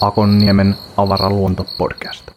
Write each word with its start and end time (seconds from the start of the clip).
Akonniemen 0.00 0.76
avaraluonto-podcast. 0.96 2.30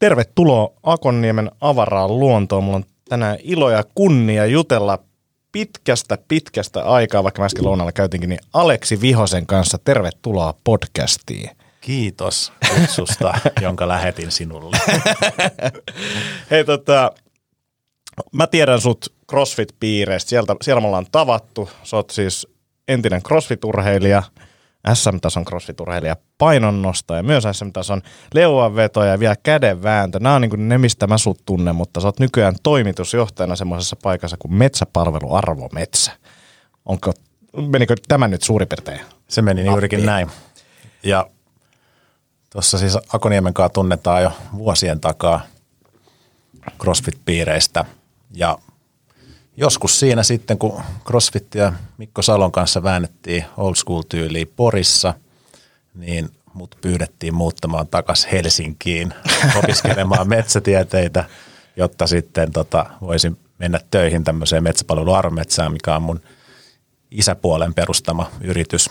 Tervetuloa 0.00 0.72
Akonniemen 0.82 1.50
avaraan 1.60 2.20
luontoon. 2.20 2.64
Mulla 2.64 2.76
on 2.76 2.84
tänään 3.08 3.38
ilo 3.42 3.70
ja 3.70 3.84
kunnia 3.94 4.46
jutella 4.46 4.98
pitkästä 5.52 6.18
pitkästä 6.28 6.82
aikaa, 6.84 7.22
vaikka 7.24 7.42
mä 7.42 7.46
äsken 7.46 7.64
lounalla 7.64 7.92
käytinkin, 7.92 8.30
niin 8.30 8.40
Aleksi 8.52 9.00
Vihosen 9.00 9.46
kanssa. 9.46 9.78
Tervetuloa 9.78 10.54
podcastiin. 10.64 11.50
Kiitos 11.82 12.52
kutsusta, 12.74 13.34
jonka 13.60 13.88
lähetin 13.88 14.30
sinulle. 14.30 14.76
Hei 16.50 16.64
tota, 16.64 17.12
mä 18.32 18.46
tiedän 18.46 18.80
sut 18.80 19.14
CrossFit-piireistä. 19.32 20.28
Sieltä, 20.28 20.56
siellä 20.62 20.80
me 20.80 20.86
ollaan 20.86 21.06
tavattu. 21.12 21.70
Sä 21.82 21.96
oot 21.96 22.10
siis 22.10 22.48
entinen 22.88 23.22
CrossFit-urheilija, 23.22 24.22
SM-tason 24.94 25.44
CrossFit-urheilija, 25.44 26.16
painonnosta 26.38 27.16
ja 27.16 27.22
myös 27.22 27.44
SM-tason 27.52 28.02
leuanveto 28.34 29.04
ja 29.04 29.18
vielä 29.18 29.36
kädenvääntö. 29.42 30.18
Nämä 30.20 30.34
on 30.34 30.42
niin 30.42 30.68
ne, 30.68 30.78
mistä 30.78 31.06
mä 31.06 31.18
sut 31.18 31.40
tunnen, 31.46 31.76
mutta 31.76 32.00
sä 32.00 32.08
oot 32.08 32.20
nykyään 32.20 32.54
toimitusjohtajana 32.62 33.56
semmoisessa 33.56 33.96
paikassa 34.02 34.36
kuin 34.36 34.54
Metsäpalvelu 34.54 35.34
Arvo 35.34 35.68
Metsä. 35.72 36.12
Onko, 36.84 37.12
menikö 37.56 37.94
tämä 38.08 38.28
nyt 38.28 38.42
suurin 38.42 38.68
piirtein? 38.68 39.00
Se 39.28 39.42
meni 39.42 39.64
juurikin 39.64 40.06
näin. 40.06 40.30
Ja 41.02 41.26
tuossa 42.52 42.78
siis 42.78 42.98
Akoniemen 43.12 43.54
kanssa 43.54 43.74
tunnetaan 43.74 44.22
jo 44.22 44.32
vuosien 44.56 45.00
takaa 45.00 45.40
CrossFit-piireistä 46.78 47.84
ja 48.30 48.58
joskus 49.56 50.00
siinä 50.00 50.22
sitten, 50.22 50.58
kun 50.58 50.82
CrossFit 51.06 51.54
ja 51.54 51.72
Mikko 51.98 52.22
Salon 52.22 52.52
kanssa 52.52 52.82
väännettiin 52.82 53.44
old 53.56 53.74
school 53.74 54.02
tyyliin 54.08 54.52
Porissa, 54.56 55.14
niin 55.94 56.30
mut 56.54 56.76
pyydettiin 56.80 57.34
muuttamaan 57.34 57.88
takaisin 57.88 58.30
Helsinkiin 58.30 59.14
opiskelemaan 59.56 60.28
metsätieteitä, 60.36 61.24
jotta 61.76 62.06
sitten 62.06 62.52
tota, 62.52 62.86
voisin 63.00 63.38
mennä 63.58 63.80
töihin 63.90 64.24
tämmöiseen 64.24 64.62
metsäpalvelu 64.62 65.12
Armetsään, 65.12 65.72
mikä 65.72 65.96
on 65.96 66.02
mun 66.02 66.20
isäpuolen 67.10 67.74
perustama 67.74 68.30
yritys. 68.40 68.90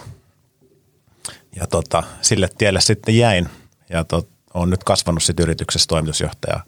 Ja 1.55 1.67
tota, 1.67 2.03
sille 2.21 2.49
tielle 2.57 2.81
sitten 2.81 3.17
jäin 3.17 3.49
ja 3.91 4.03
tot, 4.03 4.29
on 4.53 4.69
nyt 4.69 4.83
kasvanut 4.83 5.23
sitten 5.23 5.43
yrityksessä 5.43 5.87
toimitusjohtaja 5.87 6.59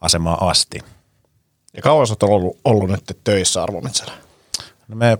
asemaa 0.00 0.48
asti– 0.48 0.78
ja 1.78 1.82
kauan 1.82 2.06
olet 2.10 2.22
ollut, 2.22 2.58
ollut 2.64 2.90
nyt 2.90 3.18
töissä 3.24 3.62
Arvometsällä? 3.62 4.12
No 4.88 4.96
me 4.96 5.18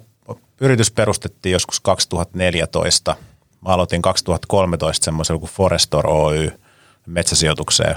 yritys 0.61 0.91
perustettiin 0.91 1.53
joskus 1.53 1.81
2014. 1.81 3.17
Mä 3.61 3.73
aloitin 3.73 4.03
2013 4.03 5.05
semmoisen 5.05 5.41
kuin 5.41 5.51
Forestor 5.51 6.07
Oy 6.07 6.61
metsäsijoitukseen. 7.07 7.97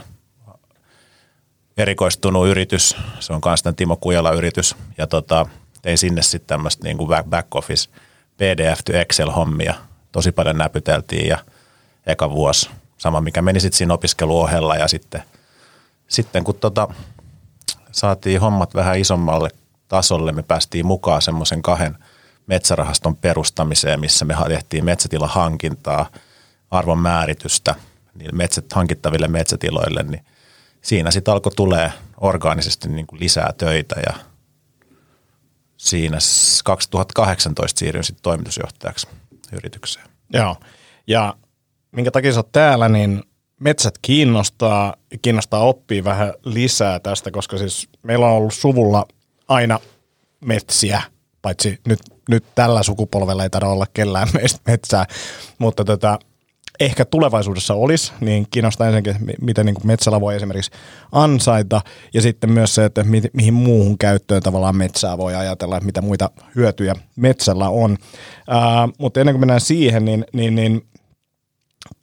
Erikoistunut 1.77 2.47
yritys, 2.47 2.95
se 3.19 3.33
on 3.33 3.41
kanssa 3.41 3.73
Timo 3.73 3.95
Kujala 3.95 4.31
yritys 4.31 4.75
ja 4.97 5.07
tota, 5.07 5.45
tein 5.81 5.97
sinne 5.97 6.21
sitten 6.21 6.47
tämmöistä 6.47 6.83
niin 6.83 6.97
kuin 6.97 7.23
back 7.29 7.55
office 7.55 7.89
PDF 8.37 8.79
to 8.85 8.93
Excel-hommia. 8.93 9.73
Tosi 10.11 10.31
paljon 10.31 10.57
näpyteltiin 10.57 11.27
ja 11.27 11.37
eka 12.07 12.31
vuosi 12.31 12.69
sama, 13.01 13.21
mikä 13.21 13.41
meni 13.41 13.59
sitten 13.59 13.77
siinä 13.77 13.93
opiskeluohella 13.93 14.75
ja 14.75 14.87
sitten, 14.87 15.23
sitten 16.07 16.43
kun 16.43 16.55
tota, 16.55 16.87
saatiin 17.91 18.41
hommat 18.41 18.75
vähän 18.75 18.99
isommalle 18.99 19.49
tasolle. 19.87 20.31
Me 20.31 20.43
päästiin 20.43 20.85
mukaan 20.85 21.21
semmoisen 21.21 21.61
kahden 21.61 21.97
metsärahaston 22.47 23.15
perustamiseen, 23.15 23.99
missä 23.99 24.25
me 24.25 24.35
tehtiin 24.47 24.85
metsätilahankintaa, 24.85 26.09
arvon 26.71 26.97
määritystä 26.97 27.75
niille 28.13 28.37
metsät, 28.37 28.73
hankittaville 28.73 29.27
metsätiloille, 29.27 30.03
niin 30.03 30.25
siinä 30.81 31.11
sitten 31.11 31.31
alkoi 31.31 31.51
tulee 31.55 31.93
orgaanisesti 32.17 32.89
niin 32.89 33.07
kuin 33.07 33.19
lisää 33.19 33.53
töitä 33.57 33.95
ja 34.05 34.13
siinä 35.77 36.17
2018 36.63 37.79
siirryin 37.79 38.03
sitten 38.03 38.23
toimitusjohtajaksi 38.23 39.07
yritykseen. 39.53 40.05
Joo, 40.33 40.55
ja 41.07 41.35
minkä 41.91 42.11
takia 42.11 42.33
sä 42.33 42.39
oot 42.39 42.51
täällä, 42.51 42.89
niin 42.89 43.23
metsät 43.59 43.95
kiinnostaa, 44.01 44.93
kiinnostaa 45.21 45.63
oppia 45.63 46.03
vähän 46.03 46.33
lisää 46.45 46.99
tästä, 46.99 47.31
koska 47.31 47.57
siis 47.57 47.89
meillä 48.03 48.27
on 48.27 48.33
ollut 48.33 48.53
suvulla 48.53 49.05
aina 49.47 49.79
metsiä, 50.45 51.01
paitsi 51.41 51.79
nyt, 51.87 51.99
nyt 52.29 52.43
tällä 52.55 52.83
sukupolvella 52.83 53.43
ei 53.43 53.49
taida 53.49 53.67
olla 53.67 53.85
kellään 53.93 54.27
meistä 54.41 54.59
metsää, 54.67 55.05
mutta 55.59 55.85
tota, 55.85 56.19
ehkä 56.79 57.05
tulevaisuudessa 57.05 57.73
olisi, 57.73 58.13
niin 58.19 58.47
kiinnostaa 58.51 58.87
ensinnäkin, 58.87 59.35
miten 59.41 59.65
niin 59.65 59.75
metsällä 59.83 60.21
voi 60.21 60.35
esimerkiksi 60.35 60.71
ansaita, 61.11 61.81
ja 62.13 62.21
sitten 62.21 62.51
myös 62.51 62.75
se, 62.75 62.85
että 62.85 63.03
mi- 63.03 63.21
mihin 63.33 63.53
muuhun 63.53 63.97
käyttöön 63.97 64.43
tavallaan 64.43 64.75
metsää 64.75 65.17
voi 65.17 65.35
ajatella, 65.35 65.77
että 65.77 65.85
mitä 65.85 66.01
muita 66.01 66.29
hyötyjä 66.55 66.95
metsällä 67.15 67.69
on. 67.69 67.97
Ää, 68.47 68.89
mutta 68.99 69.19
ennen 69.19 69.33
kuin 69.33 69.41
mennään 69.41 69.61
siihen, 69.61 70.05
niin, 70.05 70.25
niin, 70.33 70.55
niin 70.55 70.85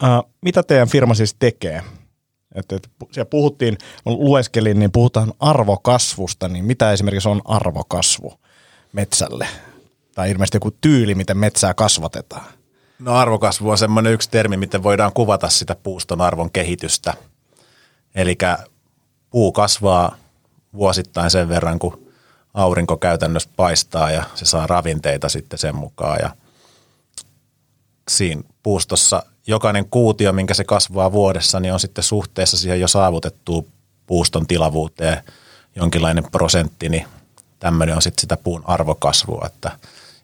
Uh, 0.02 0.32
mitä 0.42 0.62
teidän 0.62 0.88
firma 0.88 1.14
siis 1.14 1.36
tekee? 1.38 1.82
Että 2.54 2.76
et, 2.76 2.88
siellä 3.12 3.28
puhuttiin, 3.30 3.78
lueskelin, 4.04 4.78
niin 4.78 4.92
puhutaan 4.92 5.32
arvokasvusta, 5.40 6.48
niin 6.48 6.64
mitä 6.64 6.92
esimerkiksi 6.92 7.28
on 7.28 7.42
arvokasvu 7.44 8.40
metsälle? 8.92 9.48
Tai 10.14 10.30
ilmeisesti 10.30 10.56
joku 10.56 10.70
tyyli, 10.70 11.14
miten 11.14 11.38
metsää 11.38 11.74
kasvatetaan. 11.74 12.44
No 12.98 13.14
arvokasvu 13.14 13.70
on 13.70 13.78
semmoinen 13.78 14.12
yksi 14.12 14.30
termi, 14.30 14.56
miten 14.56 14.82
voidaan 14.82 15.12
kuvata 15.12 15.48
sitä 15.48 15.76
puuston 15.82 16.20
arvon 16.20 16.50
kehitystä. 16.50 17.14
Eli 18.14 18.38
puu 19.30 19.52
kasvaa 19.52 20.16
vuosittain 20.74 21.30
sen 21.30 21.48
verran, 21.48 21.78
kun 21.78 22.08
aurinko 22.54 22.96
käytännössä 22.96 23.50
paistaa 23.56 24.10
ja 24.10 24.24
se 24.34 24.44
saa 24.44 24.66
ravinteita 24.66 25.28
sitten 25.28 25.58
sen 25.58 25.76
mukaan. 25.76 26.18
Ja 26.22 26.30
siinä 28.08 28.42
puustossa 28.62 29.22
jokainen 29.48 29.88
kuutio, 29.90 30.32
minkä 30.32 30.54
se 30.54 30.64
kasvaa 30.64 31.12
vuodessa, 31.12 31.60
niin 31.60 31.72
on 31.72 31.80
sitten 31.80 32.04
suhteessa 32.04 32.56
siihen 32.56 32.80
jo 32.80 32.88
saavutettuun 32.88 33.66
puuston 34.06 34.46
tilavuuteen 34.46 35.22
jonkinlainen 35.76 36.24
prosentti, 36.32 36.88
niin 36.88 37.06
tämmöinen 37.58 37.96
on 37.96 38.02
sitten 38.02 38.20
sitä 38.20 38.36
puun 38.36 38.62
arvokasvua. 38.64 39.46
Että, 39.46 39.70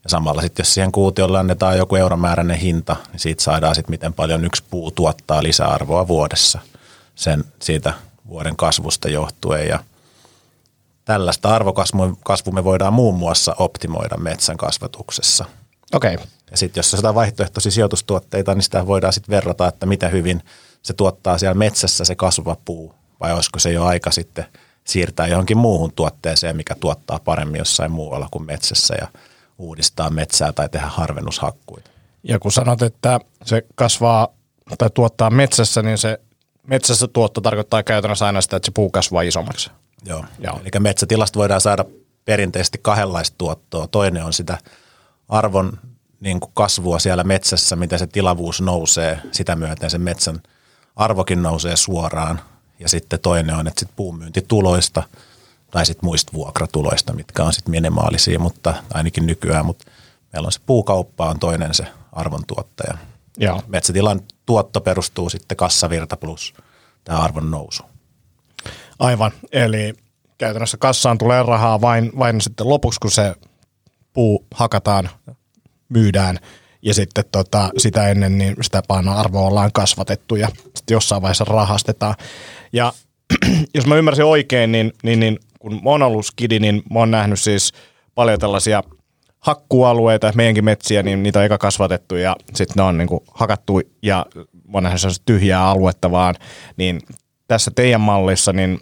ja 0.04 0.10
samalla 0.10 0.42
sitten 0.42 0.60
jos 0.60 0.74
siihen 0.74 0.92
kuutiolle 0.92 1.38
annetaan 1.38 1.78
joku 1.78 1.96
euromääräinen 1.96 2.58
hinta, 2.58 2.96
niin 3.12 3.20
siitä 3.20 3.42
saadaan 3.42 3.74
sitten 3.74 3.92
miten 3.92 4.12
paljon 4.12 4.44
yksi 4.44 4.64
puu 4.70 4.90
tuottaa 4.90 5.42
lisäarvoa 5.42 6.08
vuodessa 6.08 6.58
sen 7.14 7.44
siitä 7.62 7.92
vuoden 8.28 8.56
kasvusta 8.56 9.08
johtuen. 9.08 9.68
Ja 9.68 9.78
tällaista 11.04 11.54
arvokasvua 11.54 12.52
me 12.52 12.64
voidaan 12.64 12.92
muun 12.92 13.14
muassa 13.14 13.56
optimoida 13.58 14.16
metsän 14.16 14.56
kasvatuksessa. 14.56 15.44
Okei. 15.94 16.14
Okay. 16.14 16.26
Ja 16.50 16.56
sitten 16.56 16.78
jos 16.78 16.94
on 16.94 17.14
vaihtoehtoisia 17.14 17.72
sijoitustuotteita, 17.72 18.54
niin 18.54 18.62
sitä 18.62 18.86
voidaan 18.86 19.12
sitten 19.12 19.34
verrata, 19.34 19.68
että 19.68 19.86
mitä 19.86 20.08
hyvin 20.08 20.42
se 20.82 20.92
tuottaa 20.92 21.38
siellä 21.38 21.54
metsässä 21.54 22.04
se 22.04 22.14
kasvava 22.14 22.56
puu, 22.64 22.94
vai 23.20 23.32
olisiko 23.32 23.58
se 23.58 23.72
jo 23.72 23.84
aika 23.84 24.10
sitten 24.10 24.44
siirtää 24.84 25.26
johonkin 25.26 25.58
muuhun 25.58 25.92
tuotteeseen, 25.92 26.56
mikä 26.56 26.74
tuottaa 26.74 27.20
paremmin 27.24 27.58
jossain 27.58 27.92
muualla 27.92 28.28
kuin 28.30 28.46
metsässä 28.46 28.94
ja 29.00 29.08
uudistaa 29.58 30.10
metsää 30.10 30.52
tai 30.52 30.68
tehdä 30.68 30.86
harvennushakkuita. 30.86 31.90
Ja 32.22 32.38
kun 32.38 32.52
sanot, 32.52 32.82
että 32.82 33.20
se 33.44 33.62
kasvaa 33.74 34.28
tai 34.78 34.90
tuottaa 34.90 35.30
metsässä, 35.30 35.82
niin 35.82 35.98
se 35.98 36.20
metsässä 36.66 37.08
tuotto 37.08 37.40
tarkoittaa 37.40 37.82
käytännössä 37.82 38.26
aina 38.26 38.40
sitä, 38.40 38.56
että 38.56 38.66
se 38.66 38.72
puu 38.72 38.90
kasvaa 38.90 39.22
isommaksi. 39.22 39.70
Joo, 40.04 40.24
Joo. 40.38 40.60
eli 40.60 40.80
metsätilasta 40.80 41.38
voidaan 41.38 41.60
saada 41.60 41.84
perinteisesti 42.24 42.78
kahdenlaista 42.82 43.34
tuottoa. 43.38 43.86
Toinen 43.86 44.24
on 44.24 44.32
sitä 44.32 44.58
arvon 45.28 45.78
niin 46.24 46.40
kuin 46.40 46.52
kasvua 46.54 46.98
siellä 46.98 47.24
metsässä, 47.24 47.76
miten 47.76 47.98
se 47.98 48.06
tilavuus 48.06 48.60
nousee, 48.60 49.18
sitä 49.32 49.56
myöten 49.56 49.90
sen 49.90 50.00
metsän 50.00 50.42
arvokin 50.96 51.42
nousee 51.42 51.76
suoraan. 51.76 52.40
Ja 52.78 52.88
sitten 52.88 53.20
toinen 53.20 53.54
on, 53.54 53.66
että 53.66 53.80
sit 53.80 53.90
puunmyyntituloista 53.96 55.02
tai 55.70 55.86
sitten 55.86 56.06
muista 56.06 56.32
vuokratuloista, 56.32 57.12
mitkä 57.12 57.44
on 57.44 57.52
sitten 57.52 57.70
minimaalisia, 57.70 58.38
mutta 58.38 58.74
ainakin 58.94 59.26
nykyään, 59.26 59.66
mutta 59.66 59.86
meillä 60.32 60.46
on 60.46 60.52
se 60.52 60.60
puukauppa 60.66 61.30
on 61.30 61.38
toinen 61.38 61.74
se 61.74 61.86
arvontuottaja. 62.12 62.98
Joo. 63.36 63.62
Metsätilan 63.66 64.20
tuotto 64.46 64.80
perustuu 64.80 65.30
sitten 65.30 65.56
kassavirta 65.56 66.16
plus 66.16 66.54
tämä 67.04 67.18
arvon 67.18 67.50
nousu. 67.50 67.82
Aivan, 68.98 69.32
eli 69.52 69.94
käytännössä 70.38 70.76
kassaan 70.76 71.18
tulee 71.18 71.42
rahaa 71.42 71.80
vain, 71.80 72.12
vain 72.18 72.40
sitten 72.40 72.68
lopuksi, 72.68 73.00
kun 73.00 73.10
se 73.10 73.34
puu 74.12 74.46
hakataan 74.54 75.10
myydään 75.88 76.38
ja 76.82 76.94
sitten 76.94 77.24
tota, 77.32 77.70
sitä 77.78 78.08
ennen 78.08 78.38
niin 78.38 78.56
sitä 78.62 78.82
painoarvoa 78.88 79.46
ollaan 79.46 79.72
kasvatettu 79.72 80.36
ja 80.36 80.48
sitten 80.48 80.94
jossain 80.94 81.22
vaiheessa 81.22 81.44
rahastetaan. 81.44 82.14
Ja 82.72 82.92
jos 83.74 83.86
mä 83.86 83.96
ymmärsin 83.96 84.24
oikein, 84.24 84.72
niin, 84.72 84.92
niin, 85.02 85.20
niin 85.20 85.38
kun 85.58 85.74
mä 85.74 85.90
oon 85.90 86.02
ollut 86.02 86.26
skidi, 86.26 86.58
niin 86.58 86.82
mä 86.90 86.98
oon 86.98 87.10
nähnyt 87.10 87.40
siis 87.40 87.72
paljon 88.14 88.38
tällaisia 88.38 88.82
hakkualueita, 89.40 90.32
meidänkin 90.34 90.64
metsiä, 90.64 91.02
niin 91.02 91.22
niitä 91.22 91.38
on 91.38 91.44
eka 91.44 91.58
kasvatettu 91.58 92.16
ja 92.16 92.36
sitten 92.54 92.74
ne 92.76 92.82
on 92.82 92.98
niin 92.98 93.08
kuin 93.08 93.20
hakattu 93.34 93.80
ja 94.02 94.26
mä 94.34 94.70
oon 94.74 94.82
nähnyt 94.82 95.22
tyhjää 95.26 95.68
aluetta 95.68 96.10
vaan, 96.10 96.34
niin 96.76 97.00
tässä 97.48 97.70
teidän 97.74 98.00
mallissa, 98.00 98.52
niin 98.52 98.80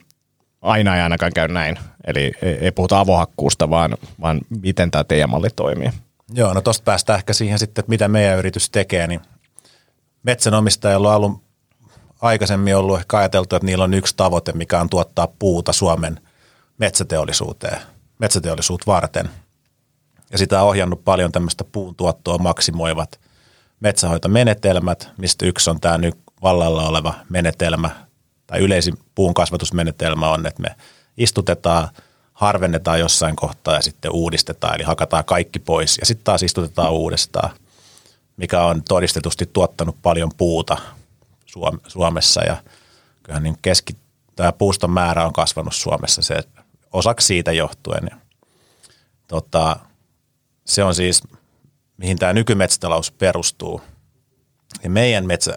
aina 0.60 0.96
ei 0.96 1.02
ainakaan 1.02 1.32
käy 1.34 1.48
näin. 1.48 1.78
Eli 2.06 2.32
ei, 2.42 2.58
ei 2.60 2.72
puhuta 2.72 3.00
avohakkuusta, 3.00 3.70
vaan, 3.70 3.96
vaan 4.20 4.40
miten 4.62 4.90
tämä 4.90 5.04
teidän 5.04 5.30
malli 5.30 5.48
toimii. 5.56 5.90
Joo, 6.34 6.54
no 6.54 6.60
tosta 6.60 6.84
päästään 6.84 7.18
ehkä 7.18 7.32
siihen 7.32 7.58
sitten, 7.58 7.82
että 7.82 7.90
mitä 7.90 8.08
meidän 8.08 8.38
yritys 8.38 8.70
tekee, 8.70 9.06
niin 9.06 9.20
metsänomistajalla 10.22 11.10
on 11.10 11.16
ollut 11.16 11.42
aikaisemmin 12.20 12.76
ollut 12.76 12.98
ehkä 12.98 13.16
ajateltu, 13.16 13.56
että 13.56 13.66
niillä 13.66 13.84
on 13.84 13.94
yksi 13.94 14.16
tavoite, 14.16 14.52
mikä 14.52 14.80
on 14.80 14.90
tuottaa 14.90 15.26
puuta 15.38 15.72
Suomen 15.72 16.20
metsäteollisuuteen, 16.78 17.78
metsäteollisuut 18.18 18.86
varten. 18.86 19.30
Ja 20.32 20.38
sitä 20.38 20.62
on 20.62 20.68
ohjannut 20.68 21.04
paljon 21.04 21.32
tämmöistä 21.32 21.64
puun 21.64 21.94
tuottoa 21.94 22.38
maksimoivat 22.38 23.20
metsähoitomenetelmät, 23.80 25.08
mistä 25.18 25.46
yksi 25.46 25.70
on 25.70 25.80
tämä 25.80 25.98
nyt 25.98 26.14
vallalla 26.42 26.88
oleva 26.88 27.14
menetelmä, 27.28 27.90
tai 28.46 28.60
yleisin 28.60 28.98
puun 29.14 29.34
kasvatusmenetelmä 29.34 30.30
on, 30.30 30.46
että 30.46 30.62
me 30.62 30.76
istutetaan, 31.16 31.88
harvennetaan 32.42 33.00
jossain 33.00 33.36
kohtaa 33.36 33.74
ja 33.74 33.82
sitten 33.82 34.12
uudistetaan, 34.12 34.74
eli 34.74 34.84
hakataan 34.84 35.24
kaikki 35.24 35.58
pois 35.58 35.98
ja 35.98 36.06
sitten 36.06 36.24
taas 36.24 36.42
istutetaan 36.42 36.92
uudestaan, 36.92 37.50
mikä 38.36 38.62
on 38.64 38.82
todistetusti 38.82 39.46
tuottanut 39.52 39.96
paljon 40.02 40.30
puuta 40.36 40.76
Suomessa 41.86 42.44
ja 42.44 42.56
kyllähän 43.22 43.42
niin 43.42 43.58
keski, 43.62 43.96
tämä 44.36 44.52
puuston 44.52 44.90
määrä 44.90 45.26
on 45.26 45.32
kasvanut 45.32 45.74
Suomessa 45.74 46.22
se 46.22 46.42
osaksi 46.92 47.26
siitä 47.26 47.52
johtuen. 47.52 48.08
Ja, 48.10 48.16
tota, 49.28 49.76
se 50.64 50.84
on 50.84 50.94
siis, 50.94 51.22
mihin 51.96 52.18
tämä 52.18 52.32
nykymetsätalous 52.32 53.10
perustuu. 53.10 53.80
Ja 54.84 54.90
meidän 54.90 55.26
metsä, 55.26 55.56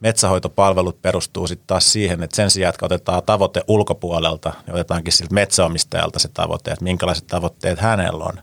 metsähoitopalvelut 0.00 1.02
perustuu 1.02 1.46
sitten 1.46 1.66
taas 1.66 1.92
siihen, 1.92 2.22
että 2.22 2.36
sen 2.36 2.50
sijaan, 2.50 2.74
että 2.74 2.86
otetaan 2.86 3.22
tavoite 3.22 3.62
ulkopuolelta, 3.68 4.52
niin 4.66 4.74
otetaankin 4.74 5.12
siltä 5.12 5.34
metsäomistajalta 5.34 6.18
se 6.18 6.28
tavoite, 6.28 6.70
että 6.70 6.84
minkälaiset 6.84 7.26
tavoitteet 7.26 7.78
hänellä 7.78 8.24
on. 8.24 8.42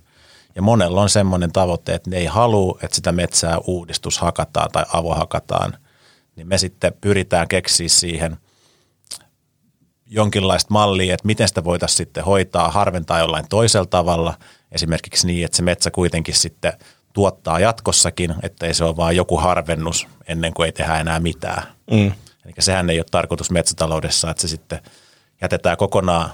Ja 0.56 0.62
monella 0.62 1.02
on 1.02 1.10
semmoinen 1.10 1.52
tavoite, 1.52 1.94
että 1.94 2.10
ne 2.10 2.18
ei 2.18 2.26
halua, 2.26 2.80
että 2.84 2.96
sitä 2.96 3.12
metsää 3.12 3.58
uudistus 3.58 4.20
hakataan 4.20 4.72
tai 4.72 4.86
avohakataan, 4.94 5.78
niin 6.36 6.48
me 6.48 6.58
sitten 6.58 6.94
pyritään 7.02 7.48
keksiä 7.48 7.90
siihen 7.90 8.38
jonkinlaista 10.06 10.74
mallia, 10.74 11.14
että 11.14 11.28
miten 11.28 11.48
sitä 11.48 11.64
voitaisiin 11.64 11.98
sitten 11.98 12.24
hoitaa, 12.24 12.72
harventaa 12.72 13.20
jollain 13.20 13.46
toisella 13.50 13.86
tavalla, 13.86 14.34
esimerkiksi 14.72 15.28
niin, 15.28 15.46
että 15.46 15.58
se 15.58 15.64
metsä 15.64 15.92
kuitenkin 15.92 16.36
sitten– 16.36 16.74
tuottaa 17.18 17.60
jatkossakin, 17.60 18.36
ettei 18.44 18.74
se 18.74 18.84
ole 18.84 18.98
vain 18.98 19.18
joku 19.18 19.38
harvennus 19.38 20.08
ennen 20.28 20.54
kuin 20.54 20.66
ei 20.66 20.72
tehdä 20.72 21.00
enää 21.00 21.20
mitään. 21.20 21.64
Mm. 21.92 22.12
Eli 22.46 22.54
sehän 22.60 22.90
ei 22.90 23.00
ole 23.00 23.06
tarkoitus 23.12 23.52
metsätaloudessa, 23.52 24.30
että 24.32 24.42
se 24.42 24.48
sitten 24.48 24.80
jätetään 25.42 25.78
kokonaan, 25.78 26.30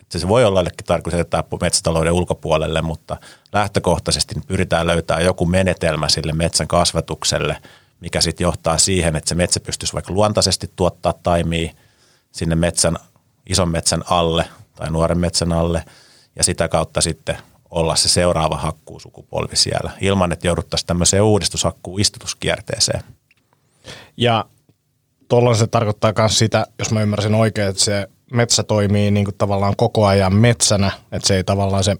että 0.00 0.18
se 0.18 0.28
voi 0.28 0.44
olla 0.44 0.58
jollekin 0.58 0.86
tarkoitus 0.86 1.18
jätetään 1.18 1.44
metsätalouden 1.60 2.12
ulkopuolelle, 2.12 2.82
mutta 2.82 3.16
lähtökohtaisesti 3.52 4.34
pyritään 4.46 4.86
löytämään 4.86 5.24
joku 5.24 5.46
menetelmä 5.46 6.08
sille 6.08 6.32
metsän 6.32 6.68
kasvatukselle, 6.68 7.56
mikä 8.00 8.20
sitten 8.20 8.44
johtaa 8.44 8.78
siihen, 8.78 9.16
että 9.16 9.28
se 9.28 9.34
metsä 9.34 9.60
pystyisi 9.60 9.94
vaikka 9.94 10.12
luontaisesti 10.12 10.70
tuottaa 10.76 11.14
taimia 11.22 11.72
sinne 12.32 12.54
metsän, 12.54 12.96
ison 13.46 13.68
metsän 13.68 14.02
alle 14.10 14.44
tai 14.74 14.90
nuoren 14.90 15.18
metsän 15.18 15.52
alle, 15.52 15.84
ja 16.36 16.44
sitä 16.44 16.68
kautta 16.68 17.00
sitten 17.00 17.38
olla 17.72 17.96
se 17.96 18.08
seuraava 18.08 18.56
hakkuusukupolvi 18.56 19.56
siellä, 19.56 19.90
ilman 20.00 20.32
että 20.32 20.46
jouduttaisiin 20.46 20.86
tämmöiseen 20.86 21.22
uudistushakkuun 21.22 22.00
istutuskierteeseen. 22.00 23.02
Ja 24.16 24.44
tuolla 25.28 25.54
se 25.54 25.66
tarkoittaa 25.66 26.12
myös 26.18 26.38
sitä, 26.38 26.66
jos 26.78 26.90
mä 26.90 27.02
ymmärsin 27.02 27.34
oikein, 27.34 27.68
että 27.68 27.84
se 27.84 28.08
metsä 28.32 28.62
toimii 28.62 29.10
niin 29.10 29.24
kuin 29.24 29.34
tavallaan 29.38 29.76
koko 29.76 30.06
ajan 30.06 30.34
metsänä, 30.34 30.90
että 31.12 31.28
se 31.28 31.36
ei 31.36 31.44
tavallaan 31.44 31.84
se 31.84 31.96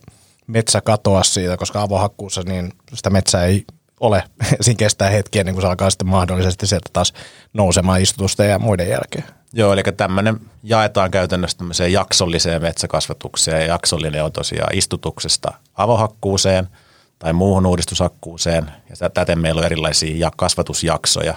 metsä 0.46 0.80
katoa 0.80 1.22
siitä, 1.22 1.56
koska 1.56 1.82
avohakkuussa 1.82 2.42
niin 2.42 2.72
sitä 2.94 3.10
metsää 3.10 3.44
ei 3.44 3.64
ole. 4.02 4.24
Siinä 4.60 4.78
kestää 4.78 5.10
hetkiä, 5.10 5.44
niin 5.44 5.54
kuin 5.54 5.62
se 5.62 5.68
alkaa 5.68 5.90
sitten 5.90 6.08
mahdollisesti 6.08 6.66
sieltä 6.66 6.90
taas 6.92 7.12
nousemaan 7.52 8.02
istutusten 8.02 8.50
ja 8.50 8.58
muiden 8.58 8.88
jälkeen. 8.88 9.24
Joo, 9.52 9.72
eli 9.72 9.82
tämmöinen 9.96 10.40
jaetaan 10.62 11.10
käytännössä 11.10 11.58
tämmöiseen 11.58 11.92
jaksolliseen 11.92 12.62
metsäkasvatukseen 12.62 13.60
ja 13.60 13.66
jaksollinen 13.66 14.24
on 14.24 14.32
tosiaan 14.32 14.74
istutuksesta 14.74 15.52
avohakkuuseen 15.74 16.68
tai 17.18 17.32
muuhun 17.32 17.66
uudistushakkuuseen 17.66 18.70
ja 19.00 19.10
täten 19.10 19.38
meillä 19.38 19.58
on 19.58 19.64
erilaisia 19.64 20.30
kasvatusjaksoja. 20.36 21.34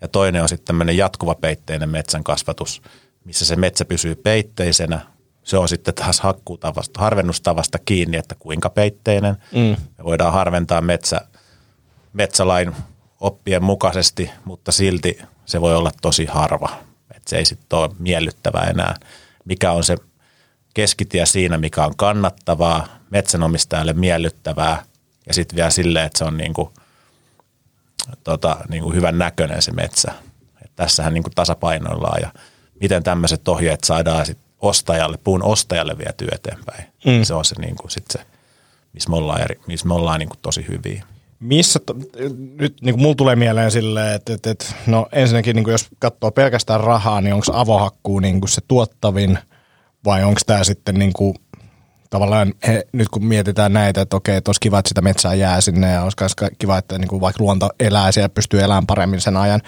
Ja 0.00 0.08
toinen 0.08 0.42
on 0.42 0.48
sitten 0.48 0.66
tämmöinen 0.66 0.96
jatkuva 0.96 1.34
peitteinen 1.34 1.88
metsän 1.88 2.24
kasvatus, 2.24 2.82
missä 3.24 3.44
se 3.44 3.56
metsä 3.56 3.84
pysyy 3.84 4.14
peitteisenä. 4.14 5.00
Se 5.44 5.58
on 5.58 5.68
sitten 5.68 5.94
taas 5.94 6.20
hakkuutavasta, 6.20 7.00
harvennustavasta 7.00 7.78
kiinni, 7.78 8.16
että 8.16 8.34
kuinka 8.38 8.70
peitteinen. 8.70 9.36
Mm. 9.52 9.76
Me 9.98 10.04
voidaan 10.04 10.32
harventaa 10.32 10.80
metsä, 10.80 11.20
metsälain 12.16 12.76
oppien 13.20 13.64
mukaisesti, 13.64 14.30
mutta 14.44 14.72
silti 14.72 15.18
se 15.46 15.60
voi 15.60 15.76
olla 15.76 15.90
tosi 16.02 16.24
harva 16.24 16.86
että 17.26 17.30
se 17.30 17.36
ei 17.36 17.44
sitten 17.44 17.78
ole 17.78 17.90
miellyttävää 17.98 18.64
enää. 18.64 18.94
Mikä 19.44 19.72
on 19.72 19.84
se 19.84 19.96
keskitie 20.74 21.26
siinä, 21.26 21.58
mikä 21.58 21.84
on 21.84 21.96
kannattavaa, 21.96 22.86
metsänomistajalle 23.10 23.92
miellyttävää 23.92 24.82
ja 25.26 25.34
sitten 25.34 25.56
vielä 25.56 25.70
silleen, 25.70 26.06
että 26.06 26.18
se 26.18 26.24
on 26.24 26.36
niinku, 26.36 26.72
tota, 28.24 28.56
niinku 28.68 28.92
hyvän 28.92 29.18
näköinen 29.18 29.62
se 29.62 29.72
metsä. 29.72 30.12
Et 30.64 30.70
tässähän 30.76 31.14
niinku 31.14 31.30
tasapainoillaan 31.34 32.22
ja 32.22 32.30
miten 32.80 33.02
tämmöiset 33.02 33.48
ohjeet 33.48 33.84
saadaan 33.84 34.26
sit 34.26 34.38
ostajalle, 34.60 35.18
puun 35.24 35.42
ostajalle 35.42 35.98
vietyä 35.98 36.28
eteenpäin. 36.32 36.84
Mm. 37.06 37.24
Se 37.24 37.34
on 37.34 37.44
se, 37.44 37.60
niinku 37.60 37.88
sit 37.88 38.04
se 38.10 38.20
missä 38.92 39.10
me 39.10 39.16
ollaan, 39.16 39.42
eri, 39.42 39.60
missä 39.66 39.88
me 39.88 39.94
ollaan 39.94 40.18
niinku 40.18 40.36
tosi 40.42 40.66
hyviä. 40.68 41.04
Missä, 41.40 41.80
to, 41.86 41.94
nyt 42.58 42.76
niin 42.82 42.94
kuin 42.94 43.02
mulla 43.02 43.14
tulee 43.14 43.36
mieleen 43.36 43.70
silleen, 43.70 44.14
että, 44.14 44.32
että, 44.34 44.50
että 44.50 44.66
no 44.86 45.06
ensinnäkin 45.12 45.56
niin 45.56 45.64
kuin 45.64 45.72
jos 45.72 45.86
katsoo 45.98 46.30
pelkästään 46.30 46.80
rahaa, 46.80 47.20
niin 47.20 47.34
onko 47.34 47.46
avohakkuu 47.52 48.20
niin 48.20 48.40
kuin 48.40 48.48
se 48.48 48.60
tuottavin 48.68 49.38
vai 50.04 50.24
onko 50.24 50.40
tämä 50.46 50.64
sitten 50.64 50.94
niin 50.94 51.12
kuin, 51.12 51.34
tavallaan 52.10 52.54
he, 52.66 52.86
nyt 52.92 53.08
kun 53.08 53.24
mietitään 53.24 53.72
näitä, 53.72 54.00
että 54.00 54.16
okei, 54.16 54.36
että 54.36 54.48
olisi 54.48 54.60
kiva, 54.60 54.78
että 54.78 54.88
sitä 54.88 55.00
metsää 55.00 55.34
jää 55.34 55.60
sinne 55.60 55.92
ja 55.92 56.02
olisi 56.02 56.16
kiva, 56.58 56.78
että 56.78 56.98
niin 56.98 57.08
kuin 57.08 57.20
vaikka 57.20 57.44
luonto 57.44 57.70
elää 57.80 58.12
siellä 58.12 58.28
pystyy 58.28 58.60
elämään 58.60 58.86
paremmin 58.86 59.20
sen 59.20 59.36
ajan, 59.36 59.60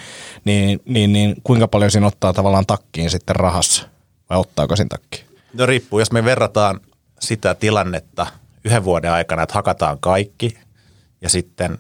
niin, 0.44 0.80
niin, 0.84 1.12
niin 1.12 1.36
kuinka 1.42 1.68
paljon 1.68 1.90
siinä 1.90 2.06
ottaa 2.06 2.32
tavallaan 2.32 2.66
takkiin 2.66 3.10
sitten 3.10 3.36
rahassa 3.36 3.88
vai 4.30 4.38
ottaako 4.38 4.76
siinä 4.76 4.88
takkiin? 4.88 5.24
No 5.54 5.66
riippuu, 5.66 5.98
jos 5.98 6.12
me 6.12 6.24
verrataan 6.24 6.80
sitä 7.20 7.54
tilannetta 7.54 8.26
yhden 8.64 8.84
vuoden 8.84 9.12
aikana, 9.12 9.42
että 9.42 9.54
hakataan 9.54 9.98
kaikki 10.00 10.58
ja 11.20 11.28
sitten 11.28 11.78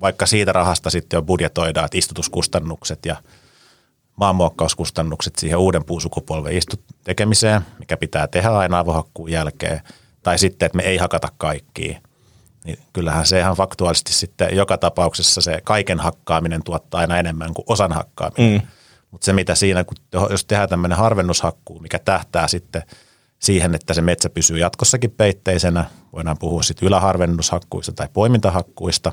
vaikka 0.00 0.26
siitä 0.26 0.52
rahasta 0.52 0.90
sitten 0.90 1.16
jo 1.16 1.22
budjetoidaan, 1.22 1.84
että 1.84 1.98
istutuskustannukset 1.98 3.06
ja 3.06 3.16
maanmuokkauskustannukset 4.16 5.36
siihen 5.36 5.58
uuden 5.58 5.84
puusukupolven 5.84 6.56
istut 6.56 6.80
tekemiseen, 7.04 7.62
mikä 7.78 7.96
pitää 7.96 8.26
tehdä 8.26 8.50
aina 8.50 8.78
avohakkuun 8.78 9.30
jälkeen, 9.30 9.80
tai 10.22 10.38
sitten, 10.38 10.66
että 10.66 10.76
me 10.76 10.82
ei 10.82 10.96
hakata 10.96 11.28
kaikkia, 11.38 12.00
niin 12.64 12.78
kyllähän 12.92 13.26
se 13.26 13.38
ihan 13.38 13.56
faktuaalisesti 13.56 14.12
sitten 14.12 14.56
joka 14.56 14.78
tapauksessa 14.78 15.40
se 15.40 15.60
kaiken 15.64 16.00
hakkaaminen 16.00 16.64
tuottaa 16.64 17.00
aina 17.00 17.18
enemmän 17.18 17.54
kuin 17.54 17.64
osan 17.68 17.92
hakkaaminen. 17.92 18.60
Mm. 18.60 18.66
Mutta 19.10 19.24
se 19.24 19.32
mitä 19.32 19.54
siinä, 19.54 19.84
kun 19.84 19.96
jos 20.30 20.44
tehdään 20.44 20.68
tämmöinen 20.68 20.98
harvennushakkuu, 20.98 21.80
mikä 21.80 21.98
tähtää 21.98 22.48
sitten– 22.48 22.82
siihen, 23.38 23.74
että 23.74 23.94
se 23.94 24.02
metsä 24.02 24.30
pysyy 24.30 24.58
jatkossakin 24.58 25.10
peitteisenä. 25.10 25.84
Voidaan 26.12 26.38
puhua 26.38 26.62
sitten 26.62 26.86
yläharvennushakkuista 26.86 27.92
tai 27.92 28.08
poimintahakkuista, 28.12 29.12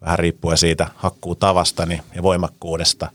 vähän 0.00 0.18
riippuen 0.18 0.58
siitä 0.58 0.86
hakkuutavasta 0.94 1.86
niin, 1.86 2.02
ja 2.14 2.22
voimakkuudesta. 2.22 3.10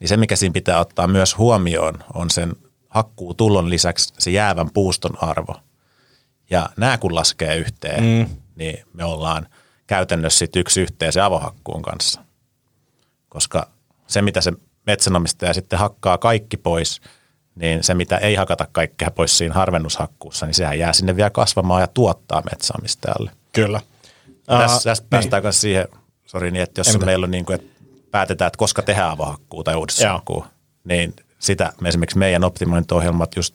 Niin 0.00 0.08
se, 0.08 0.16
mikä 0.16 0.36
siinä 0.36 0.52
pitää 0.52 0.80
ottaa 0.80 1.06
myös 1.06 1.38
huomioon, 1.38 1.94
on 2.14 2.30
sen 2.30 2.56
hakkuutullon 2.88 3.70
lisäksi 3.70 4.14
se 4.18 4.30
jäävän 4.30 4.70
puuston 4.74 5.22
arvo. 5.22 5.54
Ja 6.50 6.70
nämä 6.76 6.98
kun 6.98 7.14
laskee 7.14 7.56
yhteen, 7.56 8.04
mm. 8.04 8.36
niin 8.56 8.84
me 8.92 9.04
ollaan 9.04 9.46
käytännössä 9.86 10.38
sit 10.38 10.56
yksi 10.56 10.80
yhteen 10.80 11.12
se 11.12 11.20
avohakkuun 11.20 11.82
kanssa. 11.82 12.24
Koska 13.28 13.70
se, 14.06 14.22
mitä 14.22 14.40
se 14.40 14.52
metsänomistaja 14.86 15.54
sitten 15.54 15.78
hakkaa 15.78 16.18
kaikki 16.18 16.56
pois– 16.56 17.00
niin 17.54 17.84
se, 17.84 17.94
mitä 17.94 18.16
ei 18.16 18.34
hakata 18.34 18.66
kaikkea 18.72 19.10
pois 19.10 19.38
siinä 19.38 19.54
harvennushakkuussa, 19.54 20.46
niin 20.46 20.54
sehän 20.54 20.78
jää 20.78 20.92
sinne 20.92 21.16
vielä 21.16 21.30
kasvamaan 21.30 21.80
ja 21.80 21.86
tuottaa 21.86 22.42
metsäomistajalle. 22.50 23.30
Kyllä. 23.52 23.80
Tässä, 24.46 24.76
uh, 24.76 24.82
tässä 24.82 25.02
niin. 25.02 25.10
päästään 25.10 25.42
myös 25.42 25.60
siihen, 25.60 25.88
sori, 26.26 26.50
niin 26.50 26.62
että 26.62 26.80
jos 26.80 26.98
meillä 26.98 27.24
on 27.24 27.30
niin 27.30 27.44
kuin, 27.44 27.54
että 27.54 27.82
päätetään, 28.10 28.46
että 28.46 28.58
koska 28.58 28.82
tehdään 28.82 29.10
avohakkuu 29.10 29.64
tai 29.64 29.74
uudistushakkuu, 29.74 30.46
niin 30.84 31.16
sitä 31.38 31.72
esimerkiksi 31.84 32.18
meidän 32.18 32.44
optimointiohjelmat 32.44 33.36
just 33.36 33.54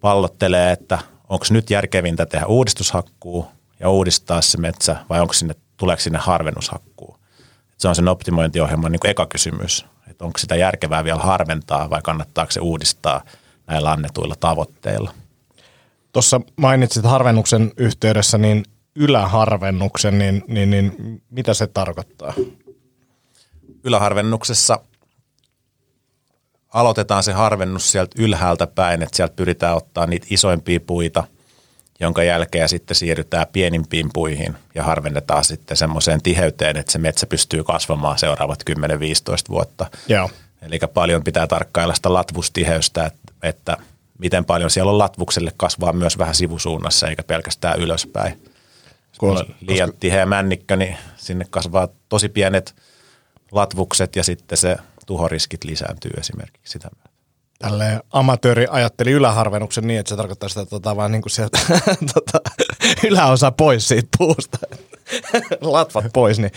pallottelee, 0.00 0.72
että 0.72 0.98
onko 1.28 1.46
nyt 1.50 1.70
järkevintä 1.70 2.26
tehdä 2.26 2.46
uudistushakkuu 2.46 3.46
ja 3.80 3.90
uudistaa 3.90 4.42
se 4.42 4.58
metsä 4.58 4.96
vai 5.08 5.20
onko 5.20 5.32
sinne, 5.32 5.54
tuleeko 5.76 6.00
sinne 6.00 6.18
harvennushakkuu. 6.18 7.18
Se 7.78 7.88
on 7.88 7.94
sen 7.94 8.08
optimointiohjelman 8.08 8.92
niin 8.92 9.00
kuin 9.00 9.10
eka 9.10 9.26
kysymys, 9.26 9.86
että 10.16 10.24
onko 10.24 10.38
sitä 10.38 10.56
järkevää 10.56 11.04
vielä 11.04 11.18
harventaa 11.18 11.90
vai 11.90 12.02
kannattaako 12.02 12.52
se 12.52 12.60
uudistaa 12.60 13.24
näillä 13.66 13.92
annetuilla 13.92 14.34
tavoitteilla. 14.40 15.14
Tuossa 16.12 16.40
mainitsit 16.56 17.04
harvennuksen 17.04 17.72
yhteydessä 17.76 18.38
niin 18.38 18.64
yläharvennuksen, 18.94 20.18
niin, 20.18 20.44
niin, 20.48 20.70
niin 20.70 21.22
mitä 21.30 21.54
se 21.54 21.66
tarkoittaa? 21.66 22.34
Yläharvennuksessa 23.84 24.80
aloitetaan 26.68 27.22
se 27.22 27.32
harvennus 27.32 27.92
sieltä 27.92 28.22
ylhäältä 28.22 28.66
päin, 28.66 29.02
että 29.02 29.16
sieltä 29.16 29.36
pyritään 29.36 29.76
ottaa 29.76 30.06
niitä 30.06 30.26
isoimpia 30.30 30.80
puita, 30.80 31.24
jonka 32.00 32.22
jälkeen 32.22 32.68
sitten 32.68 32.94
siirrytään 32.94 33.46
pienimpiin 33.52 34.10
puihin 34.12 34.56
ja 34.74 34.82
harvennetaan 34.82 35.44
sitten 35.44 35.76
semmoiseen 35.76 36.22
tiheyteen, 36.22 36.76
että 36.76 36.92
se 36.92 36.98
metsä 36.98 37.26
pystyy 37.26 37.64
kasvamaan 37.64 38.18
seuraavat 38.18 38.62
10-15 38.70 38.74
vuotta. 39.48 39.86
Joo. 40.08 40.30
Eli 40.62 40.78
paljon 40.94 41.24
pitää 41.24 41.46
tarkkailla 41.46 41.94
sitä 41.94 42.12
latvustiheystä, 42.12 43.06
että, 43.06 43.32
että 43.42 43.76
miten 44.18 44.44
paljon 44.44 44.70
siellä 44.70 44.92
on 44.92 44.98
latvukselle 44.98 45.52
kasvaa 45.56 45.92
myös 45.92 46.18
vähän 46.18 46.34
sivusuunnassa 46.34 47.08
eikä 47.08 47.22
pelkästään 47.22 47.80
ylöspäin. 47.80 48.42
Kun 49.18 49.30
on 49.38 49.44
liian 49.60 49.92
tiheä 50.00 50.26
männikkö, 50.26 50.76
niin 50.76 50.96
sinne 51.16 51.46
kasvaa 51.50 51.88
tosi 52.08 52.28
pienet 52.28 52.74
latvukset 53.52 54.16
ja 54.16 54.24
sitten 54.24 54.58
se 54.58 54.76
tuhoriskit 55.06 55.64
lisääntyy 55.64 56.10
esimerkiksi 56.18 56.72
sitä 56.72 56.88
myötä. 56.96 57.15
Tälle 57.58 58.00
amatööri 58.12 58.66
ajatteli 58.70 59.10
yläharvennuksen 59.10 59.86
niin, 59.86 60.00
että 60.00 60.08
se 60.10 60.16
tarkoittaa 60.16 60.48
sitä 60.48 60.66
tota, 60.66 60.96
vaan 60.96 61.12
niin 61.12 61.22
kuin 61.22 61.30
sieltä 61.30 61.58
tota, 62.14 62.40
yläosa 63.04 63.50
pois 63.50 63.88
siitä 63.88 64.08
puusta. 64.18 64.58
Latvat 65.60 66.04
pois, 66.12 66.38
niin 66.38 66.52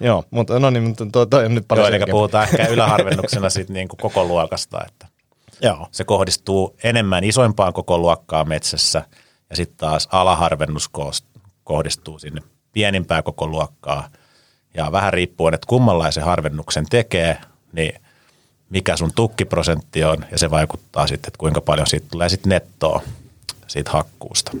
joo, 0.00 0.24
mutta 0.30 0.58
no 0.58 0.70
niin, 0.70 0.82
mutta 0.82 1.06
toi, 1.12 1.26
toi 1.26 1.44
on 1.44 1.54
nyt 1.54 1.68
paljon 1.68 1.86
Joo, 1.86 1.96
eli 1.96 2.10
puhutaan 2.10 2.44
ehkä 2.44 2.66
yläharvennuksena 2.74 3.50
siitä 3.50 3.72
niin 3.72 3.88
kuin 3.88 3.98
koko 3.98 4.24
luokasta, 4.24 4.80
että 4.86 5.06
Joo. 5.60 5.88
se 5.90 6.04
kohdistuu 6.04 6.76
enemmän 6.84 7.24
isoimpaan 7.24 7.72
koko 7.72 7.98
luokkaa 7.98 8.44
metsässä 8.44 9.02
ja 9.50 9.56
sitten 9.56 9.76
taas 9.76 10.08
alaharvennus 10.12 10.90
kohdistuu 11.64 12.18
sinne 12.18 12.40
pienimpään 12.72 13.22
koko 13.22 13.46
luokkaa. 13.46 14.08
Ja 14.74 14.92
vähän 14.92 15.12
riippuen, 15.12 15.54
että 15.54 15.66
kummanlaisen 15.66 16.24
harvennuksen 16.24 16.86
tekee, 16.90 17.40
niin 17.72 18.00
mikä 18.70 18.96
sun 18.96 19.12
tukkiprosentti 19.14 20.04
on 20.04 20.24
ja 20.30 20.38
se 20.38 20.50
vaikuttaa 20.50 21.06
sitten, 21.06 21.28
että 21.28 21.38
kuinka 21.38 21.60
paljon 21.60 21.86
siitä 21.86 22.06
tulee 22.10 22.28
sitten 22.28 22.50
nettoa 22.50 23.02
siitä 23.66 23.90
hakkuusta. 23.90 24.52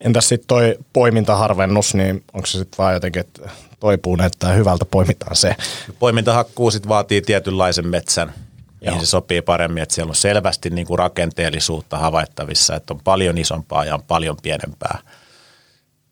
Entäs 0.00 0.28
sitten 0.28 0.48
toi 0.48 0.78
poimintaharvennus, 0.92 1.94
niin 1.94 2.24
onko 2.32 2.46
se 2.46 2.58
sitten 2.58 2.78
vaan 2.78 2.94
jotenkin, 2.94 3.20
että 3.20 3.50
toi 3.80 3.98
puu 3.98 4.16
näyttää 4.16 4.52
hyvältä, 4.52 4.84
poimitaan 4.84 5.36
se? 5.36 5.56
Poimintahakkuu 5.98 6.70
sitten 6.70 6.88
vaatii 6.88 7.22
tietynlaisen 7.22 7.86
metsän, 7.86 8.32
niin 8.80 9.00
se 9.00 9.06
sopii 9.06 9.42
paremmin, 9.42 9.82
että 9.82 9.94
siellä 9.94 10.10
on 10.10 10.16
selvästi 10.16 10.70
niin 10.70 10.86
kuin 10.86 10.98
rakenteellisuutta 10.98 11.98
havaittavissa, 11.98 12.76
että 12.76 12.94
on 12.94 13.00
paljon 13.04 13.38
isompaa 13.38 13.84
ja 13.84 13.94
on 13.94 14.02
paljon 14.02 14.36
pienempää. 14.42 14.98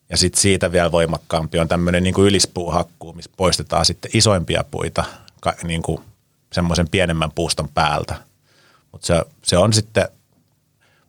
Ja 0.09 0.17
sitten 0.17 0.41
siitä 0.41 0.71
vielä 0.71 0.91
voimakkaampi 0.91 1.59
on 1.59 1.67
tämmöinen 1.67 2.03
niin 2.03 2.13
kuin 2.13 2.27
ylispuuhakkuu, 2.27 3.13
missä 3.13 3.31
poistetaan 3.37 3.85
sitten 3.85 4.11
isoimpia 4.13 4.63
puita 4.71 5.03
niin 5.63 5.81
kuin 5.81 6.01
semmoisen 6.53 6.89
pienemmän 6.89 7.31
puuston 7.35 7.69
päältä. 7.73 8.15
Mutta 8.91 9.07
se, 9.07 9.21
se 9.43 9.57
on 9.57 9.73
sitten, 9.73 10.07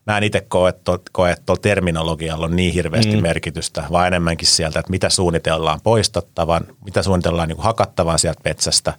mä 0.06 0.18
en 0.18 0.24
itse 0.24 0.40
koe, 0.40 0.68
että 0.68 0.92
koe, 1.12 1.36
tuolla 1.46 1.62
terminologialla 1.62 2.46
on 2.46 2.56
niin 2.56 2.74
hirveästi 2.74 3.16
mm. 3.16 3.22
merkitystä, 3.22 3.84
vaan 3.92 4.06
enemmänkin 4.06 4.48
sieltä, 4.48 4.78
että 4.78 4.90
mitä 4.90 5.10
suunnitellaan 5.10 5.80
poistettavan, 5.80 6.66
mitä 6.84 7.02
suunnitellaan 7.02 7.48
niin 7.48 7.60
hakattavan 7.60 8.18
sieltä 8.18 8.40
metsästä 8.44 8.94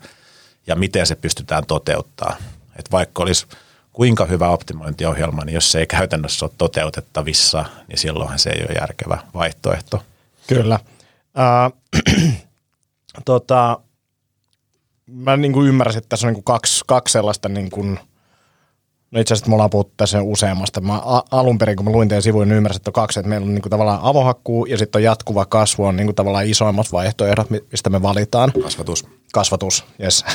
ja 0.68 0.75
miten 0.75 1.08
se 1.08 1.16
pystytään 1.16 1.66
toteuttaa. 1.66 2.36
Että 2.75 2.92
vaikka 2.92 3.24
olisi 3.24 3.48
kuinka 3.94 4.25
hyvä 4.25 4.50
optimointiohjelma, 4.50 5.46
niin 5.46 5.54
jos 5.54 5.72
se 5.72 5.80
ei 5.80 5.88
käytännössä 5.88 6.46
ole 6.46 6.52
toteutettavissa, 6.58 7.66
niin 7.88 7.98
silloinhan 7.98 8.40
se 8.40 8.50
ei 8.50 8.66
ole 8.70 8.80
järkevä 8.80 9.18
vaihtoehto. 9.34 10.04
Kyllä. 10.48 10.80
Äh, 11.40 12.34
tota, 13.25 13.80
mä 15.15 15.38
niin 15.38 15.53
kuin 15.53 15.67
ymmärsin, 15.67 15.98
että 15.98 16.10
tässä 16.10 16.27
on 16.27 16.34
niin 16.34 16.43
kuin 16.43 16.55
kaksi, 16.55 16.84
kaksi 16.88 17.12
sellaista, 17.12 17.50
niin 17.50 17.69
kuin, 17.69 18.00
no 19.12 19.19
itse 19.19 19.34
asiassa 19.34 19.50
me 19.50 19.55
ollaan 19.55 19.69
puhuttu 19.69 19.93
tässä 19.98 20.22
useammasta. 20.22 20.81
Mä 20.81 21.01
alun 21.31 21.57
perin, 21.57 21.75
kun 21.75 21.86
mä 21.86 21.91
luin 21.91 22.10
teidän 22.10 22.24
sivuin, 22.24 22.50
niin 22.50 22.57
ymmärsin, 22.57 22.79
että 22.79 22.89
on 22.89 22.93
kaksi, 22.93 23.19
että 23.19 23.29
meillä 23.29 23.45
on 23.45 23.53
niin 23.53 23.62
kuin 23.62 23.69
tavallaan 23.69 24.00
avohakkuu 24.03 24.65
ja 24.65 24.77
sitten 24.77 25.00
on 25.00 25.03
jatkuva 25.03 25.45
kasvu, 25.45 25.86
on 25.86 25.95
niin 25.95 26.07
kuin 26.07 26.15
tavallaan 26.15 26.48
isoimmat 26.48 26.91
vaihtoehdot, 26.91 27.50
mistä 27.72 27.89
me 27.89 28.01
valitaan. 28.01 28.51
Kasvatus. 28.63 29.05
Kasvatus, 29.34 29.86
yes. 30.03 30.25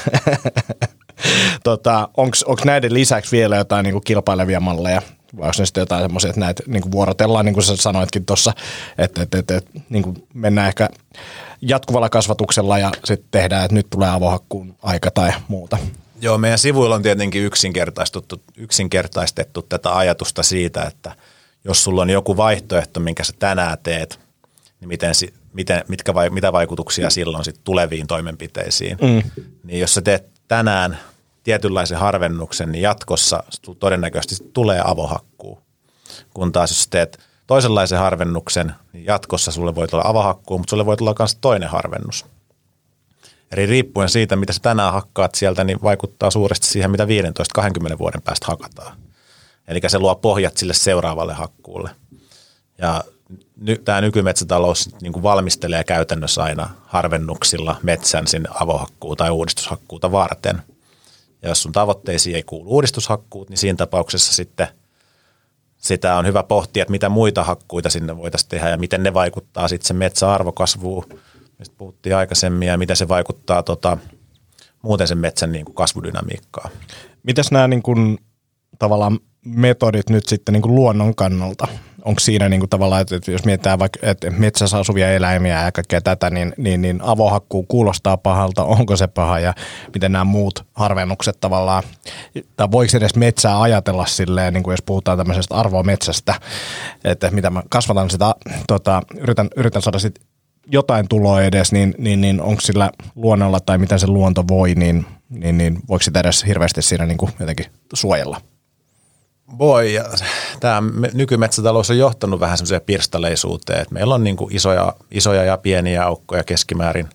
tota, 1.64 2.08
Onko 2.16 2.62
näiden 2.64 2.94
lisäksi 2.94 3.37
vielä 3.37 3.56
jotain 3.56 3.84
niin 3.84 3.92
kuin 3.92 4.04
kilpailevia 4.04 4.60
malleja? 4.60 5.02
Vai 5.37 5.46
onko 5.46 5.54
ne 5.58 5.66
sitten 5.66 5.82
jotain 5.82 6.02
semmoisia, 6.02 6.30
että 6.30 6.40
näitä 6.40 6.62
niin 6.66 6.82
kuin 6.82 6.92
vuorotellaan, 6.92 7.44
niin 7.44 7.54
kuin 7.54 7.64
sä 7.64 7.76
sanoitkin 7.76 8.26
tuossa, 8.26 8.52
että, 8.99 9.22
että, 9.22 9.38
että, 9.38 9.56
että 9.56 9.80
niin 9.88 10.02
kuin 10.02 10.26
mennään 10.34 10.68
ehkä 10.68 10.88
jatkuvalla 11.60 12.08
kasvatuksella 12.08 12.78
ja 12.78 12.90
sitten 13.04 13.28
tehdään, 13.30 13.64
että 13.64 13.75
nyt 13.75 13.87
tulee 13.90 14.10
avohakkuun 14.10 14.75
aika 14.82 15.10
tai 15.10 15.32
muuta. 15.49 15.78
Joo, 16.20 16.38
meidän 16.38 16.58
sivuilla 16.58 16.94
on 16.94 17.02
tietenkin 17.02 17.42
yksinkertaistettu, 17.42 18.42
yksinkertaistettu 18.56 19.62
tätä 19.62 19.96
ajatusta 19.96 20.42
siitä, 20.42 20.82
että 20.82 21.16
jos 21.64 21.84
sulla 21.84 22.02
on 22.02 22.10
joku 22.10 22.37
vaihtoehto, 22.37 23.00
minkä 23.00 23.25
sä 23.25 23.32
tänään 23.38 23.78
teet, 23.82 24.20
niin 24.80 24.88
miten, 24.88 25.14
miten, 25.52 25.84
mitkä 25.88 26.14
vai, 26.14 26.30
mitä 26.30 26.52
vaikutuksia 26.52 27.10
silloin 27.10 27.44
sit 27.44 27.60
tuleviin 27.64 28.06
toimenpiteisiin. 28.06 28.99
Mm. 29.02 29.44
Niin 29.64 29.80
jos 29.80 29.94
sä 29.94 30.02
teet 30.02 30.26
tänään 30.49 30.99
tietynlaisen 31.42 31.99
harvennuksen, 31.99 32.73
niin 32.73 32.82
jatkossa 32.82 33.42
todennäköisesti 33.78 34.50
tulee 34.52 34.82
avohakkuu. 34.85 35.62
Kun 36.35 36.52
taas 36.52 36.70
jos 36.70 36.88
teet 36.88 37.18
toisenlaisen 37.47 37.99
harvennuksen, 37.99 38.75
niin 38.92 39.04
jatkossa 39.04 39.52
sulle 39.52 39.75
voi 39.75 39.88
tulla 39.88 40.04
avohakkuu, 40.06 40.59
mutta 40.59 40.70
sulle 40.70 40.87
voi 40.87 40.97
tulla 40.97 41.14
myös 41.18 41.38
toinen 41.40 41.68
harvennus. 41.68 42.26
Eli 43.52 43.66
riippuen 43.66 44.09
siitä, 44.09 44.37
mitä 44.37 44.52
sä 44.52 44.61
tänään 44.62 44.92
hakkaat 44.92 45.35
sieltä, 45.35 45.64
niin 45.64 45.82
vaikuttaa 45.82 46.30
suuresti 46.30 46.66
siihen, 46.66 46.90
mitä 46.90 47.06
15-20 47.94 47.99
vuoden 47.99 48.23
päästä 48.23 48.47
hakataan. 48.49 48.97
Eli 49.68 49.80
se 49.87 49.99
luo 49.99 50.14
pohjat 50.14 50.56
sille 50.56 50.75
seuraavalle 50.75 51.35
hakkuulle. 51.35 51.90
Ja 52.78 53.04
ny, 53.56 53.78
tämä 53.78 54.00
nykymetsätalous 54.00 54.90
niin 55.02 55.12
kuin 55.12 55.23
valmistelee 55.23 55.85
käytännössä 55.85 56.42
aina 56.42 56.70
harvennuksilla 56.87 57.76
metsän 57.82 58.26
sinne 58.26 58.49
avohakkuu 58.61 59.16
tai 59.16 59.30
uudistushakkuuta 59.30 60.12
varten. 60.12 60.62
Ja 61.42 61.49
jos 61.49 61.62
sun 61.62 61.73
tavoitteisiin 61.73 62.37
ei 62.37 62.42
kuulu 62.42 62.70
uudistushakkuut, 62.70 63.50
niin 63.50 63.59
siinä 63.59 63.76
tapauksessa 63.76 64.32
sitten 64.32 64.66
sitä 65.76 66.16
on 66.16 66.26
hyvä 66.26 66.42
pohtia, 66.42 66.82
että 66.82 66.90
mitä 66.90 67.09
muita 67.09 67.44
hakkuita 67.44 67.90
sinne 67.90 68.16
voitaisiin 68.16 68.49
tehdä 68.49 68.68
ja 68.68 68.76
miten 68.76 69.02
ne 69.02 69.14
vaikuttaa 69.14 69.68
sitten 69.68 69.87
sen 69.87 69.97
metsäarvokasvuun, 69.97 71.04
mistä 71.59 71.75
puhuttiin 71.78 72.16
aikaisemmin, 72.16 72.68
ja 72.68 72.78
miten 72.78 72.97
se 72.97 73.09
vaikuttaa 73.09 73.62
tota, 73.62 73.99
muuten 74.82 75.09
sen 75.09 75.18
metsän 75.18 75.52
niin 75.52 75.64
kuin 75.64 75.75
kasvudynamiikkaan. 75.75 76.70
Mitäs 77.23 77.50
nämä 77.50 77.68
niin 77.68 77.82
kuin, 77.82 78.18
tavallaan 78.78 79.18
metodit 79.44 80.11
nyt 80.11 80.28
sitten 80.28 80.52
niin 80.52 80.62
kuin 80.62 80.75
luonnon 80.75 81.14
kannalta? 81.14 81.68
Onko 82.04 82.21
siinä 82.21 82.49
niin 82.49 82.61
kuin 82.61 82.71
tavallaan, 82.71 83.02
että 83.02 83.30
jos 83.30 83.45
mietitään 83.45 83.78
vaikka 83.78 83.99
että 84.02 84.30
metsässä 84.30 84.78
asuvia 84.78 85.12
eläimiä 85.12 85.64
ja 85.64 85.73
kaikkea 85.73 86.00
tätä, 86.00 86.30
niin, 86.30 86.52
niin, 86.57 86.83
niin 86.83 87.00
avohakkuu 87.02 87.62
kuulostaa 87.62 88.16
pahalta, 88.16 88.64
onko 88.78 88.97
se 88.97 89.07
paha 89.07 89.38
ja 89.38 89.54
miten 89.95 90.12
nämä 90.12 90.25
muut 90.25 90.66
harvennukset 90.75 91.40
tavallaan, 91.40 91.83
tai 92.57 92.69
voiko 92.71 92.97
edes 92.97 93.16
metsää 93.16 93.61
ajatella 93.61 94.07
silleen, 94.07 94.54
niin 94.54 94.62
kuin 94.62 94.73
jos 94.73 94.83
puhutaan 94.83 95.19
tämmöisestä 95.19 95.54
arvometsästä, 95.54 96.35
että 97.04 97.30
mitä 97.30 97.50
mä 97.50 97.62
kasvatan 97.69 98.11
sitä, 98.11 98.35
tota, 98.66 99.02
yritän, 99.19 99.49
yritän 99.57 99.83
saada 99.83 99.99
sit 99.99 100.21
jotain 100.66 101.09
tuloa 101.09 101.42
edes, 101.42 101.73
niin, 101.73 101.95
niin, 101.99 102.21
niin 102.21 102.40
onko 102.40 102.61
sillä 102.61 102.90
luonnolla 103.14 103.61
tai 103.61 103.78
miten 103.78 103.99
se 103.99 104.07
luonto 104.07 104.45
voi, 104.49 104.75
niin, 104.75 105.07
niin, 105.28 105.59
niin 105.59 105.78
voiko 105.88 106.02
sitä 106.02 106.21
edes 106.21 106.45
hirveästi 106.47 106.83
siinä 106.83 107.07
niin 107.07 107.19
kuin 107.19 107.33
jotenkin 107.40 107.66
suojella? 107.95 108.40
Voi, 109.59 109.95
ja 109.95 110.04
tämä 110.61 110.83
nykymetsätalous 111.12 111.90
on 111.90 111.99
johtanut 111.99 112.40
vähän 112.40 112.59
semmoiseen 112.59 112.83
pirstaleisuuteen, 112.83 113.80
että 113.80 113.95
meillä 113.95 114.14
on 114.14 114.25
niin 114.25 114.37
kuin 114.37 114.57
isoja, 114.57 114.95
isoja 115.11 115.45
ja 115.45 115.59
pieniä 115.59 116.04
aukkoja 116.04 116.45
keskimäärin, 116.45 117.09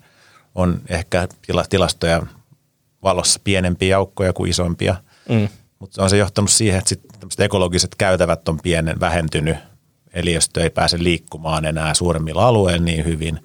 on 0.56 0.82
ehkä 0.90 1.28
tilastoja 1.70 2.22
valossa 3.04 3.40
pienempiä 3.44 3.98
aukkoja 3.98 4.34
kuin 4.34 4.50
isompia, 4.50 4.96
mm. 5.30 5.48
mutta 5.80 6.04
on 6.04 6.10
se 6.10 6.18
johtanut 6.18 6.52
siihen, 6.52 6.78
että 6.78 6.90
sit 6.90 7.40
ekologiset 7.40 7.96
käytävät 7.96 8.50
on 8.50 8.60
pienen 8.64 9.00
vähentynyt, 9.00 9.58
eliöstö 10.14 10.64
ei 10.64 10.70
pääse 10.70 10.98
liikkumaan 11.00 11.66
enää 11.66 11.94
suuremmilla 11.94 12.48
alueilla 12.48 12.86
niin 12.86 13.06
hyvin, 13.06 13.40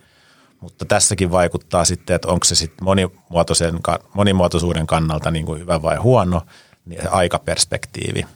mutta 0.61 0.85
tässäkin 0.85 1.31
vaikuttaa 1.31 1.85
sitten, 1.85 2.17
että 2.17 2.29
onko 2.29 2.45
se 2.45 2.55
sitten 2.55 2.85
monimuotoisen, 2.85 3.81
monimuotoisuuden 4.15 4.87
kannalta 4.87 5.31
niin 5.31 5.47
kuin 5.47 5.61
hyvä 5.61 5.83
vai 5.83 5.97
huono, 5.97 6.43
niin 6.85 7.13
aikaperspektiivi. 7.13 8.27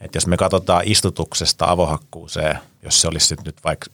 Et 0.00 0.14
jos 0.14 0.26
me 0.26 0.36
katsotaan 0.36 0.82
istutuksesta 0.84 1.64
avohakkuuseen, 1.64 2.58
jos 2.82 3.00
se 3.00 3.08
olisi 3.08 3.36
nyt 3.44 3.56
vaikka 3.64 3.90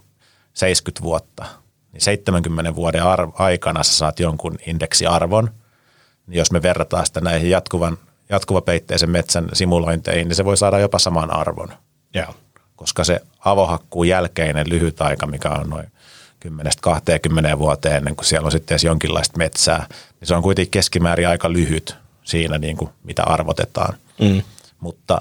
70 0.53 1.03
vuotta, 1.03 1.45
niin 1.93 2.01
70 2.01 2.75
vuoden 2.75 3.03
arv- 3.03 3.33
aikana 3.35 3.83
sä 3.83 3.93
saat 3.93 4.21
jonkun 4.21 4.59
indeksiarvon. 4.67 5.51
Niin 6.27 6.39
jos 6.39 6.53
me 6.53 6.63
verrataan 6.63 7.07
sitä 7.07 7.21
näihin 7.21 7.51
jatkuvan, 7.51 7.99
jatkuvapeitteisen 8.29 9.11
metsän 9.11 9.49
simulointeihin, 9.53 10.29
niin 10.29 10.37
se 10.37 10.45
voi 10.45 10.57
saada 10.57 10.79
jopa 10.79 10.99
saman 10.99 11.35
arvon. 11.35 11.69
Joo. 12.15 12.35
Koska 12.77 13.05
se 13.05 13.21
avohakkuun 13.45 14.09
jälkeinen 14.09 14.71
lyhyt 14.71 15.01
aika, 15.03 15.27
mikä 15.27 15.51
on 15.51 15.71
noin 15.71 15.87
10-20 17.55 17.59
vuoteen 17.59 17.97
ennen 17.97 18.17
kuin 18.17 18.27
siellä 18.27 18.47
on 18.47 18.53
sitten 18.53 18.75
edes 18.75 18.85
jonkinlaista 18.85 19.39
metsää, 19.39 19.87
niin 20.21 20.29
se 20.29 20.35
on 20.35 20.43
kuitenkin 20.43 20.71
keskimäärin 20.71 21.29
aika 21.29 21.53
lyhyt 21.53 21.97
siinä, 22.25 22.59
niin 22.59 22.77
kuin 22.77 22.91
mitä 23.05 23.23
arvotetaan. 23.23 23.95
Mm. 24.21 24.43
Mutta 24.81 25.21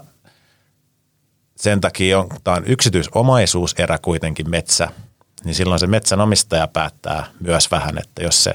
sen 1.55 1.81
takia 1.81 2.19
on, 2.19 2.29
tämä 2.43 2.57
on 2.57 2.63
yksityisomaisuuserä 2.65 3.97
kuitenkin 3.97 4.49
metsä, 4.49 4.87
niin 5.43 5.55
silloin 5.55 5.79
se 5.79 5.87
metsänomistaja 5.87 6.67
päättää 6.67 7.25
myös 7.39 7.71
vähän, 7.71 7.97
että 7.97 8.23
jos 8.23 8.43
se, 8.43 8.53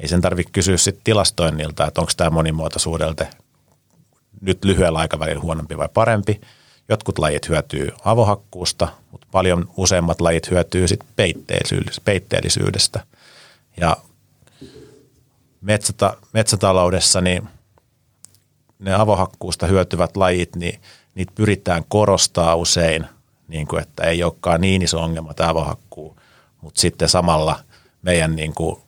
ei 0.00 0.08
sen 0.08 0.20
tarvitse 0.20 0.52
kysyä 0.52 0.76
sit 0.76 1.00
tilastoinnilta, 1.04 1.86
että 1.86 2.00
onko 2.00 2.12
tämä 2.16 2.30
monimuotoisuudelta 2.30 3.26
nyt 4.40 4.64
lyhyellä 4.64 4.98
aikavälillä 4.98 5.40
huonompi 5.40 5.76
vai 5.76 5.88
parempi. 5.94 6.40
Jotkut 6.88 7.18
lajit 7.18 7.48
hyötyy 7.48 7.90
avohakkuusta, 8.04 8.88
mutta 9.12 9.26
paljon 9.32 9.70
useimmat 9.76 10.20
lajit 10.20 10.50
hyötyy 10.50 10.88
sit 10.88 11.00
peitteellisyydestä. 12.04 13.06
Ja 13.76 13.96
metsäta, 15.60 16.16
metsätaloudessa 16.32 17.20
niin 17.20 17.48
ne 18.78 18.94
avohakkuusta 18.94 19.66
hyötyvät 19.66 20.16
lajit, 20.16 20.56
niin 20.56 20.80
niitä 21.14 21.32
pyritään 21.34 21.84
korostaa 21.88 22.56
usein, 22.56 23.06
niin 23.48 23.66
kuin, 23.66 23.82
että 23.82 24.02
ei 24.02 24.22
olekaan 24.22 24.60
niin 24.60 24.82
iso 24.82 25.00
ongelma 25.00 25.34
tämä 25.34 25.50
avohakkuu, 25.50 26.16
mutta 26.60 26.80
sitten 26.80 27.08
samalla 27.08 27.58
meidän 28.02 28.36
niin 28.36 28.54
kuin, 28.54 28.82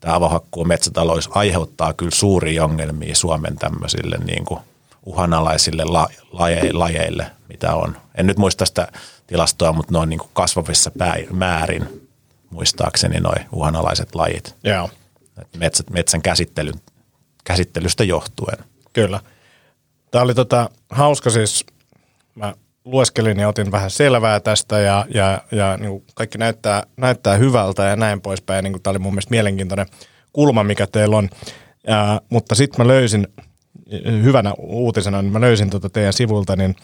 tämä 0.00 0.14
avohakkuu 0.14 0.64
metsätalous 0.64 1.30
aiheuttaa 1.32 1.92
kyllä 1.92 2.14
suuria 2.14 2.64
ongelmia 2.64 3.14
Suomen 3.14 3.56
tämmöisille 3.56 4.18
niin 4.18 4.44
kuin 4.44 4.60
uhanalaisille 5.06 5.84
la, 5.84 6.08
laje, 6.32 6.72
lajeille, 6.72 7.30
mitä 7.48 7.74
on. 7.74 7.96
En 8.14 8.26
nyt 8.26 8.38
muista 8.38 8.66
sitä 8.66 8.88
tilastoa, 9.26 9.72
mutta 9.72 9.92
ne 9.92 9.98
on 9.98 10.08
niin 10.08 10.18
kuin 10.18 10.30
kasvavissa 10.32 10.90
päin, 10.90 11.26
määrin 11.30 12.08
muistaakseni 12.50 13.20
noin 13.20 13.46
uhanalaiset 13.52 14.14
lajit. 14.14 14.54
Joo. 14.64 14.90
Metsät, 15.56 15.90
metsän 15.90 16.22
käsittelyn, 16.22 16.80
käsittelystä 17.44 18.04
johtuen. 18.04 18.58
Kyllä. 18.92 19.20
Tämä 20.14 20.22
oli 20.22 20.34
tota, 20.34 20.70
hauska 20.90 21.30
siis, 21.30 21.66
mä 22.34 22.54
lueskelin 22.84 23.38
ja 23.38 23.48
otin 23.48 23.72
vähän 23.72 23.90
selvää 23.90 24.40
tästä 24.40 24.78
ja, 24.78 25.06
ja, 25.14 25.42
ja 25.52 25.76
niin 25.76 25.90
kuin 25.90 26.04
kaikki 26.14 26.38
näyttää, 26.38 26.82
näyttää 26.96 27.36
hyvältä 27.36 27.82
ja 27.82 27.96
näin 27.96 28.20
poispäin. 28.20 28.62
Niin 28.62 28.72
kuin 28.72 28.82
tämä 28.82 28.92
oli 28.92 28.98
mun 28.98 29.12
mielestä 29.12 29.30
mielenkiintoinen 29.30 29.86
kulma, 30.32 30.64
mikä 30.64 30.86
teillä 30.86 31.16
on. 31.16 31.28
Ja, 31.86 32.20
mutta 32.30 32.54
sitten 32.54 32.86
mä 32.86 32.92
löysin, 32.92 33.28
hyvänä 34.22 34.52
uutisena, 34.58 35.22
niin 35.22 35.32
mä 35.32 35.40
löysin 35.40 35.70
tota 35.70 35.90
teidän 35.90 36.12
sivulta, 36.12 36.56
niin 36.56 36.76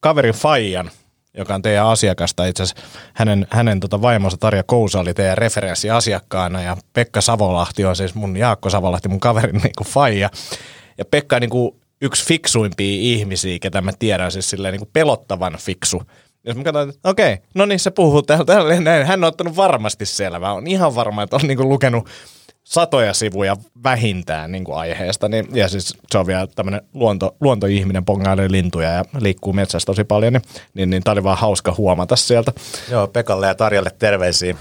kaverin 0.00 0.34
Fajan, 0.34 0.90
joka 1.36 1.54
on 1.54 1.62
teidän 1.62 1.86
asiakasta. 1.86 2.46
Itse 2.46 2.62
asiassa 2.62 2.84
hänen, 3.14 3.46
hänen 3.50 3.80
tota 3.80 4.02
vaimonsa 4.02 4.36
Tarja 4.36 4.62
Kousa 4.62 5.00
oli 5.00 5.14
teidän 5.14 5.38
referenssiasiakkaana 5.38 6.62
ja 6.62 6.76
Pekka 6.92 7.20
Savolahti 7.20 7.84
on 7.84 7.96
siis 7.96 8.14
mun 8.14 8.36
Jaakko 8.36 8.70
Savolahti, 8.70 9.08
mun 9.08 9.20
kaverin 9.20 9.60
niin 9.62 9.72
kuin 9.78 9.88
faija. 9.88 10.30
Ja 10.98 11.04
Pekka 11.04 11.40
niin 11.40 11.50
kuin 11.50 11.83
yksi 12.00 12.26
fiksuimpia 12.26 12.96
ihmisiä, 13.00 13.58
ketä 13.58 13.80
mä 13.80 13.92
tiedän, 13.98 14.32
siis 14.32 14.50
silleen 14.50 14.72
niin 14.72 14.80
kuin 14.80 14.90
pelottavan 14.92 15.56
fiksu. 15.60 16.02
Jos 16.46 16.56
mä 16.56 16.64
katsoin, 16.64 16.88
että 16.88 17.08
okei, 17.08 17.38
no 17.54 17.66
niin 17.66 17.80
se 17.80 17.90
puhuu 17.90 18.22
täällä, 18.22 18.44
täällä 18.44 18.80
näin. 18.80 19.06
Hän 19.06 19.24
on 19.24 19.28
ottanut 19.28 19.56
varmasti 19.56 20.06
selvää. 20.06 20.52
On 20.52 20.66
ihan 20.66 20.94
varma, 20.94 21.22
että 21.22 21.36
on 21.36 21.42
niin 21.42 21.56
kuin 21.56 21.68
lukenut 21.68 22.08
satoja 22.64 23.14
sivuja 23.14 23.56
vähintään 23.84 24.52
niin 24.52 24.64
kuin 24.64 24.78
aiheesta. 24.78 25.28
Niin, 25.28 25.48
ja 25.52 25.68
siis 25.68 25.94
se 26.10 26.18
on 26.18 26.26
vielä 26.26 26.46
tämmöinen 26.46 26.80
luonto, 26.94 27.36
luontoihminen, 27.40 28.04
pongailee 28.04 28.50
lintuja 28.50 28.90
ja 28.90 29.04
liikkuu 29.20 29.52
metsässä 29.52 29.86
tosi 29.86 30.04
paljon. 30.04 30.32
Niin, 30.32 30.42
niin, 30.74 30.90
niin 30.90 31.02
tämä 31.02 31.12
oli 31.12 31.24
vaan 31.24 31.38
hauska 31.38 31.74
huomata 31.78 32.16
sieltä. 32.16 32.52
Joo, 32.90 33.06
Pekalle 33.06 33.46
ja 33.46 33.54
Tarjalle 33.54 33.90
terveisiä. 33.98 34.56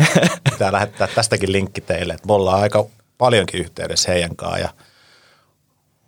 Pitää 0.50 0.72
lähettää 0.72 1.08
tästäkin 1.14 1.52
linkki 1.52 1.80
teille, 1.80 2.14
että 2.14 2.26
me 2.26 2.32
ollaan 2.32 2.62
aika 2.62 2.86
paljonkin 3.18 3.60
yhteydessä 3.60 4.12
heidän 4.12 4.36
kanssaan. 4.36 4.60
Ja, 4.60 4.68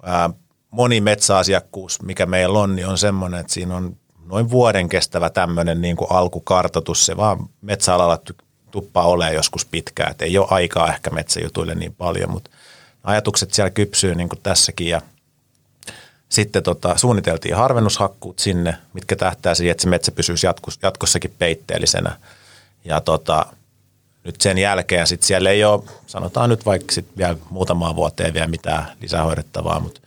ää, 0.02 0.30
moni 0.70 1.00
metsäasiakkuus, 1.00 2.02
mikä 2.02 2.26
meillä 2.26 2.58
on, 2.58 2.76
niin 2.76 2.86
on 2.86 2.98
semmoinen, 2.98 3.40
että 3.40 3.52
siinä 3.52 3.76
on 3.76 3.96
noin 4.26 4.50
vuoden 4.50 4.88
kestävä 4.88 5.30
tämmöinen 5.30 5.80
niin 5.80 5.96
kuin 5.96 6.12
alkukartoitus. 6.12 7.06
Se 7.06 7.16
vaan 7.16 7.48
metsäalalla 7.60 8.18
tuppaa 8.70 9.06
olemaan 9.06 9.34
joskus 9.34 9.64
pitkään, 9.64 10.10
että 10.10 10.24
ei 10.24 10.38
ole 10.38 10.46
aikaa 10.50 10.92
ehkä 10.92 11.10
metsäjutuille 11.10 11.74
niin 11.74 11.94
paljon, 11.94 12.30
mutta 12.30 12.50
ajatukset 13.04 13.54
siellä 13.54 13.70
kypsyy 13.70 14.14
niin 14.14 14.28
kuin 14.28 14.40
tässäkin 14.42 14.86
ja 14.86 15.02
sitten 16.28 16.62
tota, 16.62 16.98
suunniteltiin 16.98 17.56
harvennushakkuut 17.56 18.38
sinne, 18.38 18.76
mitkä 18.92 19.16
tähtää 19.16 19.54
siihen, 19.54 19.70
että 19.70 19.82
se 19.82 19.88
metsä 19.88 20.12
pysyisi 20.12 20.46
jatkos, 20.46 20.78
jatkossakin 20.82 21.34
peitteellisenä. 21.38 22.16
Ja 22.84 23.00
tota, 23.00 23.46
nyt 24.24 24.40
sen 24.40 24.58
jälkeen 24.58 25.06
sitten 25.06 25.26
siellä 25.26 25.50
ei 25.50 25.64
ole, 25.64 25.82
sanotaan 26.06 26.50
nyt 26.50 26.66
vaikka 26.66 26.92
sit 26.92 27.08
vielä 27.16 27.36
muutamaa 27.50 27.96
vuoteen 27.96 28.34
vielä 28.34 28.46
mitään 28.46 28.86
lisähoidettavaa, 29.00 29.80
mutta 29.80 30.00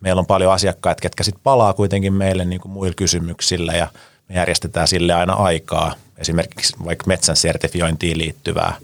meillä 0.00 0.20
on 0.20 0.26
paljon 0.26 0.52
asiakkaita, 0.52 1.00
ketkä 1.00 1.24
sitten 1.24 1.42
palaa 1.42 1.72
kuitenkin 1.72 2.12
meille 2.12 2.44
niin 2.44 2.60
kuin 2.60 2.72
muilla 2.72 2.94
kysymyksillä 2.94 3.72
ja 3.72 3.88
me 4.28 4.34
järjestetään 4.34 4.88
sille 4.88 5.12
aina 5.12 5.32
aikaa. 5.32 5.94
Esimerkiksi 6.18 6.76
vaikka 6.84 7.06
metsän 7.06 7.36
sertifiointiin 7.36 8.18
liittyvää, 8.18 8.76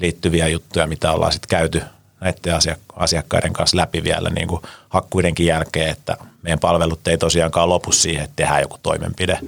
liittyviä 0.00 0.48
juttuja, 0.48 0.86
mitä 0.86 1.12
ollaan 1.12 1.32
sitten 1.32 1.48
käyty 1.48 1.82
näiden 2.20 2.54
asiakkaiden 2.96 3.52
kanssa 3.52 3.76
läpi 3.76 4.04
vielä 4.04 4.30
niin 4.30 4.48
kuin 4.48 4.62
hakkuidenkin 4.88 5.46
jälkeen, 5.46 5.90
että 5.90 6.16
meidän 6.42 6.58
palvelut 6.58 7.08
ei 7.08 7.18
tosiaankaan 7.18 7.68
lopu 7.68 7.92
siihen, 7.92 8.24
että 8.24 8.36
tehdään 8.36 8.62
joku 8.62 8.78
toimenpide, 8.82 9.38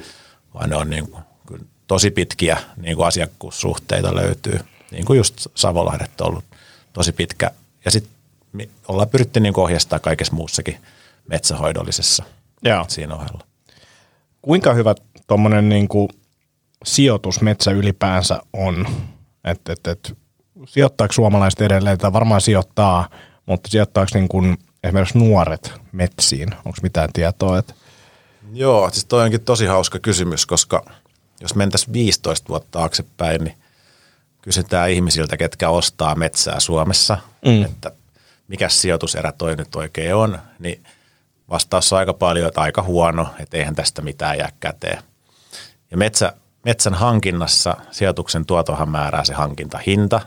vaan 0.54 0.70
ne 0.70 0.76
on 0.76 0.90
niin 0.90 1.08
kuin, 1.08 1.22
tosi 1.86 2.10
pitkiä 2.10 2.58
niin 2.76 2.96
kuin 2.96 3.06
asiakkuussuhteita 3.06 4.14
löytyy. 4.14 4.60
Niin 4.90 5.04
kuin 5.04 5.16
just 5.16 5.46
Savolahdet 5.54 6.20
on 6.20 6.28
ollut 6.28 6.44
tosi 6.92 7.12
pitkä. 7.12 7.50
Ja 7.84 7.90
sitten 7.90 8.12
ollaan 8.88 9.08
pyritty 9.08 9.40
niin 9.40 9.60
ohjastaa 9.60 9.98
kaikessa 9.98 10.34
muussakin 10.34 10.80
metsähoidollisessa 11.26 12.24
Joo. 12.62 12.84
siinä 12.88 13.14
ohella. 13.14 13.46
Kuinka 14.42 14.74
hyvä 14.74 14.94
tuommoinen 15.26 15.68
niin 15.68 15.88
sijoitus 16.84 17.40
metsä 17.40 17.70
ylipäänsä 17.70 18.40
on? 18.52 18.86
Että 19.44 19.72
et, 19.72 19.86
et, 19.86 20.18
sijoittaako 20.66 21.12
suomalaiset 21.12 21.60
edelleen, 21.60 21.98
tai 21.98 22.12
varmaan 22.12 22.40
sijoittaa, 22.40 23.08
mutta 23.46 23.70
sijoittaako 23.70 24.10
niin 24.14 24.28
kuin 24.28 24.58
esimerkiksi 24.84 25.18
nuoret 25.18 25.72
metsiin? 25.92 26.48
Onko 26.54 26.78
mitään 26.82 27.08
tietoa? 27.12 27.58
Että... 27.58 27.74
Joo, 28.52 28.90
siis 28.90 29.04
toi 29.04 29.24
onkin 29.24 29.40
tosi 29.40 29.66
hauska 29.66 29.98
kysymys, 29.98 30.46
koska 30.46 30.84
jos 31.40 31.54
mentäisiin 31.54 31.92
15 31.92 32.48
vuotta 32.48 32.68
taaksepäin, 32.70 33.44
niin 33.44 33.56
kysytään 34.42 34.90
ihmisiltä, 34.90 35.36
ketkä 35.36 35.68
ostaa 35.68 36.14
metsää 36.14 36.60
Suomessa, 36.60 37.18
mm. 37.44 37.64
että 37.64 37.92
mikä 38.48 38.68
sijoituserä 38.68 39.32
toi 39.32 39.56
nyt 39.56 39.76
oikein 39.76 40.14
on, 40.14 40.38
niin 40.58 40.84
vastaus 41.50 41.92
on 41.92 41.98
aika 41.98 42.14
paljon, 42.14 42.48
että 42.48 42.60
aika 42.60 42.82
huono, 42.82 43.28
että 43.40 43.56
eihän 43.56 43.74
tästä 43.74 44.02
mitään 44.02 44.38
jää 44.38 44.52
käteen. 44.60 45.02
Ja 45.90 45.96
metsä, 45.96 46.32
metsän 46.64 46.94
hankinnassa 46.94 47.76
sijoituksen 47.90 48.46
tuotohan 48.46 48.88
määrää 48.88 49.24
se 49.24 49.34
hankintahinta, 49.34 50.20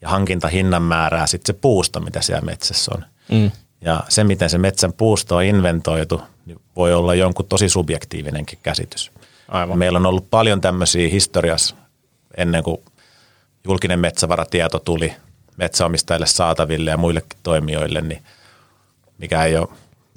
ja 0.00 0.08
hankintahinnan 0.08 0.82
määrää 0.82 1.26
sitten 1.26 1.54
se 1.54 1.60
puusto, 1.60 2.00
mitä 2.00 2.20
siellä 2.22 2.44
metsässä 2.44 2.92
on. 2.94 3.04
Mm. 3.30 3.50
Ja 3.80 4.00
se, 4.08 4.24
miten 4.24 4.50
se 4.50 4.58
metsän 4.58 4.92
puusto 4.92 5.36
on 5.36 5.42
inventoitu, 5.42 6.22
niin 6.46 6.60
voi 6.76 6.94
olla 6.94 7.14
jonkun 7.14 7.46
tosi 7.46 7.68
subjektiivinenkin 7.68 8.58
käsitys. 8.62 9.12
Aivan. 9.48 9.78
Meillä 9.78 9.96
on 9.96 10.06
ollut 10.06 10.30
paljon 10.30 10.60
tämmöisiä 10.60 11.08
historiassa 11.08 11.76
ennen 12.36 12.62
kuin 12.62 12.80
julkinen 13.64 14.00
metsävaratieto 14.00 14.78
tuli 14.78 15.14
metsäomistajille 15.56 16.26
saataville 16.26 16.90
ja 16.90 16.96
muillekin 16.96 17.38
toimijoille, 17.42 18.00
niin 18.00 18.22
mikä, 19.18 19.44
ei 19.44 19.56
ole, 19.56 19.68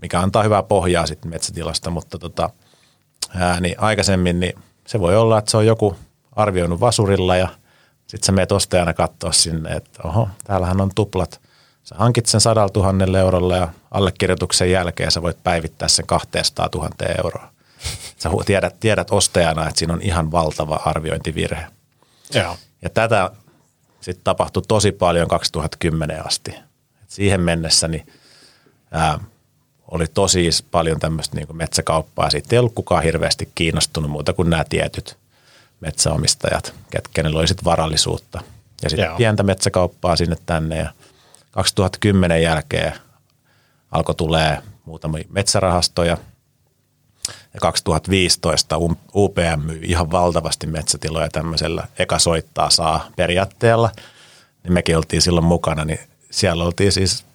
mikä 0.02 0.20
antaa 0.20 0.44
hyvää 0.44 0.64
pohjaa 0.64 1.08
sitten 1.08 1.32
metsätilasta, 1.32 1.90
mutta 1.90 2.20
tota, 2.20 2.50
ää, 3.36 3.60
niin 3.60 3.80
aikaisemmin 3.80 4.40
niin 4.40 4.54
se 4.88 5.00
voi 5.00 5.16
olla, 5.16 5.38
että 5.38 5.52
se 5.52 5.58
on 5.58 5.66
joku 5.66 5.96
arvioinut 6.32 6.80
vasurilla 6.80 7.36
ja 7.36 7.48
sitten 8.08 8.26
sä 8.26 8.32
meet 8.32 8.52
ostajana 8.52 8.94
katsoa 8.94 9.32
sinne, 9.32 9.70
että 9.70 10.04
oho, 10.04 10.30
täällähän 10.44 10.82
on 10.82 10.92
tuplat. 10.96 11.42
Sä 11.84 11.96
hankit 11.98 12.26
sen 12.26 12.42
sadalla 12.42 12.70
tuhannelle 12.70 13.20
eurolla 13.20 13.58
ja 13.58 13.68
allekirjoituksen 13.92 14.72
jälkeen 14.72 15.12
sä 15.12 15.22
voit 15.22 15.44
päivittää 15.44 15.88
sen 15.88 16.06
200 16.06 16.70
000 16.76 16.90
euroa. 17.18 17.52
Sä 18.18 18.30
tiedät, 18.46 18.80
tiedät 18.80 19.12
ostajana, 19.12 19.68
että 19.68 19.80
siinä 19.80 19.94
on 19.94 20.02
ihan 20.02 20.32
valtava 20.32 20.80
arviointivirhe. 20.86 21.68
Joo. 22.34 22.58
Ja 22.82 22.90
tätä 22.90 23.32
sitten 24.02 24.24
tapahtui 24.24 24.64
tosi 24.68 24.92
paljon 24.92 25.28
2010 25.28 26.28
asti. 26.28 26.52
Et 27.04 27.10
siihen 27.10 27.42
mennessä 27.42 27.88
niin, 27.88 28.08
ää, 28.92 29.20
oli 29.92 30.08
tosi 30.08 30.50
paljon 30.72 31.00
tämmöistä 31.00 31.36
niin 31.36 31.58
metsäkauppaa. 31.58 32.30
Siitä 32.30 32.56
ei 32.56 32.60
ollut 32.60 32.76
kukaan 32.76 33.04
hirveästi 33.04 33.50
kiinnostunut 33.56 34.12
muuta 34.12 34.34
kuin 34.34 34.50
nämä 34.50 34.66
tietyt 34.70 35.18
metsäomistajat, 35.80 36.74
ketkä 36.90 37.24
ne 37.24 37.30
oli 37.30 37.48
sitten 37.48 37.66
varallisuutta. 37.66 38.42
Ja 38.84 38.90
sitten 38.90 39.16
pientä 39.18 39.44
metsäkauppaa 39.44 40.16
sinne 40.16 40.38
tänne 40.46 40.78
ja 40.78 40.90
2010 41.52 42.42
jälkeen 42.42 42.94
alkoi 43.92 44.16
tulee 44.16 44.58
muutamia 44.86 45.24
metsärahastoja– 45.30 46.18
ja 47.54 47.60
2015 47.62 48.78
UPM 49.16 49.60
myi 49.66 49.80
ihan 49.84 50.12
valtavasti 50.12 50.68
metsätiloja 50.68 51.30
tämmöisellä 51.30 51.88
eka 52.00 52.20
soittaa 52.20 52.70
saa 52.70 53.08
periaatteella. 53.16 53.92
Niin 54.64 54.74
mekin 54.74 54.98
oltiin 54.98 55.22
silloin 55.22 55.46
mukana, 55.46 55.86
niin 55.86 56.00
siellä 56.32 56.64
oltiin 56.64 56.92
siis 56.92 57.26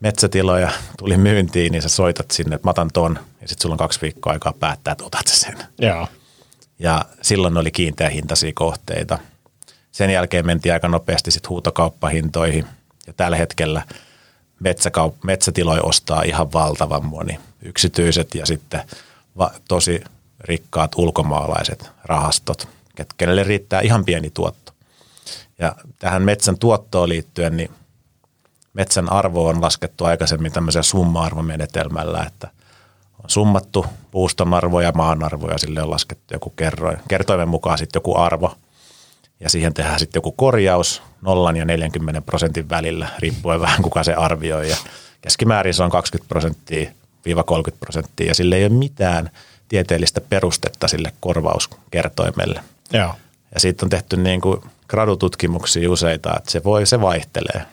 metsätiloja, 0.00 0.70
tuli 0.98 1.16
myyntiin, 1.16 1.72
niin 1.72 1.82
sä 1.82 1.88
soitat 1.88 2.30
sinne, 2.30 2.56
että 2.56 2.66
mä 2.66 2.70
otan 2.70 2.90
ton, 2.92 3.18
ja 3.40 3.48
sitten 3.48 3.62
sulla 3.62 3.74
on 3.74 3.78
kaksi 3.78 4.00
viikkoa 4.02 4.32
aikaa 4.32 4.52
päättää, 4.60 4.92
että 4.92 5.04
otat 5.04 5.26
sen. 5.26 5.58
Joo. 5.78 6.08
Ja 6.78 7.04
silloin 7.22 7.56
oli 7.56 7.70
kiinteähintaisia 7.70 8.52
kohteita. 8.54 9.18
Sen 9.92 10.10
jälkeen 10.10 10.46
mentiin 10.46 10.72
aika 10.72 10.88
nopeasti 10.88 11.30
sitten 11.30 11.48
huutokauppahintoihin, 11.48 12.66
ja 13.06 13.12
tällä 13.12 13.36
hetkellä 13.36 13.82
metsäkaup- 14.64 15.24
metsätiloja 15.24 15.82
ostaa 15.82 16.22
ihan 16.22 16.52
valtavan 16.52 17.04
moni. 17.04 17.38
Yksityiset 17.62 18.34
ja 18.34 18.46
sitten– 18.46 18.80
va- 19.38 19.52
tosi 19.68 20.04
rikkaat 20.40 20.94
ulkomaalaiset 20.96 21.90
rahastot, 22.04 22.68
kenelle 23.16 23.44
riittää 23.44 23.80
ihan 23.80 24.04
pieni 24.04 24.30
tuotto. 24.30 24.72
Ja 25.58 25.76
tähän 25.98 26.22
metsän 26.22 26.58
tuottoon 26.58 27.08
liittyen, 27.08 27.56
niin 27.56 27.70
metsän 28.72 29.12
arvo 29.12 29.48
on 29.48 29.62
laskettu 29.62 30.04
aikaisemmin 30.04 30.52
tämmöisellä 30.52 30.82
summa-arvomenetelmällä, 30.82 32.24
että 32.26 32.48
on 33.24 33.30
summattu 33.30 33.86
puuston 34.10 34.54
arvo 34.54 34.80
ja 34.80 34.92
maan 34.92 35.24
arvo 35.24 35.50
ja 35.50 35.58
sille 35.58 35.82
on 35.82 35.90
laskettu 35.90 36.34
joku 36.34 36.50
kerroin, 36.50 36.98
kertoimen 37.08 37.48
mukaan 37.48 37.78
sitten 37.78 38.00
joku 38.00 38.16
arvo. 38.16 38.54
Ja 39.40 39.50
siihen 39.50 39.74
tehdään 39.74 39.98
sitten 39.98 40.18
joku 40.18 40.32
korjaus 40.32 41.02
nollan 41.22 41.56
ja 41.56 41.64
40 41.64 42.20
prosentin 42.20 42.68
välillä, 42.68 43.08
riippuen 43.18 43.60
vähän 43.66 43.82
kuka 43.82 44.04
se 44.04 44.14
arvioi. 44.14 44.70
Ja 44.70 44.76
keskimäärin 45.20 45.74
se 45.74 45.82
on 45.82 45.90
20 45.90 46.28
prosenttia 46.28 46.90
30 47.46 47.80
prosenttia 47.80 48.26
ja 48.26 48.34
sille 48.34 48.56
ei 48.56 48.64
ole 48.64 48.72
mitään 48.72 49.30
tieteellistä 49.68 50.20
perustetta 50.20 50.88
sille 50.88 51.12
korvauskertoimelle. 51.20 52.60
Joo. 52.92 53.14
Ja 53.54 53.60
siitä 53.60 53.86
on 53.86 53.90
tehty 53.90 54.16
niin 54.16 54.40
kuin 54.40 54.60
gradututkimuksia 54.88 55.90
useita, 55.90 56.36
että 56.36 56.50
se 56.50 56.64
voi, 56.64 56.86
se 56.86 57.00
vaihtelee. 57.00 57.66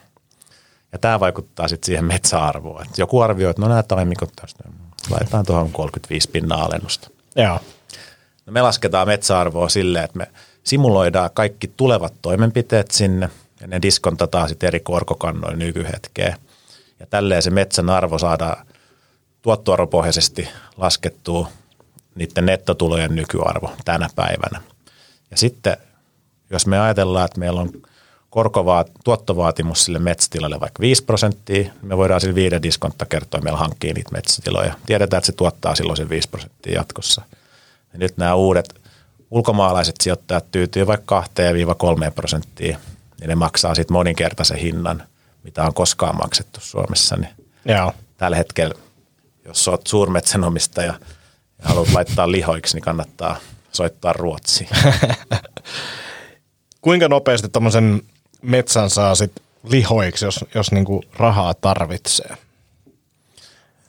Ja 0.92 0.98
tämä 1.00 1.20
vaikuttaa 1.20 1.68
sitten 1.68 1.86
siihen 1.86 2.06
metsäarvoon. 2.06 2.82
Et 2.82 2.98
joku 2.98 3.22
arvioi, 3.22 3.50
että 3.50 3.62
no 3.62 3.68
nämä 3.68 3.84
taimikot 3.84 4.32
tästä, 4.42 4.64
laitetaan 5.10 5.46
tuohon 5.46 5.72
35 5.72 6.30
pinnaa 6.30 6.64
alennusta. 6.66 7.10
Joo. 7.36 7.60
No 8.46 8.54
me 8.54 8.62
lasketaan 8.62 9.08
metsäarvoa 9.08 9.70
silleen, 9.70 10.06
että 10.06 10.18
me 10.18 10.28
simuloidaan 10.64 11.30
kaikki 11.34 11.72
tulevat 11.78 12.14
toimenpiteet 12.22 12.92
sinne 12.92 13.30
ja 13.62 13.68
ne 13.68 13.82
diskontataan 13.82 14.50
sitten 14.50 14.68
eri 14.68 14.80
korkokannoin 14.80 15.60
nykyhetkeen. 15.60 16.36
Ja 17.00 17.06
tälleen 17.06 17.44
se 17.44 17.50
metsän 17.50 17.90
arvo 17.90 18.20
saadaan 18.20 18.68
tuottoarvopohjaisesti 19.42 20.50
laskettua 20.78 21.50
niiden 22.16 22.46
nettotulojen 22.46 23.16
nykyarvo 23.16 23.72
tänä 23.86 24.10
päivänä. 24.16 24.62
Ja 25.32 25.38
sitten 25.38 25.78
jos 26.50 26.68
me 26.68 26.80
ajatellaan, 26.80 27.26
että 27.26 27.40
meillä 27.40 27.62
on 27.62 27.72
korkovaat, 28.38 28.92
tuottovaatimus 29.04 29.86
sille 29.86 30.00
metsätilalle 30.00 30.60
vaikka 30.60 30.82
5 30.82 31.04
prosenttia, 31.04 31.72
me 31.82 31.98
voidaan 31.98 32.22
sillä 32.22 32.36
viiden 32.36 32.64
diskontta 32.64 33.06
kertoa, 33.06 33.42
meillä 33.42 33.60
hankkii 33.60 33.94
niitä 33.94 34.12
metsätiloja. 34.12 34.74
Tiedetään, 34.86 35.18
että 35.18 35.26
se 35.26 35.32
tuottaa 35.32 35.76
silloin 35.76 35.98
sen 35.98 36.10
5 36.10 36.30
prosenttia 36.30 36.74
jatkossa. 36.74 37.22
Ja 37.94 38.00
nyt 38.00 38.18
nämä 38.18 38.36
uudet 38.36 38.82
ulkomaalaiset 39.32 39.96
sijoittajat 40.04 40.52
tyytyy 40.52 40.88
vaikka 40.88 41.24
2-3 42.08 42.12
prosenttia, 42.12 42.78
niin 43.20 43.28
ne 43.28 43.36
maksaa 43.36 43.76
sitten 43.76 43.94
moninkertaisen 43.94 44.58
hinnan, 44.58 45.04
mitä 45.44 45.64
on 45.64 45.74
koskaan 45.74 46.18
maksettu 46.18 46.60
Suomessa. 46.62 47.16
Niin 47.16 47.32
Joo. 47.66 47.94
Tällä 48.18 48.38
hetkellä 48.38 48.76
jos 49.46 49.68
olet 49.68 49.88
suurmetsänomistaja 49.88 50.94
ja 51.64 51.70
haluat 51.70 51.94
laittaa 51.94 52.32
lihoiksi, 52.32 52.76
niin 52.76 52.84
kannattaa 52.84 53.38
soittaa 53.72 54.14
Ruotsiin. 54.14 54.70
Kuinka 56.82 57.08
nopeasti 57.08 57.50
tuommoisen 57.50 58.02
metsän 58.42 58.90
saa 58.90 59.16
sit 59.16 59.32
lihoiksi, 59.64 60.26
jos, 60.26 60.46
jos 60.56 60.72
niinku 60.72 61.04
rahaa 61.14 61.54
tarvitsee? 61.54 62.38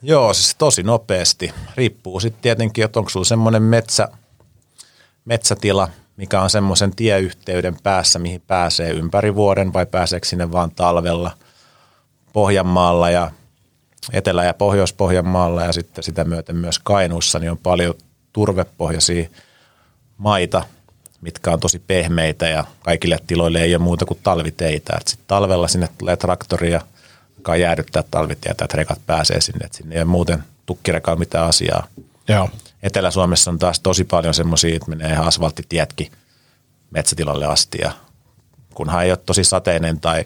Joo, 0.03 0.35
siis 0.35 0.55
tosi 0.59 0.83
nopeasti. 0.83 1.53
Riippuu 1.77 2.21
sitten 2.21 2.43
tietenkin, 2.43 2.85
että 2.85 2.99
onko 2.99 3.11
sulla 3.11 3.25
semmoinen 3.25 3.63
metsä, 3.63 4.09
metsätila, 5.25 5.89
mikä 6.17 6.41
on 6.41 6.51
semmoisen 6.51 6.97
tieyhteyden 6.97 7.77
päässä, 7.83 8.19
mihin 8.19 8.43
pääsee 8.47 8.91
ympäri 8.91 9.35
vuoden 9.35 9.73
vai 9.73 9.87
pääseekö 9.87 10.27
sinne 10.27 10.53
vaan 10.53 10.71
talvella 10.71 11.31
Pohjanmaalla 12.33 13.11
ja 13.11 13.31
Etelä- 14.13 14.45
ja 14.45 14.55
Pohjois-Pohjanmaalla 14.55 15.63
ja 15.63 15.73
sitten 15.73 16.05
sitä 16.05 16.25
myöten 16.25 16.57
myös 16.57 16.79
Kainuussa, 16.79 17.39
niin 17.39 17.51
on 17.51 17.59
paljon 17.59 17.95
turvepohjaisia 18.33 19.29
maita, 20.17 20.65
mitkä 21.21 21.51
on 21.51 21.61
tosi 21.61 21.79
pehmeitä 21.79 22.49
ja 22.49 22.65
kaikille 22.85 23.19
tiloille 23.27 23.61
ei 23.63 23.75
ole 23.75 23.85
muuta 23.85 24.07
kuin 24.07 24.21
talviteitä. 24.23 24.99
Sitten 25.07 25.27
talvella 25.27 25.69
sinne 25.69 25.89
tulee 25.99 26.17
traktoria, 26.17 26.81
joka 27.37 27.57
jäädyttää 27.57 28.03
talvitietä, 28.11 28.65
että 28.65 28.77
rekat 28.77 29.01
pääsee 29.07 29.41
sinne, 29.41 29.67
että 29.67 29.79
sinne 29.79 29.95
ei 29.95 30.01
ole 30.01 30.11
muuten 30.11 30.45
tukkirekaan 30.67 31.19
mitään 31.19 31.49
asiaa. 31.49 31.87
Joo. 32.29 32.51
Etelä-Suomessa 32.83 33.51
on 33.51 33.59
taas 33.59 33.81
tosi 33.81 34.05
paljon 34.05 34.35
semmoisia, 34.35 34.77
että 34.77 34.91
menee 34.91 35.13
ihan 35.13 35.27
asfalttitietkin 35.27 36.13
metsätilalle 36.91 37.47
asti 37.47 37.79
ja 37.83 37.93
kunhan 38.75 39.05
ei 39.05 39.11
ole 39.11 39.19
tosi 39.27 39.45
sateinen 39.45 40.01
tai 40.01 40.25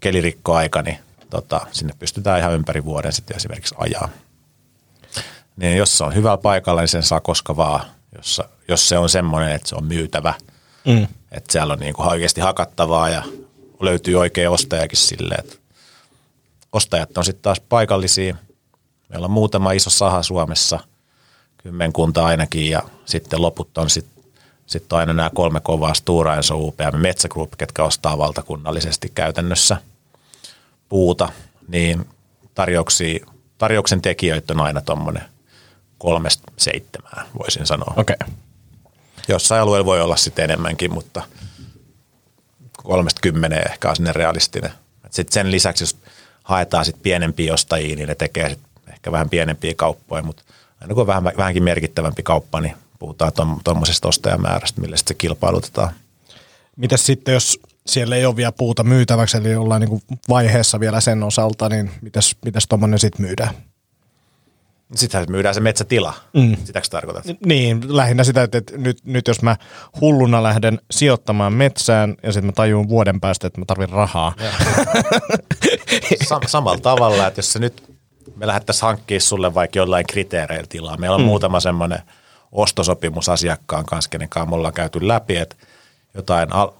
kelirikkoaika, 0.00 0.82
niin 0.82 0.98
tota, 1.30 1.60
sinne 1.72 1.94
pystytään 1.98 2.38
ihan 2.40 2.52
ympäri 2.54 2.84
vuoden 2.84 3.12
sitten 3.12 3.36
esimerkiksi 3.36 3.74
ajaa. 3.78 4.08
Niin 5.56 5.76
jos 5.76 5.98
se 5.98 6.04
on 6.04 6.14
hyvällä 6.14 6.36
paikalla, 6.36 6.80
niin 6.80 6.88
sen 6.88 7.02
saa 7.02 7.20
koska 7.20 7.56
vaan, 7.56 7.80
jos, 8.16 8.42
jos 8.68 8.88
se 8.88 8.98
on 8.98 9.08
semmoinen, 9.08 9.52
että 9.52 9.68
se 9.68 9.74
on 9.74 9.84
myytävä, 9.84 10.34
mm. 10.86 11.06
että 11.32 11.52
siellä 11.52 11.72
on 11.72 11.78
niin 11.78 11.94
kuin 11.94 12.08
oikeasti 12.08 12.40
hakattavaa 12.40 13.08
ja 13.08 13.22
löytyy 13.80 14.14
oikea 14.14 14.50
ostajakin 14.50 14.98
silleen, 14.98 15.40
että 15.40 15.56
ostajat 16.72 17.18
on 17.18 17.24
sitten 17.24 17.42
taas 17.42 17.60
paikallisia. 17.60 18.36
Meillä 19.08 19.24
on 19.24 19.30
muutama 19.30 19.72
iso 19.72 19.90
saha 19.90 20.22
Suomessa, 20.22 20.80
kymmenkunta 21.58 22.26
ainakin 22.26 22.70
ja 22.70 22.82
sitten 23.04 23.42
loput 23.42 23.78
on 23.78 23.90
sitten 23.90 24.16
sit 24.66 24.92
on 24.92 24.98
aina 24.98 25.12
nämä 25.12 25.30
kolme 25.34 25.60
kovaa 25.60 25.94
Stura 25.94 26.36
Enso 26.36 26.58
UPM 26.58 26.96
Metsä 26.96 27.28
Group, 27.28 27.52
ketkä 27.58 27.84
ostaa 27.84 28.18
valtakunnallisesti 28.18 29.12
käytännössä– 29.14 29.76
puuta, 30.88 31.28
niin 31.68 32.06
tarjouksia, 32.54 33.26
tarjouksen 33.58 34.02
tekijöitä 34.02 34.52
on 34.52 34.60
aina 34.60 34.80
tuommoinen 34.80 35.22
kolmesta 35.98 36.52
seitsemään, 36.56 37.26
voisin 37.38 37.66
sanoa. 37.66 37.94
Okei. 37.96 38.16
Okay. 38.22 38.34
Jossain 39.28 39.62
alueella 39.62 39.86
voi 39.86 40.00
olla 40.00 40.16
sitten 40.16 40.44
enemmänkin, 40.44 40.94
mutta 40.94 41.22
kolmesta 42.76 43.20
kymmeneen 43.20 43.70
ehkä 43.70 43.90
on 43.90 43.96
sinne 43.96 44.12
realistinen. 44.12 44.72
Sitten 45.10 45.32
sen 45.32 45.50
lisäksi, 45.50 45.82
jos 45.82 45.96
haetaan 46.42 46.84
sitten 46.84 47.02
pienempiä 47.02 47.54
ostajia, 47.54 47.96
niin 47.96 48.08
ne 48.08 48.14
tekee 48.14 48.48
sit 48.48 48.60
ehkä 48.88 49.12
vähän 49.12 49.30
pienempiä 49.30 49.74
kauppoja, 49.76 50.22
mutta 50.22 50.42
aina 50.80 50.94
kun 50.94 51.00
on 51.00 51.06
vähän, 51.06 51.24
vähänkin 51.24 51.62
merkittävämpi 51.62 52.22
kauppa, 52.22 52.60
niin 52.60 52.76
puhutaan 52.98 53.32
tuommoisesta 53.64 54.08
ostajamäärästä, 54.08 54.80
millä 54.80 54.96
sitten 54.96 55.14
se 55.14 55.18
kilpailutetaan. 55.18 55.90
Mitäs 56.76 57.06
sitten, 57.06 57.34
jos 57.34 57.60
siellä 57.86 58.16
ei 58.16 58.26
ole 58.26 58.36
vielä 58.36 58.52
puuta 58.52 58.84
myytäväksi, 58.84 59.36
eli 59.36 59.56
ollaan 59.56 59.80
niin 59.80 60.02
vaiheessa 60.28 60.80
vielä 60.80 61.00
sen 61.00 61.22
osalta, 61.22 61.68
niin 61.68 61.90
mitäs, 62.00 62.36
mitäs 62.44 62.66
tuommoinen 62.68 62.98
sitten 62.98 63.26
myydään? 63.26 63.54
Sittenhän 64.94 65.26
myydään 65.30 65.54
se 65.54 65.60
metsätila. 65.60 66.14
Mm. 66.32 66.56
Sitäkö 66.64 66.88
tarkoitat? 66.90 67.24
Niin, 67.46 67.96
lähinnä 67.96 68.24
sitä, 68.24 68.42
että 68.42 68.62
nyt, 68.76 68.98
nyt 69.04 69.28
jos 69.28 69.42
mä 69.42 69.56
hulluna 70.00 70.42
lähden 70.42 70.78
sijoittamaan 70.90 71.52
metsään 71.52 72.14
ja 72.22 72.32
sitten 72.32 72.46
mä 72.46 72.52
tajun 72.52 72.88
vuoden 72.88 73.20
päästä, 73.20 73.46
että 73.46 73.60
mä 73.60 73.64
tarvin 73.66 73.88
rahaa. 73.88 74.34
Sam- 76.24 76.46
samalla 76.48 76.80
tavalla, 76.80 77.26
että 77.26 77.38
jos 77.38 77.52
se 77.52 77.58
nyt 77.58 77.96
me 78.36 78.46
lähdettäisiin 78.46 78.82
hankkimaan 78.82 79.20
sulle 79.20 79.54
vaikka 79.54 79.78
jollain 79.78 80.06
kriteereillä 80.06 80.66
tilaa. 80.68 80.96
Meillä 80.96 81.14
on 81.14 81.20
mm. 81.20 81.26
muutama 81.26 81.60
semmoinen 81.60 82.02
ostosopimus 82.52 83.28
asiakkaan 83.28 83.84
kanssa, 83.84 84.10
kenen 84.10 84.28
kanssa 84.28 84.50
me 84.50 84.56
ollaan 84.56 84.74
käyty 84.74 85.08
läpi, 85.08 85.36
että 85.36 85.56
jotain 86.14 86.52
al- 86.52 86.72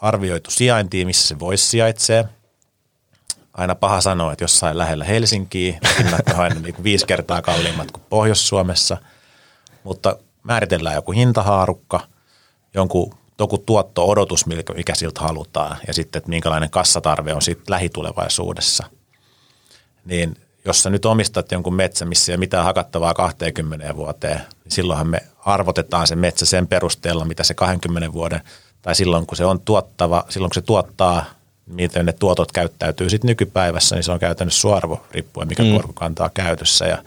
arvioitu 0.00 0.50
sijaintia, 0.50 1.06
missä 1.06 1.28
se 1.28 1.38
voisi 1.38 1.68
sijaitsee. 1.68 2.24
Aina 3.58 3.74
paha 3.74 4.00
sanoa, 4.00 4.32
että 4.32 4.44
jossain 4.44 4.78
lähellä 4.78 5.04
Helsinkiä, 5.04 5.78
hinnat 5.98 6.28
on 6.28 6.40
aina 6.40 6.60
niin 6.60 6.74
kuin 6.74 6.84
viisi 6.84 7.06
kertaa 7.06 7.42
kalliimmat 7.42 7.90
kuin 7.90 8.02
Pohjois-Suomessa, 8.10 8.96
mutta 9.84 10.16
määritellään 10.42 10.94
joku 10.94 11.12
hintahaarukka, 11.12 12.00
jonkun 12.74 13.14
joku 13.38 13.58
tuotto-odotus, 13.58 14.46
mikä 14.46 14.94
siltä 14.94 15.20
halutaan, 15.20 15.76
ja 15.86 15.94
sitten, 15.94 16.18
että 16.18 16.28
minkälainen 16.28 16.70
kassatarve 16.70 17.34
on 17.34 17.42
sitten 17.42 17.72
lähitulevaisuudessa. 17.72 18.86
Niin 20.04 20.36
jos 20.64 20.82
sä 20.82 20.90
nyt 20.90 21.04
omistat 21.04 21.52
jonkun 21.52 21.74
metsä, 21.74 22.04
missä 22.04 22.32
ei 22.32 22.34
ole 22.34 22.40
mitään 22.40 22.64
hakattavaa 22.64 23.14
20 23.14 23.96
vuoteen, 23.96 24.40
niin 24.64 24.72
silloinhan 24.72 25.08
me 25.08 25.20
arvotetaan 25.44 26.06
se 26.06 26.16
metsä 26.16 26.46
sen 26.46 26.66
perusteella, 26.66 27.24
mitä 27.24 27.44
se 27.44 27.54
20 27.54 28.12
vuoden, 28.12 28.40
tai 28.82 28.94
silloin 28.94 29.26
kun 29.26 29.36
se 29.36 29.44
on 29.44 29.60
tuottava, 29.60 30.24
silloin 30.28 30.50
kun 30.50 30.54
se 30.54 30.66
tuottaa, 30.66 31.24
miten 31.68 32.06
ne 32.06 32.12
tuotot 32.12 32.52
käyttäytyy 32.52 33.10
sitten 33.10 33.28
nykypäivässä, 33.28 33.94
niin 33.94 34.02
se 34.02 34.12
on 34.12 34.18
käytännössä 34.18 34.60
suarvo 34.60 35.06
riippuen, 35.10 35.48
mikä 35.48 35.62
mm. 35.62 35.72
korkokantaa 35.72 36.30
käytössä. 36.34 36.86
Ja 36.86 36.98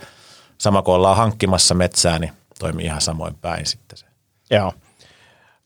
sama 0.58 0.82
kun 0.82 0.94
ollaan 0.94 1.16
hankkimassa 1.16 1.74
metsää, 1.74 2.18
niin 2.18 2.32
toimii 2.58 2.86
ihan 2.86 3.00
samoin 3.00 3.34
päin 3.34 3.66
sitten 3.66 3.98
se. 3.98 4.06
Joo. 4.50 4.72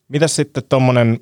Mitäs 0.08 0.36
sitten 0.36 0.62
tuommoinen, 0.68 1.20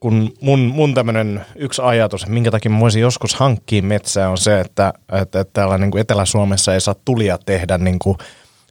kun 0.00 0.32
mun, 0.40 0.60
mun 0.60 0.94
tämmöinen 0.94 1.46
yksi 1.56 1.82
ajatus, 1.82 2.22
että 2.22 2.32
minkä 2.32 2.50
takia 2.50 2.70
mä 2.70 2.80
voisin 2.80 3.02
joskus 3.02 3.34
hankkia 3.34 3.82
metsää, 3.82 4.30
on 4.30 4.38
se, 4.38 4.60
että, 4.60 4.92
että, 5.12 5.40
että 5.40 5.52
täällä 5.52 5.78
niin 5.78 5.90
kuin 5.90 6.00
Etelä-Suomessa 6.00 6.74
ei 6.74 6.80
saa 6.80 6.94
tulia 7.04 7.38
tehdä 7.38 7.78
niin 7.78 7.98
kuin 7.98 8.18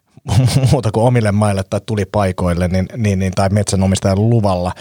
muuta 0.72 0.92
kuin 0.92 1.06
omille 1.06 1.32
maille 1.32 1.62
tai 1.70 1.82
tulipaikoille 1.86 2.68
niin, 2.68 2.86
niin, 2.98 3.20
niin, 3.20 3.32
tai 3.32 3.50
metsänomistajan 3.50 4.30
luvalla. 4.30 4.72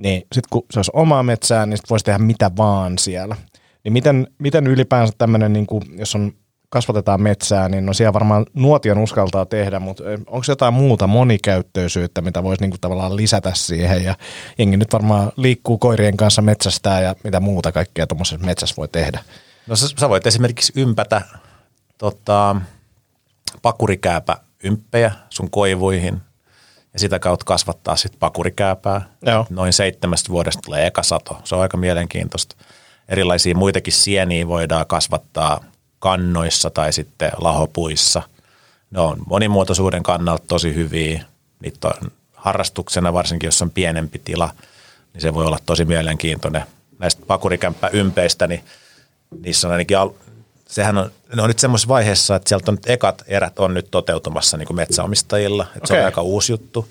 Niin 0.00 0.22
sitten 0.32 0.48
kun 0.50 0.62
se 0.70 0.78
olisi 0.78 0.90
omaa 0.94 1.22
metsää, 1.22 1.66
niin 1.66 1.76
sit 1.76 1.90
voisi 1.90 2.04
tehdä 2.04 2.18
mitä 2.18 2.50
vaan 2.56 2.98
siellä. 2.98 3.36
Niin 3.84 3.92
miten, 3.92 4.26
miten 4.38 4.66
ylipäänsä 4.66 5.14
tämmöinen, 5.18 5.52
niin 5.52 5.66
jos 5.98 6.14
on 6.14 6.32
kasvatetaan 6.68 7.22
metsää, 7.22 7.68
niin 7.68 7.86
no 7.86 7.92
siellä 7.92 8.12
varmaan 8.12 8.46
nuotion 8.54 8.98
uskaltaa 8.98 9.46
tehdä, 9.46 9.80
mutta 9.80 10.04
onko 10.26 10.44
jotain 10.48 10.74
muuta 10.74 11.06
monikäyttöisyyttä, 11.06 12.20
mitä 12.20 12.42
voisi 12.42 12.62
niinku 12.62 12.76
tavallaan 12.80 13.16
lisätä 13.16 13.52
siihen 13.54 14.04
ja 14.04 14.14
jengi 14.58 14.76
nyt 14.76 14.92
varmaan 14.92 15.32
liikkuu 15.36 15.78
koirien 15.78 16.16
kanssa 16.16 16.42
metsästää 16.42 17.00
ja 17.00 17.14
mitä 17.24 17.40
muuta 17.40 17.72
kaikkea 17.72 18.06
tuommoisessa 18.06 18.46
metsässä 18.46 18.76
voi 18.76 18.88
tehdä? 18.88 19.20
No 19.66 19.76
sä, 19.76 19.86
sä 20.00 20.08
voit 20.08 20.26
esimerkiksi 20.26 20.72
ympätä 20.76 21.22
tota, 21.98 22.56
pakurikääpä 23.62 24.36
ymppejä 24.64 25.12
sun 25.30 25.50
koivuihin 25.50 26.20
ja 26.92 26.98
sitä 26.98 27.18
kautta 27.18 27.44
kasvattaa 27.44 27.96
sitten 27.96 28.18
pakurikääpää. 28.18 29.08
Joo. 29.26 29.46
Noin 29.50 29.72
seitsemästä 29.72 30.28
vuodesta 30.28 30.62
tulee 30.64 30.86
eka 30.86 31.02
sato. 31.02 31.40
Se 31.44 31.54
on 31.54 31.62
aika 31.62 31.76
mielenkiintoista. 31.76 32.56
Erilaisia 33.08 33.54
muitakin 33.54 33.92
sieniä 33.92 34.48
voidaan 34.48 34.86
kasvattaa 34.86 35.64
kannoissa 35.98 36.70
tai 36.70 36.92
sitten 36.92 37.32
lahopuissa. 37.38 38.22
Ne 38.90 39.00
on 39.00 39.18
monimuotoisuuden 39.26 40.02
kannalta 40.02 40.44
tosi 40.48 40.74
hyviä. 40.74 41.24
Niitä 41.62 41.88
on 41.88 42.10
harrastuksena, 42.34 43.12
varsinkin 43.12 43.46
jos 43.46 43.62
on 43.62 43.70
pienempi 43.70 44.18
tila, 44.24 44.50
niin 45.12 45.20
se 45.20 45.34
voi 45.34 45.46
olla 45.46 45.58
tosi 45.66 45.84
mielenkiintoinen. 45.84 46.62
Näistä 46.98 47.22
pakurikämppäympeistä, 47.26 48.46
niin 48.46 48.64
niissä 49.44 49.68
on 49.68 49.72
ainakin, 49.72 49.98
al- 49.98 50.10
sehän 50.70 50.98
on, 50.98 51.10
ne 51.34 51.42
on 51.42 51.48
nyt 51.48 51.58
semmoisessa 51.58 51.88
vaiheessa, 51.88 52.36
että 52.36 52.48
sieltä 52.48 52.70
on 52.70 52.74
nyt 52.74 52.90
ekat 52.90 53.24
erät 53.26 53.58
on 53.58 53.74
nyt 53.74 53.90
toteutumassa 53.90 54.56
niin 54.56 54.66
kuin 54.66 54.76
metsäomistajilla, 54.76 55.62
että 55.62 55.78
okay. 55.78 55.86
se 55.96 56.00
on 56.00 56.04
aika 56.04 56.22
uusi 56.22 56.52
juttu. 56.52 56.88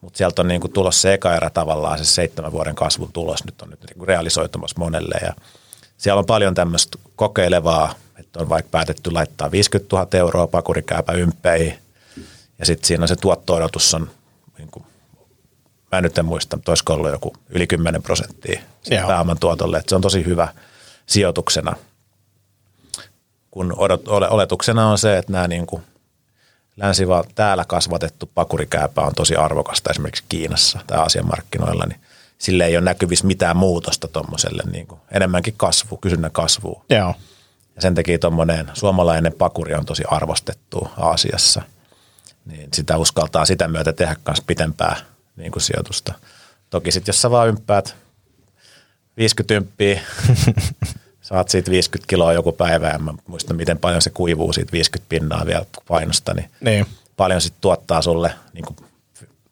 Mutta 0.00 0.16
sieltä 0.18 0.42
on 0.42 0.48
niin 0.48 0.60
kuin 0.60 0.72
tulossa 0.72 1.00
se 1.00 1.14
eka 1.14 1.36
erä 1.36 1.50
tavallaan, 1.50 1.98
se 1.98 2.04
seitsemän 2.04 2.52
vuoden 2.52 2.74
kasvun 2.74 3.12
tulos 3.12 3.44
nyt 3.44 3.62
on 3.62 3.70
nyt 3.70 3.80
niin 3.80 3.98
kuin 3.98 4.08
realisoitumassa 4.08 4.78
monelle. 4.78 5.14
Ja 5.22 5.34
siellä 5.96 6.18
on 6.18 6.26
paljon 6.26 6.54
tämmöistä 6.54 6.98
kokeilevaa, 7.16 7.94
että 8.18 8.40
on 8.40 8.48
vaikka 8.48 8.68
päätetty 8.70 9.10
laittaa 9.10 9.50
50 9.50 9.96
000 9.96 10.08
euroa 10.12 10.46
pakurikääpä 10.46 11.12
ympäihin. 11.12 11.78
Ja 12.58 12.66
sitten 12.66 12.86
siinä 12.86 13.06
se 13.06 13.16
tuotto-odotus 13.16 13.94
on, 13.94 14.10
niin 14.58 14.68
kuin, 14.70 14.84
mä 15.92 16.00
nyt 16.00 16.18
en 16.18 16.24
muista, 16.24 16.56
mutta 16.56 16.72
olisiko 16.72 16.92
ollut 16.92 17.10
joku 17.10 17.36
yli 17.48 17.66
10 17.66 18.02
prosenttia 18.02 18.60
pääoman 19.06 19.38
tuotolle. 19.38 19.76
Että 19.78 19.88
se 19.88 19.94
on 19.96 20.02
tosi 20.02 20.24
hyvä 20.24 20.48
sijoituksena, 21.06 21.76
kun 23.54 23.74
odot, 23.76 24.08
ole, 24.08 24.28
oletuksena 24.28 24.88
on 24.88 24.98
se, 24.98 25.18
että 25.18 25.32
nämä 25.32 25.48
niin 25.48 25.66
kuin 25.66 25.82
länsival 26.76 27.24
täällä 27.34 27.64
kasvatettu 27.64 28.30
pakurikääpä 28.34 29.02
on 29.02 29.14
tosi 29.14 29.36
arvokasta 29.36 29.90
esimerkiksi 29.90 30.24
Kiinassa 30.28 30.78
tai 30.86 30.98
Aasian 30.98 31.26
markkinoilla, 31.26 31.86
niin 31.86 32.00
sille 32.38 32.66
ei 32.66 32.76
ole 32.76 32.84
näkyvissä 32.84 33.26
mitään 33.26 33.56
muutosta 33.56 34.08
tuommoiselle, 34.08 34.62
niin 34.72 34.86
kuin, 34.86 35.00
enemmänkin 35.10 35.54
kasvu, 35.56 35.96
kysynnän 35.96 36.30
kasvua. 36.30 36.84
Joo. 36.90 37.14
Ja 37.76 37.82
sen 37.82 37.94
takia 37.94 38.18
tuommoinen 38.18 38.70
suomalainen 38.74 39.32
pakuri 39.32 39.74
on 39.74 39.86
tosi 39.86 40.02
arvostettu 40.10 40.88
Aasiassa. 40.96 41.62
Niin 42.44 42.68
sitä 42.72 42.96
uskaltaa 42.96 43.44
sitä 43.44 43.68
myötä 43.68 43.92
tehdä 43.92 44.16
myös 44.26 44.40
pitempää 44.46 44.96
niin 45.36 45.52
kuin 45.52 45.62
sijoitusta. 45.62 46.14
Toki 46.70 46.92
sitten 46.92 47.12
jos 47.12 47.22
sä 47.22 47.30
vaan 47.30 47.48
ymppäät 47.48 47.96
50 49.16 49.54
ymppiä, 49.54 50.00
saat 51.24 51.48
siitä 51.48 51.70
50 51.70 52.08
kiloa 52.08 52.32
joku 52.32 52.52
päivä, 52.52 52.88
ja 52.88 52.98
mä 52.98 53.14
muistan 53.26 53.56
miten 53.56 53.78
paljon 53.78 54.02
se 54.02 54.10
kuivuu 54.10 54.52
siitä 54.52 54.72
50 54.72 55.08
pinnaa 55.08 55.46
vielä 55.46 55.64
painosta, 55.88 56.34
niin, 56.34 56.50
Niin. 56.60 56.86
paljon 57.16 57.40
sitten 57.40 57.60
tuottaa 57.60 58.02
sulle, 58.02 58.34
niin 58.52 58.64
kuin, 58.64 58.76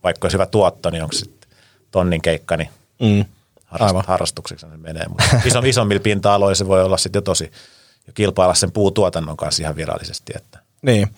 vaikka 0.05 0.25
olisi 0.27 0.35
hyvä 0.35 0.47
tuotto, 0.47 0.91
niin 0.91 1.03
onko 1.03 1.13
sitten 1.13 1.51
tonnin 1.91 2.23
keikka, 2.23 2.57
niin 2.57 2.69
Mm. 3.01 3.25
harrast, 3.67 4.07
harrastukseksi 4.07 4.67
se 4.71 4.77
menee. 4.77 5.09
Mutta 5.09 5.25
iso, 5.45 5.59
isommilla 5.65 6.01
pinta-aloilla 6.03 6.55
se 6.55 6.67
voi 6.67 6.83
olla 6.83 6.97
sitten 6.97 7.21
jo 7.21 7.23
tosi, 7.23 7.53
jo 8.07 8.13
kilpailla 8.15 8.55
sen 8.55 8.73
puutuotannon 8.73 9.37
kanssa 9.37 9.63
ihan 9.63 9.77
virallisesti. 9.77 10.33
Että. 10.37 10.59
Niin. 10.83 11.09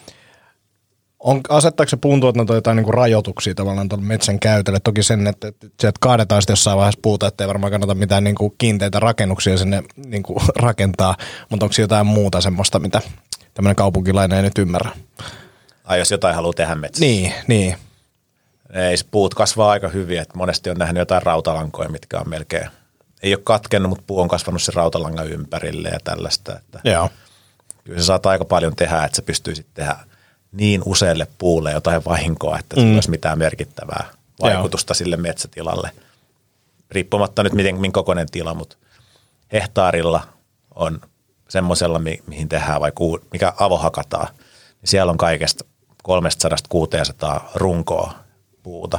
On, 1.24 1.40
asettaako 1.48 1.90
se 1.90 1.96
puuntuotanto 1.96 2.54
jotain 2.54 2.76
niin 2.76 2.84
kuin 2.84 2.94
rajoituksia 2.94 3.54
tavallaan 3.54 3.88
tuolle 3.88 4.04
metsän 4.04 4.40
käytölle? 4.40 4.80
Toki 4.80 5.02
sen, 5.02 5.26
että, 5.26 5.48
että 5.48 5.66
sieltä 5.80 5.98
kaadetaan 6.00 6.42
sitten 6.42 6.52
jossain 6.52 6.78
vaiheessa 6.78 7.00
puuta, 7.02 7.26
että 7.26 7.44
ei 7.44 7.48
varmaan 7.48 7.70
kannata 7.70 7.94
mitään 7.94 8.24
niin 8.24 8.34
kuin 8.34 8.54
kiinteitä 8.58 9.00
rakennuksia 9.00 9.58
sinne 9.58 9.82
niin 9.96 10.22
kuin 10.22 10.38
rakentaa, 10.56 11.16
mutta 11.48 11.66
onko 11.66 11.74
jotain 11.78 12.06
muuta 12.06 12.40
semmoista, 12.40 12.78
mitä 12.78 13.00
tämmöinen 13.54 13.76
kaupunkilainen 13.76 14.36
ei 14.36 14.42
nyt 14.42 14.58
ymmärrä? 14.58 14.90
Ai 15.84 15.98
jos 15.98 16.10
jotain 16.10 16.34
haluaa 16.34 16.52
tehdä 16.52 16.74
metsässä. 16.74 17.04
Niin, 17.04 17.32
niin. 17.46 17.76
Ei, 18.72 18.96
puut 19.10 19.34
kasvaa 19.34 19.70
aika 19.70 19.88
hyvin, 19.88 20.20
että 20.20 20.38
monesti 20.38 20.70
on 20.70 20.76
nähnyt 20.76 20.98
jotain 20.98 21.22
rautalankoja, 21.22 21.88
mitkä 21.88 22.20
on 22.20 22.28
melkein, 22.28 22.68
ei 23.22 23.34
ole 23.34 23.40
katkennut, 23.44 23.90
mutta 23.90 24.04
puu 24.06 24.20
on 24.20 24.28
kasvanut 24.28 24.62
se 24.62 24.72
rautalangan 24.74 25.28
ympärille 25.28 25.88
ja 25.88 25.98
tällaista. 26.04 26.56
Että 26.56 26.80
Joo. 26.84 27.10
kyllä 27.84 28.00
se 28.00 28.04
saat 28.04 28.26
aika 28.26 28.44
paljon 28.44 28.76
tehdä, 28.76 29.04
että 29.04 29.16
se 29.16 29.22
pystyisit 29.22 29.66
tehdä 29.74 29.96
niin 30.54 30.82
useille 30.86 31.26
puulle 31.38 31.72
jotain 31.72 32.04
vahinkoa, 32.04 32.58
että 32.58 32.74
sillä 32.76 32.88
Mm. 32.88 32.94
olisi 32.94 33.10
mitään 33.10 33.38
merkittävää 33.38 34.06
vaikutusta 34.42 34.94
sille 34.94 35.16
metsätilalle. 35.16 35.90
Riippumatta 36.90 37.42
nyt 37.42 37.52
miten, 37.52 37.80
minkä 37.80 37.94
kokoinen 37.94 38.30
tila, 38.30 38.54
mutta 38.54 38.76
hehtaarilla 39.52 40.22
on 40.74 41.00
semmoisella, 41.48 41.98
mi- 41.98 42.22
mihin 42.26 42.48
tehdään 42.48 42.80
vaikka 42.80 43.04
uu- 43.04 43.24
mikä 43.32 43.52
avohakataan, 43.60 44.28
niin 44.80 44.88
siellä 44.90 45.10
on 45.10 45.16
kaikesta 45.18 45.64
300-600 46.02 47.40
runkoa 47.54 48.14
puuta. 48.62 48.98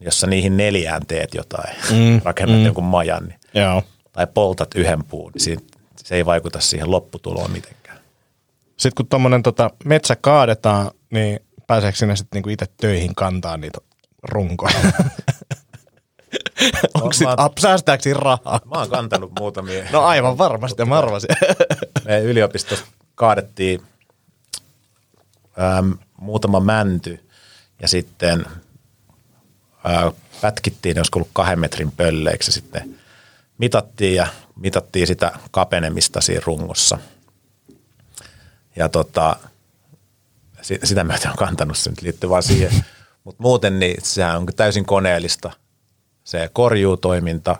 Jos 0.00 0.20
sä 0.20 0.26
niihin 0.26 0.56
neljään 0.56 1.06
teet 1.06 1.34
jotain, 1.34 1.76
Mm, 1.90 2.20
rakennat 2.24 2.58
mm. 2.58 2.64
jonkun 2.64 2.84
majan 2.84 3.24
niin, 3.24 3.40
Joo. 3.54 3.82
tai 4.12 4.26
poltat 4.34 4.74
yhden 4.74 5.04
puun, 5.04 5.32
niin 5.34 5.40
siinä, 5.42 5.62
se 5.96 6.14
ei 6.14 6.26
vaikuta 6.26 6.60
siihen 6.60 6.90
lopputuloon 6.90 7.50
mitenkään. 7.50 7.79
Sitten 8.80 8.92
kun 8.96 9.06
tuommoinen 9.06 9.42
tota, 9.42 9.70
metsä 9.84 10.16
kaadetaan, 10.16 10.90
niin 11.10 11.40
pääseekö 11.66 11.98
sinne 11.98 12.16
sitten 12.16 12.36
niinku 12.36 12.48
itse 12.48 12.66
töihin 12.76 13.14
kantaa 13.14 13.56
niitä 13.56 13.78
runkoja? 14.22 14.74
Onko 16.94 17.12
sit, 17.12 17.26
mä- 17.26 17.34
ap, 17.36 17.58
säästääkö 17.58 18.02
siinä 18.02 18.20
rahaa? 18.20 18.60
Mä 18.64 18.78
oon 18.78 18.90
kantanut 18.90 19.32
muutamia. 19.38 19.84
No 19.92 20.02
aivan 20.04 20.38
varmasti, 20.38 20.84
mä 20.84 20.98
arvasin. 20.98 21.28
Me 22.04 22.20
yliopistossa 22.20 22.84
kaadettiin 23.14 23.82
äm, 25.78 25.98
muutama 26.20 26.60
mänty 26.60 27.24
ja 27.82 27.88
sitten 27.88 28.44
ää, 29.84 30.12
pätkittiin, 30.40 30.94
ne 30.94 31.00
olisi 31.00 31.10
ollut 31.16 31.30
kahden 31.32 31.60
metrin 31.60 31.92
pölleiksi 31.92 32.52
sitten 32.52 33.00
mitattiin 33.58 34.14
ja 34.14 34.26
mitattiin 34.56 35.06
sitä 35.06 35.32
kapenemista 35.50 36.20
siinä 36.20 36.42
rungossa. 36.46 36.98
Ja 38.76 38.88
tota, 38.88 39.36
si- 40.62 40.80
sitä 40.84 41.04
myöten 41.04 41.30
on 41.30 41.36
kantanut, 41.36 41.78
se 41.78 41.90
nyt 41.90 42.02
liittyy 42.02 42.30
vaan 42.30 42.42
siihen. 42.42 42.72
Mutta 43.24 43.42
muuten 43.42 43.78
niin 43.78 43.96
sehän 44.02 44.36
on 44.36 44.46
täysin 44.56 44.84
koneellista 44.84 45.50
se 46.24 46.50
korjuutoiminta 46.52 47.56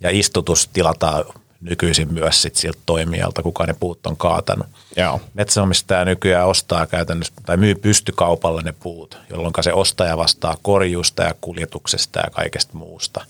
ja 0.00 0.10
istutus 0.10 0.68
tilataan 0.72 1.24
nykyisin 1.60 2.14
myös 2.14 2.42
sit 2.42 2.56
siltä 2.56 2.78
toimijalta, 2.86 3.42
kuka 3.42 3.66
ne 3.66 3.74
puut 3.80 4.06
on 4.06 4.16
kaatanut. 4.16 4.66
Joo. 4.96 5.20
Metsänomistaja 5.34 6.04
nykyään 6.04 6.46
ostaa 6.46 6.86
käytännössä 6.86 7.32
tai 7.46 7.56
myy 7.56 7.74
pystykaupalla 7.74 8.62
ne 8.62 8.72
puut, 8.72 9.18
jolloin 9.30 9.54
se 9.60 9.72
ostaja 9.72 10.16
vastaa 10.16 10.56
korjuusta 10.62 11.22
ja 11.22 11.34
kuljetuksesta 11.40 12.20
ja 12.20 12.30
kaikesta 12.30 12.74
muusta. 12.76 13.26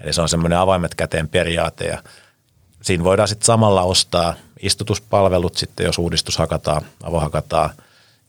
Eli 0.00 0.12
se 0.12 0.22
on 0.22 0.28
semmoinen 0.28 0.58
avaimet 0.58 0.94
käteen 0.94 1.28
periaate 1.28 1.84
ja 1.84 2.02
siinä 2.82 3.04
voidaan 3.04 3.28
sitten 3.28 3.46
samalla 3.46 3.82
ostaa 3.82 4.34
istutuspalvelut 4.66 5.56
sitten, 5.56 5.86
jos 5.86 5.98
uudistus 5.98 6.38
hakataan, 6.38 6.82
avohakataan 7.02 7.70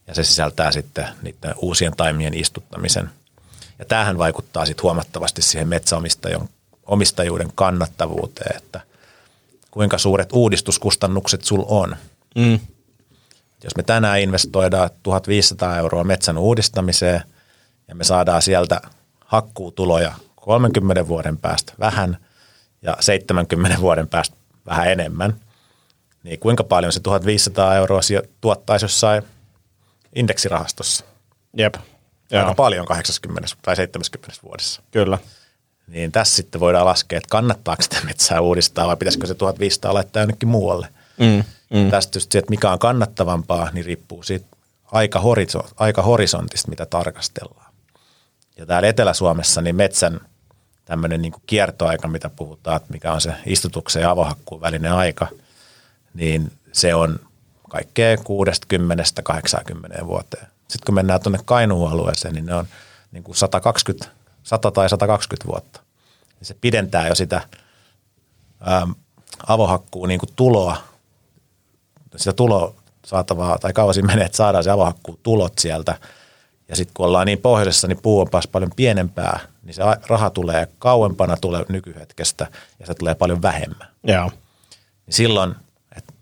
ja 0.08 0.15
se 0.15 0.24
sisältää 0.24 0.71
sitten 0.71 1.08
niiden 1.21 1.56
uusien 1.58 1.93
taimien 1.98 2.34
istuttamisen. 2.34 3.10
Ja 3.80 3.86
tämähän 3.86 4.17
vaikuttaa 4.17 4.65
sitten 4.65 4.84
huomattavasti 4.84 5.41
siihen 5.41 5.67
metsäomistajan 5.67 6.50
omistajuuden 6.86 7.52
kannattavuuteen, 7.56 8.58
että 8.58 8.82
kuinka 9.71 9.98
suuret 9.98 10.30
uudistuskustannukset 10.34 11.43
sul 11.43 11.63
on. 11.67 11.95
Mm. 12.36 12.60
Jos 13.63 13.76
me 13.76 13.84
tänään 13.84 14.19
investoidaan 14.19 14.89
1500 15.04 15.78
euroa 15.78 16.04
metsän 16.04 16.38
uudistamiseen 16.38 17.21
ja 17.88 17.95
me 17.95 18.04
saadaan 18.04 18.41
sieltä 18.41 18.82
hakkuutuloja 19.19 20.13
30 20.36 21.08
vuoden 21.08 21.38
päästä 21.38 21.74
vähän 21.80 22.17
ja 22.82 22.98
70 23.00 23.82
vuoden 23.82 24.08
päästä 24.08 24.36
vähän 24.65 24.91
enemmän, 24.91 25.36
niin 26.25 26.39
kuinka 26.39 26.63
paljon 26.63 26.93
se 26.93 26.99
1500 26.99 27.75
euroa 27.75 28.01
tuottaisi 28.41 28.85
jossain 28.85 29.23
indeksirahastossa? 30.15 31.05
Jep. 31.57 31.75
Aika 31.75 32.45
Joo. 32.45 32.55
paljon 32.55 32.85
80 32.85 33.49
tai 33.61 33.75
70 33.75 34.39
vuodessa. 34.43 34.81
Kyllä. 34.91 35.17
Niin 35.88 36.11
tässä 36.11 36.35
sitten 36.35 36.61
voidaan 36.61 36.85
laskea, 36.85 37.17
että 37.17 37.27
kannattaako 37.31 37.81
sitä 37.81 37.97
metsää 38.05 38.41
uudistaa 38.41 38.88
vai 38.88 38.97
pitäisikö 38.97 39.27
se 39.27 39.35
1500 39.35 39.93
laittaa 39.93 40.21
jonnekin 40.21 40.49
muualle. 40.49 40.88
Mm, 41.17 41.43
mm. 41.69 41.89
Tästä 41.91 42.17
just 42.17 42.31
se, 42.31 42.39
että 42.39 42.49
mikä 42.49 42.71
on 42.71 42.79
kannattavampaa, 42.79 43.69
niin 43.73 43.85
riippuu 43.85 44.23
siitä 44.23 44.45
aika, 44.91 45.19
horizo- 45.19 45.73
aika 45.75 46.01
horisontista, 46.01 46.69
mitä 46.69 46.85
tarkastellaan. 46.85 47.73
Ja 48.57 48.65
täällä 48.65 48.88
Etelä-Suomessa 48.88 49.61
niin 49.61 49.75
metsän 49.75 50.19
tämmöinen 50.85 51.21
niin 51.21 51.33
kiertoaika, 51.47 52.07
mitä 52.07 52.29
puhutaan, 52.29 52.77
että 52.77 52.93
mikä 52.93 53.13
on 53.13 53.21
se 53.21 53.33
istutuksen 53.45 54.01
ja 54.01 54.09
avohakkuun 54.09 54.61
välinen 54.61 54.91
aika, 54.91 55.27
niin 56.15 56.51
se 56.71 56.95
on 56.95 57.19
kaikkea 57.69 58.15
60-80 58.15 60.06
vuoteen. 60.06 60.47
Sitten 60.67 60.86
kun 60.86 60.95
mennään 60.95 61.21
tuonne 61.21 61.39
Kainuun 61.45 61.91
alueeseen, 61.91 62.34
niin 62.34 62.45
ne 62.45 62.56
on 62.56 62.67
niin 63.12 63.23
kuin 63.23 63.36
120, 63.36 64.08
100 64.43 64.71
tai 64.71 64.89
120 64.89 65.47
vuotta. 65.47 65.82
Se 66.41 66.56
pidentää 66.62 67.08
jo 67.08 67.15
sitä 67.15 67.41
ähm, 68.67 68.91
avohakkuun 69.47 70.08
niin 70.08 70.19
kuin 70.19 70.30
tuloa, 70.36 70.78
sitä 72.15 72.34
tuloa 72.34 72.73
saatavaa, 73.06 73.60
tai 73.60 73.73
kauan 73.73 73.93
siinä 73.93 74.08
menee, 74.08 74.25
että 74.25 74.38
saadaan 74.38 74.63
se 74.63 74.71
avohakkuun 74.71 75.19
tulot 75.23 75.54
sieltä. 75.60 75.97
Ja 76.69 76.75
sitten 76.75 76.93
kun 76.93 77.06
ollaan 77.06 77.25
niin 77.25 77.39
pohjoisessa, 77.39 77.88
niin 77.88 78.01
puu 78.01 78.19
on 78.19 78.28
paljon 78.51 78.71
pienempää, 78.75 79.39
niin 79.63 79.73
se 79.73 79.82
raha 80.08 80.30
tulee 80.30 80.67
kauempana 80.80 81.38
tulee 81.38 81.65
nykyhetkestä 81.69 82.47
ja 82.80 82.86
se 82.86 82.93
tulee 82.93 83.15
paljon 83.15 83.41
vähemmän. 83.41 83.88
Joo. 84.04 84.32
Niin 85.06 85.13
silloin, 85.13 85.56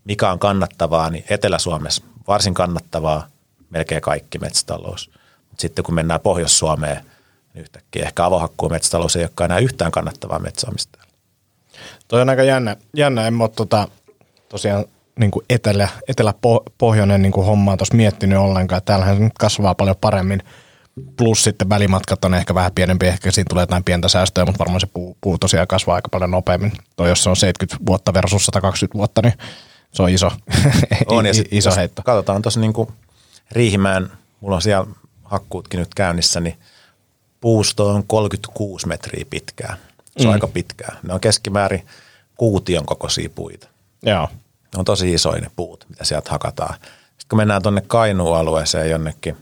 mikä 0.06 0.32
on 0.32 0.40
kannattavaa, 0.40 1.10
niin 1.10 1.26
Etelä-Suomessa 1.30 2.04
varsin 2.28 2.54
kannattavaa 2.54 3.28
melkein 3.70 4.02
kaikki 4.02 4.40
metsätalous. 4.40 5.10
Mutta 5.50 5.62
sitten 5.62 5.84
kun 5.84 5.96
mennään 5.96 6.20
Pohjois-Suomeen, 6.20 7.06
niin 7.54 7.62
yhtäkkiä 7.62 8.06
ehkä 8.06 8.26
avohakkuu 8.26 8.70
metsätalous 8.70 9.16
ei 9.16 9.24
olekaan 9.24 9.52
enää 9.52 9.60
yhtään 9.60 9.92
kannattavaa 9.92 10.40
metsäomistajalla. 10.40 11.14
Toi 12.08 12.22
on 12.22 12.30
aika 12.30 12.44
jännä. 12.44 12.76
jännä. 12.96 13.28
En 13.28 13.42
ole 13.42 13.50
tota, 13.50 13.88
tosiaan 14.50 14.86
niin 15.20 15.32
kuin 15.32 15.46
etelä, 15.50 15.90
eteläpohjoinen 16.08 17.22
niin 17.22 17.32
kuin 17.32 17.46
hommaa 17.46 17.78
tuossa 17.78 17.96
miettinyt 17.96 18.38
ollenkaan. 18.38 18.82
Täällähän 18.86 19.20
nyt 19.20 19.34
kasvaa 19.40 19.76
paljon 19.76 19.96
paremmin. 20.02 20.44
Plus 21.18 21.44
sitten 21.44 21.70
välimatkat 21.70 22.26
on 22.26 22.34
ehkä 22.34 22.56
vähän 22.56 22.72
pienempi, 22.76 23.08
ehkä 23.08 23.32
siinä 23.32 23.46
tulee 23.50 23.62
jotain 23.62 23.84
pientä 23.84 24.08
säästöä, 24.08 24.46
mutta 24.46 24.60
varmaan 24.60 24.80
se 24.80 24.88
puu, 24.88 25.18
puu 25.22 25.38
tosiaan 25.38 25.68
kasvaa 25.68 25.96
aika 25.96 26.10
paljon 26.10 26.32
nopeammin. 26.32 26.72
Toi 26.96 27.10
jos 27.10 27.24
se 27.24 27.30
on 27.30 27.36
70 27.36 27.86
vuotta 27.86 28.14
versus 28.14 28.46
120 28.46 28.98
vuotta, 28.98 29.22
niin 29.22 29.34
se 29.94 30.04
on 30.04 30.10
iso, 30.10 30.32
on, 31.08 31.26
ja 31.26 31.34
iso 31.52 31.76
heitto. 31.76 32.02
Katsotaan 32.06 32.42
tuossa 32.42 32.60
niin 32.60 32.74
kuin 32.74 32.90
Riihimään, 33.52 34.12
mulla 34.42 34.56
on 34.56 34.62
siellä 34.62 34.88
hakkuutkin 35.24 35.80
nyt 35.80 35.94
käynnissä, 35.96 36.40
niin 36.40 36.58
puusto 37.42 37.90
on 37.90 38.04
36 38.08 38.88
metriä 38.88 39.26
pitkää. 39.30 39.78
Se 40.18 40.24
on 40.24 40.26
mm. 40.26 40.34
aika 40.34 40.48
pitkää. 40.48 41.00
Ne 41.04 41.14
on 41.14 41.20
keskimäärin 41.20 41.88
kuution 42.38 42.86
kokoisia 42.86 43.30
puita. 43.36 43.68
Joo. 44.04 44.30
Ne 44.74 44.80
on 44.80 44.86
tosi 44.86 45.14
isoja 45.14 45.42
ne 45.42 45.52
puut, 45.56 45.86
mitä 45.90 46.06
sieltä 46.06 46.32
hakataan. 46.32 46.74
Sitten 46.74 47.26
kun 47.30 47.38
mennään 47.38 47.62
tuonne 47.62 47.82
Kainuun-alueeseen 47.88 48.90
jonnekin 48.90 49.38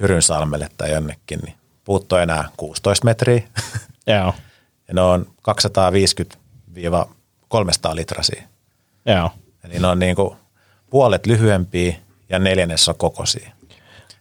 Hyrynsalmelle 0.00 0.68
tai 0.78 0.92
jonnekin, 0.92 1.38
niin 1.38 1.54
puut 1.84 2.12
on 2.12 2.22
enää 2.22 2.48
16 2.56 3.04
metriä. 3.04 3.42
Joo. 4.06 4.34
ja 4.88 4.94
ne 4.94 5.00
on 5.00 5.26
250-300 5.50 5.54
litrasia. 7.94 8.42
Joo. 9.06 9.30
Eli 9.64 9.78
ne 9.78 9.86
on 9.86 9.98
niin 9.98 10.16
kuin 10.16 10.36
puolet 10.90 11.26
lyhyempiä 11.26 11.94
ja 12.28 12.38
neljännes 12.38 12.88
on 12.88 12.94
kokoisia. 12.94 13.50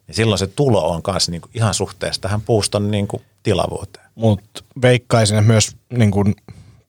Ja 0.08 0.14
silloin 0.14 0.40
se 0.40 0.48
tulo 0.48 0.90
on 0.90 1.02
myös 1.08 1.30
niin 1.30 1.42
kuin 1.42 1.52
ihan 1.54 1.74
suhteessa 1.74 2.22
tähän 2.22 2.42
puuston 2.42 2.92
niin 2.92 3.08
kuin 3.08 3.24
tilavuuteen. 3.44 4.06
Mutta 4.16 4.64
veikkaisin, 4.82 5.38
että 5.38 5.48
myös 5.48 5.76
niin 5.90 6.12
kuin 6.12 6.36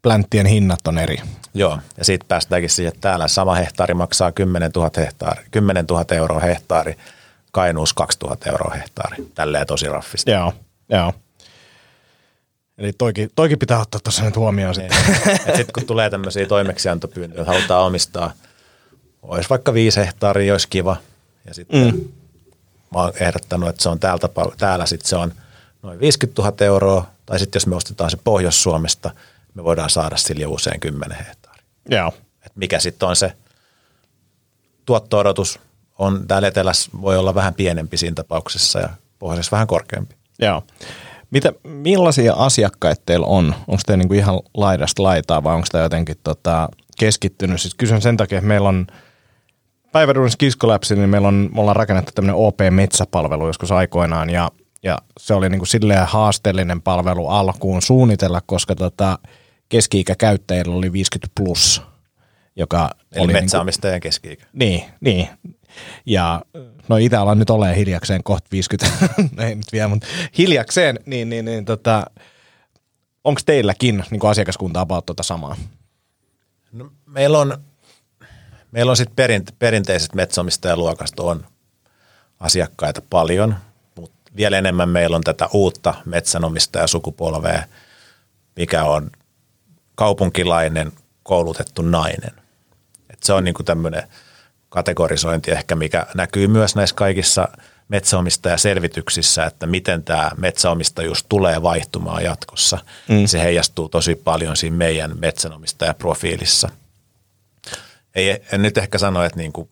plänttien 0.02 0.46
hinnat 0.46 0.86
on 0.86 0.98
eri. 0.98 1.16
Joo, 1.54 1.78
ja 1.96 2.04
siitä 2.04 2.24
päästäänkin 2.28 2.70
siihen, 2.70 2.88
että 2.88 3.00
täällä 3.00 3.28
sama 3.28 3.54
hehtaari 3.54 3.94
maksaa 3.94 4.32
10 4.32 4.70
000, 4.76 4.90
hehtaari, 4.96 5.44
10 5.50 5.84
000 5.90 6.04
euroa 6.10 6.40
hehtaari, 6.40 6.96
Kainuus 7.52 7.94
2 7.94 8.18
000 8.22 8.36
euroa 8.46 8.74
hehtaari. 8.74 9.16
Tälleen 9.34 9.66
tosi 9.66 9.88
raffista. 9.88 10.30
Joo, 10.30 10.52
joo. 10.88 11.12
Eli 12.80 12.92
toikin, 12.92 13.30
toikin 13.34 13.58
pitää 13.58 13.80
ottaa 13.80 14.00
tuossa 14.04 14.22
nyt 14.24 14.36
huomioon 14.36 14.74
niin. 14.74 14.92
sitten. 14.94 15.56
sitten 15.56 15.72
kun 15.74 15.86
tulee 15.86 16.10
tämmöisiä 16.10 16.46
toimeksiantopyyntöjä, 16.46 17.40
että 17.42 17.52
halutaan 17.52 17.86
omistaa, 17.86 18.32
olisi 19.22 19.50
vaikka 19.50 19.74
viisi 19.74 20.00
hehtaaria, 20.00 20.54
olisi 20.54 20.68
kiva. 20.68 20.96
Ja 21.46 21.54
sitten 21.54 21.94
mm. 21.94 22.00
mä 22.94 23.00
oon 23.00 23.12
ehdottanut, 23.20 23.68
että 23.68 23.82
se 23.82 23.88
on 23.88 24.00
täältä, 24.00 24.28
täällä 24.58 24.86
sitten 24.86 25.08
se 25.08 25.16
on 25.16 25.32
noin 25.82 26.00
50 26.00 26.42
000 26.42 26.56
euroa, 26.60 27.06
tai 27.26 27.38
sitten 27.38 27.56
jos 27.56 27.66
me 27.66 27.76
ostetaan 27.76 28.10
se 28.10 28.18
Pohjois-Suomesta, 28.24 29.10
me 29.54 29.64
voidaan 29.64 29.90
saada 29.90 30.16
sille 30.16 30.46
usein 30.46 30.80
10 30.80 31.18
hehtaaria. 31.18 31.64
Joo. 31.90 32.12
Et 32.46 32.52
mikä 32.54 32.78
sitten 32.78 33.08
on 33.08 33.16
se 33.16 33.32
tuotto-odotus, 34.86 35.60
on 35.98 36.26
täällä 36.28 36.48
etelässä 36.48 36.90
voi 37.00 37.16
olla 37.16 37.34
vähän 37.34 37.54
pienempi 37.54 37.96
siinä 37.96 38.14
tapauksessa 38.14 38.80
ja 38.80 38.88
pohjoisessa 39.18 39.54
vähän 39.54 39.66
korkeampi. 39.66 40.14
Joo. 40.38 40.62
Mitä, 41.30 41.52
millaisia 41.64 42.34
asiakkaita 42.34 43.02
teillä 43.06 43.26
on? 43.26 43.54
Onko 43.68 43.82
teillä 43.86 44.02
niinku 44.02 44.14
ihan 44.14 44.40
laidasta 44.54 45.02
laitaa 45.02 45.44
vai 45.44 45.54
onko 45.54 45.66
tämä 45.72 45.84
jotenkin 45.84 46.16
tota, 46.22 46.68
keskittynyt? 46.98 47.60
Siis 47.60 47.74
kysyn 47.74 48.02
sen 48.02 48.16
takia, 48.16 48.38
että 48.38 48.48
meillä 48.48 48.68
on 48.68 48.86
päiväduunissa 49.92 50.36
Kiskolapsi, 50.36 50.96
niin 50.96 51.08
meillä 51.08 51.28
on, 51.28 51.50
me 51.54 51.60
ollaan 51.60 51.76
rakennettu 51.76 52.12
tämmöinen 52.14 52.36
OP-metsäpalvelu 52.36 53.46
joskus 53.46 53.72
aikoinaan 53.72 54.30
ja, 54.30 54.50
ja 54.82 54.98
se 55.18 55.34
oli 55.34 55.48
niinku 55.48 55.66
silleen 55.66 56.06
haasteellinen 56.06 56.82
palvelu 56.82 57.28
alkuun 57.28 57.82
suunnitella, 57.82 58.40
koska 58.46 58.74
tota, 58.74 59.18
keski-ikä 59.68 60.14
käyttäjillä 60.14 60.74
oli 60.74 60.92
50 60.92 61.32
plus. 61.36 61.82
Joka 62.56 62.90
Eli 63.12 63.24
oli 63.24 63.32
metsäomistajan 63.32 63.92
niinku, 63.92 64.02
keski-ikä. 64.02 64.46
Niin, 64.52 64.84
niin. 65.00 65.28
Ja 66.06 66.42
no 66.88 66.96
itse 66.96 67.16
alan 67.16 67.38
nyt 67.38 67.50
olemaan 67.50 67.76
hiljakseen 67.76 68.22
kohta 68.22 68.48
50, 68.52 68.86
no 69.36 69.42
ei 69.42 69.54
nyt 69.54 69.72
vielä, 69.72 69.88
mutta 69.88 70.06
hiljakseen, 70.38 70.98
niin, 71.06 71.28
niin, 71.28 71.44
niin 71.44 71.64
tota, 71.64 72.06
onko 73.24 73.40
teilläkin 73.46 74.04
niin 74.10 74.26
asiakaskunta 74.26 74.80
about 74.80 75.06
tuota 75.06 75.22
samaa? 75.22 75.56
No, 76.72 76.90
meillä 77.06 77.38
on, 77.38 77.58
meillä 78.72 78.90
on 78.90 78.96
sitten 78.96 79.16
perinte, 79.16 79.52
perinteiset 79.58 80.14
metsäomistajaluokasta 80.14 81.22
on 81.22 81.46
asiakkaita 82.40 83.02
paljon, 83.10 83.56
mutta 83.96 84.32
vielä 84.36 84.58
enemmän 84.58 84.88
meillä 84.88 85.16
on 85.16 85.22
tätä 85.22 85.48
uutta 85.52 85.94
metsänomistajasukupolvea, 86.04 87.64
mikä 88.56 88.84
on 88.84 89.10
kaupunkilainen 89.94 90.92
koulutettu 91.22 91.82
nainen. 91.82 92.32
Et 93.10 93.22
se 93.22 93.32
on 93.32 93.44
niinku 93.44 93.62
tämmöinen– 93.62 94.02
kategorisointi 94.70 95.50
ehkä, 95.50 95.74
mikä 95.74 96.06
näkyy 96.14 96.48
myös 96.48 96.76
näissä 96.76 96.96
kaikissa 96.96 97.48
metsäomistajaselvityksissä, 97.88 99.46
että 99.46 99.66
miten 99.66 100.04
tämä 100.04 100.30
metsäomistajuus 100.36 101.24
tulee 101.28 101.62
vaihtumaan 101.62 102.24
jatkossa. 102.24 102.78
Mm. 103.08 103.26
Se 103.26 103.42
heijastuu 103.42 103.88
tosi 103.88 104.14
paljon 104.14 104.56
siinä 104.56 104.76
meidän 104.76 105.18
metsänomistajaprofiilissa. 105.18 106.68
Ei, 108.14 108.42
en 108.52 108.62
nyt 108.62 108.78
ehkä 108.78 108.98
sano, 108.98 109.24
että 109.24 109.38
niin 109.38 109.52
kuin 109.52 109.68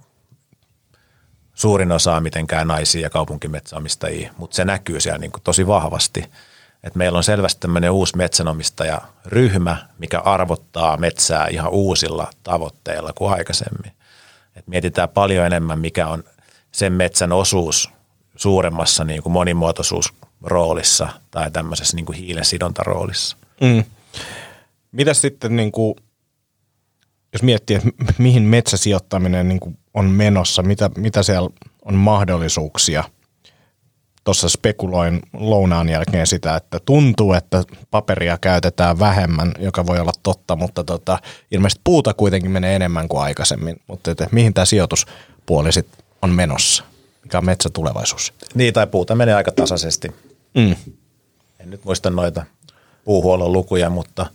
suurin 1.55 1.93
osa 1.93 2.17
on 2.17 2.23
mitenkään 2.23 2.69
naisia 2.69 3.03
ja 3.03 3.11
kaupunkimetsäomistajia, 3.11 4.33
mutta 4.37 4.57
se 4.57 4.65
näkyy 4.65 5.01
siellä 5.01 5.19
niin 5.19 5.33
kuin 5.33 5.43
tosi 5.43 5.67
vahvasti. 5.67 6.25
Et 6.85 6.95
meillä 6.95 7.17
on 7.17 7.25
selvästi 7.25 7.61
tämmöinen 7.61 7.91
uusi 7.91 8.17
metsänomistajaryhmä, 8.17 9.77
mikä 9.99 10.21
arvottaa 10.21 10.97
metsää 10.97 11.47
ihan 11.49 11.71
uusilla 11.71 12.31
tavoitteilla 12.43 13.13
kuin 13.13 13.33
aikaisemmin. 13.33 13.93
Et 14.59 14.67
mietitään 14.67 15.09
paljon 15.09 15.47
enemmän, 15.47 15.79
mikä 15.79 16.09
on 16.09 16.25
sen 16.73 16.93
metsän 16.93 17.33
osuus 17.33 17.91
suuremmassa 18.37 19.05
niin 19.05 19.23
kuin 19.23 19.33
monimuotoisuusroolissa 19.33 21.09
tai 21.31 21.51
tämmöisessä 21.51 21.97
niin 21.97 22.07
kuin 22.07 22.19
hiilen 22.19 22.45
sidontaroolissa. 22.45 23.37
Mm. 23.61 23.85
Mitä 24.93 25.15
sitten, 25.15 25.57
niin 25.57 25.73
kuin, 25.73 25.95
jos 27.33 27.43
miettii, 27.43 27.77
että 27.77 27.91
mihin 28.19 28.43
metsäsijoittaminen 28.43 29.49
niin 29.49 29.61
kuin 29.61 29.79
on 29.95 30.11
menossa, 30.11 30.63
mitä, 30.63 30.91
mitä 30.97 31.23
siellä 31.23 31.51
on 31.85 31.95
mahdollisuuksia– 31.95 33.05
tuossa 34.29 34.49
spekuloin 34.49 35.21
lounaan 35.33 35.89
jälkeen 35.89 36.27
sitä, 36.27 36.57
että 36.57 36.81
tuntuu, 36.85 37.33
että 37.33 37.63
paperia 37.91 38.39
käytetään 38.39 38.99
vähemmän, 38.99 39.53
joka 39.59 39.87
voi 39.87 40.01
olla 40.01 40.13
totta, 40.23 40.57
mutta 40.57 40.85
tota, 40.85 41.19
ilmeisesti 41.51 41.81
puuta 41.85 42.15
kuitenkin 42.15 42.51
menee 42.51 42.77
enemmän 42.77 43.09
kuin 43.09 43.23
aikaisemmin. 43.23 43.81
Mutta 43.87 44.11
että 44.11 44.29
mihin 44.33 44.55
tämä 44.55 44.65
sijoituspuoli 44.65 45.73
sitten 45.73 46.05
on 46.23 46.31
menossa? 46.31 46.85
Mikä 47.23 47.39
on 47.39 47.45
metsätulevaisuus? 47.45 48.33
Niin, 48.55 48.75
tai 48.75 48.87
puuta 48.87 49.15
menee 49.15 49.35
aika 49.35 49.53
tasaisesti. 49.53 50.09
Mm. 50.55 50.77
En 51.61 51.71
nyt 51.71 51.85
muista 51.85 52.11
noita 52.11 52.45
puuhuollon 53.05 53.53
lukuja, 53.53 53.91
mutta 53.91 54.27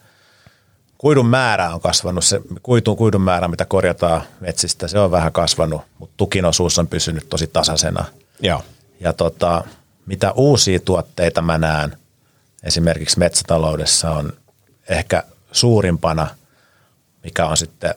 kuidun 0.98 1.28
määrä 1.28 1.74
on 1.74 1.82
kasvanut, 1.82 2.24
se 2.24 2.42
kuidun, 2.64 2.98
kuidun 2.98 3.22
määrä, 3.22 3.48
mitä 3.48 3.66
korjataan 3.66 4.22
metsistä, 4.40 4.88
se 4.88 5.00
on 5.00 5.12
vähän 5.12 5.32
kasvanut, 5.32 5.82
mutta 6.00 6.14
tukin 6.18 6.46
osuus 6.46 6.80
on 6.80 6.88
pysynyt 6.88 7.30
tosi 7.30 7.48
tasaisena. 7.48 8.06
Joo. 8.40 8.62
Ja 9.00 9.14
tota, 9.14 9.64
mitä 10.06 10.32
uusia 10.32 10.80
tuotteita 10.80 11.42
mä 11.42 11.58
näen 11.58 11.98
esimerkiksi 12.64 13.20
metsätaloudessa 13.20 14.12
on 14.12 14.34
ehkä 14.90 15.24
suurimpana, 15.52 16.28
mikä 17.24 17.46
on 17.46 17.58
sitten 17.58 17.96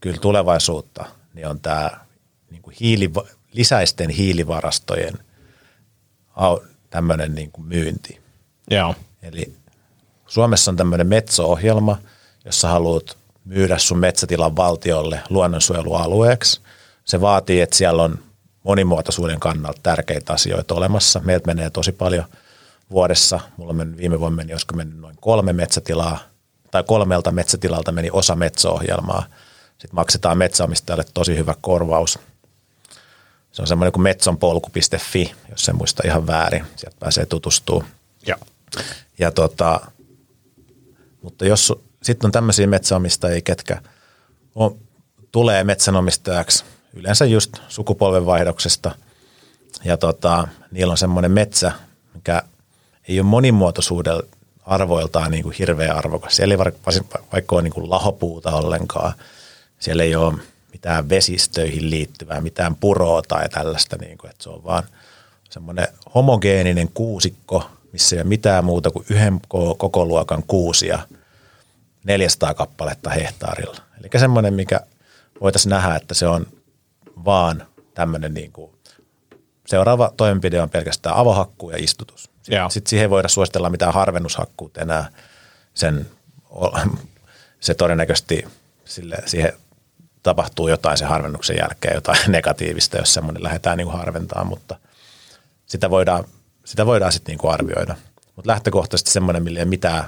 kyllä 0.00 0.18
tulevaisuutta, 0.18 1.04
niin 1.34 1.46
on 1.46 1.60
tämä 1.60 1.90
niin 2.50 2.62
kuin 2.62 2.76
hiili, 2.80 3.10
lisäisten 3.52 4.10
hiilivarastojen 4.10 5.18
tämmöinen 6.90 7.34
niin 7.34 7.52
kuin 7.52 7.66
myynti. 7.66 8.20
Joo. 8.70 8.94
Eli 9.22 9.54
Suomessa 10.26 10.70
on 10.70 10.76
tämmöinen 10.76 11.06
metso-ohjelma, 11.06 11.98
jossa 12.44 12.68
haluat 12.68 13.16
myydä 13.44 13.78
sun 13.78 13.98
metsätilan 13.98 14.56
valtiolle 14.56 15.22
luonnonsuojelualueeksi. 15.30 16.60
Se 17.04 17.20
vaatii, 17.20 17.60
että 17.60 17.76
siellä 17.76 18.02
on 18.02 18.18
monimuotoisuuden 18.62 19.40
kannalta 19.40 19.80
tärkeitä 19.82 20.32
asioita 20.32 20.74
olemassa. 20.74 21.20
Meiltä 21.24 21.46
menee 21.46 21.70
tosi 21.70 21.92
paljon 21.92 22.24
vuodessa. 22.90 23.40
Mulla 23.56 23.70
on 23.70 23.76
mennyt, 23.76 23.98
viime 23.98 24.20
vuonna 24.20 24.36
meni, 24.36 24.52
olisiko 24.52 24.76
mennyt 24.76 24.98
noin 24.98 25.16
kolme 25.20 25.52
metsätilaa, 25.52 26.18
tai 26.70 26.84
kolmelta 26.84 27.32
metsätilalta 27.32 27.92
meni 27.92 28.10
osa 28.12 28.36
metso-ohjelmaa. 28.36 29.24
Sitten 29.70 29.94
maksetaan 29.94 30.38
metsäomistajalle 30.38 31.04
tosi 31.14 31.36
hyvä 31.36 31.54
korvaus. 31.60 32.18
Se 33.52 33.62
on 33.62 33.68
semmoinen 33.68 33.92
kuin 33.92 34.02
metsonpolku.fi, 34.02 35.34
jos 35.50 35.64
se 35.64 35.72
muista 35.72 36.02
ihan 36.06 36.26
väärin. 36.26 36.64
Sieltä 36.76 36.96
pääsee 37.00 37.26
tutustumaan. 37.26 37.86
Joo. 38.26 38.38
Ja 39.18 39.30
tota, 39.30 39.80
mutta 41.22 41.46
jos 41.46 41.72
sitten 42.02 42.28
on 42.28 42.32
tämmöisiä 42.32 42.66
metsäomistajia, 42.66 43.40
ketkä 43.40 43.82
on, 44.54 44.78
tulee 45.32 45.64
metsänomistajaksi 45.64 46.64
yleensä 46.94 47.24
just 47.24 47.56
sukupolvenvaihdoksesta 47.68 48.94
ja 49.84 49.96
tota, 49.96 50.48
niillä 50.70 50.90
on 50.90 50.98
semmoinen 50.98 51.30
metsä, 51.30 51.72
mikä 52.14 52.42
ei 53.08 53.20
ole 53.20 53.26
monimuotoisuudella 53.26 54.22
arvoiltaan 54.66 55.30
niin 55.30 55.42
kuin 55.42 55.54
hirveän 55.58 55.96
arvokas. 55.96 56.36
Siellä 56.36 56.54
ei 56.54 56.58
vaikka 57.32 57.54
ole 57.54 57.62
niin 57.62 57.72
kuin 57.72 57.90
lahopuuta 57.90 58.50
ollenkaan. 58.50 59.12
Siellä 59.78 60.02
ei 60.02 60.16
ole 60.16 60.34
mitään 60.72 61.08
vesistöihin 61.08 61.90
liittyvää, 61.90 62.40
mitään 62.40 62.76
puroa 62.76 63.22
tai 63.22 63.48
tällaista. 63.48 63.96
Niin 63.96 64.18
kuin, 64.18 64.30
että 64.30 64.42
se 64.42 64.50
on 64.50 64.64
vaan 64.64 64.82
semmoinen 65.50 65.88
homogeeninen 66.14 66.88
kuusikko, 66.94 67.70
missä 67.92 68.16
ei 68.16 68.22
ole 68.22 68.28
mitään 68.28 68.64
muuta 68.64 68.90
kuin 68.90 69.06
yhden 69.08 69.40
koko 69.78 70.04
luokan 70.04 70.42
kuusia 70.46 70.98
400 72.04 72.54
kappaletta 72.54 73.10
hehtaarilla. 73.10 73.76
Eli 74.00 74.20
semmoinen, 74.20 74.54
mikä 74.54 74.80
voitaisiin 75.40 75.70
nähdä, 75.70 75.96
että 75.96 76.14
se 76.14 76.26
on 76.26 76.46
vaan 77.24 77.66
tämmöinen 77.94 78.34
niin 78.34 78.52
kuin, 78.52 78.72
seuraava 79.66 80.12
toimenpide 80.16 80.62
on 80.62 80.70
pelkästään 80.70 81.16
avohakkuu 81.16 81.70
ja 81.70 81.76
istutus. 81.80 82.30
Sitten, 82.42 82.70
sitten 82.70 82.90
siihen 82.90 83.02
ei 83.02 83.10
voida 83.10 83.28
suositella 83.28 83.70
mitään 83.70 83.94
harvennushakkuut 83.94 84.76
enää. 84.76 85.10
Sen, 85.74 86.06
se 87.60 87.74
todennäköisesti 87.74 88.44
sille, 88.84 89.16
siihen 89.26 89.52
tapahtuu 90.22 90.68
jotain 90.68 90.98
sen 90.98 91.08
harvennuksen 91.08 91.56
jälkeen, 91.56 91.94
jotain 91.94 92.18
negatiivista, 92.32 92.98
jos 92.98 93.14
semmoinen 93.14 93.42
lähdetään 93.42 93.78
niin 93.78 93.86
kuin 93.86 93.98
harventaa, 93.98 94.44
mutta 94.44 94.76
sitä 95.66 95.90
voidaan, 95.90 96.24
sitä 96.64 96.86
voidaan 96.86 97.12
sitten 97.12 97.32
niin 97.32 97.38
kuin 97.38 97.52
arvioida. 97.54 97.96
Mutta 98.36 98.50
lähtökohtaisesti 98.50 99.10
semmoinen, 99.10 99.42
millä 99.42 99.58
ei 99.58 99.64
mitään, 99.64 100.04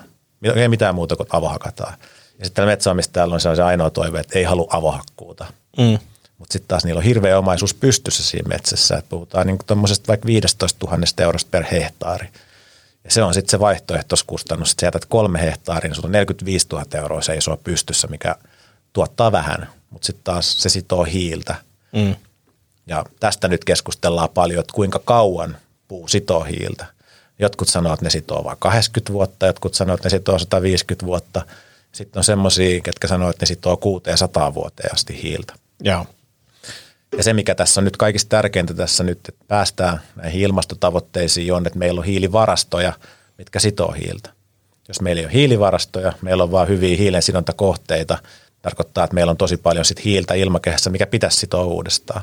ei 0.54 0.68
mitään 0.68 0.94
muuta 0.94 1.16
kuin 1.16 1.26
avohakataan. 1.30 1.94
Ja 2.38 2.44
sitten 2.44 2.66
metsäomistajalla 2.66 3.34
on 3.34 3.40
se 3.40 3.62
ainoa 3.62 3.90
toive, 3.90 4.20
että 4.20 4.38
ei 4.38 4.44
halua 4.44 4.66
avohakkuuta. 4.70 5.46
Mm. 5.78 5.98
Mutta 6.44 6.52
sitten 6.52 6.68
taas 6.68 6.84
niillä 6.84 6.98
on 6.98 7.04
hirveä 7.04 7.38
omaisuus 7.38 7.74
pystyssä 7.74 8.22
siinä 8.22 8.48
metsässä. 8.48 8.96
Et 8.96 9.08
puhutaan 9.08 9.46
niin 9.46 9.58
tuommoisesta 9.66 10.08
vaikka 10.08 10.26
15 10.26 10.86
000 10.86 10.98
eurosta 11.18 11.48
per 11.50 11.64
hehtaari. 11.72 12.28
Ja 13.04 13.10
se 13.10 13.22
on 13.22 13.34
sitten 13.34 13.50
se 13.50 13.60
vaihtoehtoiskustannus, 13.60 14.70
että 14.70 14.86
jätät 14.86 15.04
kolme 15.04 15.40
hehtaaria, 15.40 15.88
niin 15.88 15.94
sulla 15.94 16.06
on 16.06 16.12
45 16.12 16.66
000 16.72 16.84
euroa 16.94 17.22
seisoo 17.22 17.56
pystyssä, 17.56 18.06
mikä 18.06 18.36
tuottaa 18.92 19.32
vähän, 19.32 19.68
mutta 19.90 20.06
sitten 20.06 20.24
taas 20.24 20.62
se 20.62 20.68
sitoo 20.68 21.04
hiiltä. 21.04 21.54
Mm. 21.92 22.16
Ja 22.86 23.04
tästä 23.20 23.48
nyt 23.48 23.64
keskustellaan 23.64 24.30
paljon, 24.34 24.60
että 24.60 24.74
kuinka 24.74 25.00
kauan 25.04 25.56
puu 25.88 26.08
sitoo 26.08 26.44
hiiltä. 26.44 26.86
Jotkut 27.38 27.68
sanoo, 27.68 27.92
että 27.92 28.06
ne 28.06 28.10
sitoo 28.10 28.44
vain 28.44 28.58
80 28.58 29.12
vuotta, 29.12 29.46
jotkut 29.46 29.74
sanoo, 29.74 29.94
että 29.94 30.06
ne 30.06 30.10
sitoo 30.10 30.38
150 30.38 31.06
vuotta. 31.06 31.46
Sitten 31.92 32.20
on 32.20 32.24
semmoisia, 32.24 32.80
ketkä 32.80 33.08
sanoo, 33.08 33.30
että 33.30 33.42
ne 33.42 33.46
sitoo 33.46 33.76
600 33.76 34.54
vuoteen 34.54 34.94
asti 34.94 35.22
hiiltä. 35.22 35.54
Joo. 35.80 36.06
Ja 37.16 37.22
se, 37.22 37.32
mikä 37.32 37.54
tässä 37.54 37.80
on 37.80 37.84
nyt 37.84 37.96
kaikista 37.96 38.28
tärkeintä 38.28 38.74
tässä 38.74 39.04
nyt, 39.04 39.18
että 39.28 39.44
päästään 39.48 40.00
näihin 40.16 40.40
ilmastotavoitteisiin, 40.40 41.52
on, 41.52 41.66
että 41.66 41.78
meillä 41.78 41.98
on 41.98 42.04
hiilivarastoja, 42.04 42.92
mitkä 43.38 43.60
sitoo 43.60 43.92
hiiltä. 43.92 44.30
Jos 44.88 45.00
meillä 45.00 45.20
ei 45.20 45.26
ole 45.26 45.32
hiilivarastoja, 45.32 46.12
meillä 46.22 46.42
on 46.42 46.52
vain 46.52 46.68
hyviä 46.68 46.96
hiilensidontakohteita, 46.96 48.18
tarkoittaa, 48.62 49.04
että 49.04 49.14
meillä 49.14 49.30
on 49.30 49.36
tosi 49.36 49.56
paljon 49.56 49.84
sit 49.84 50.04
hiiltä 50.04 50.34
ilmakehässä, 50.34 50.90
mikä 50.90 51.06
pitäisi 51.06 51.36
sitoa 51.36 51.64
uudestaan. 51.64 52.22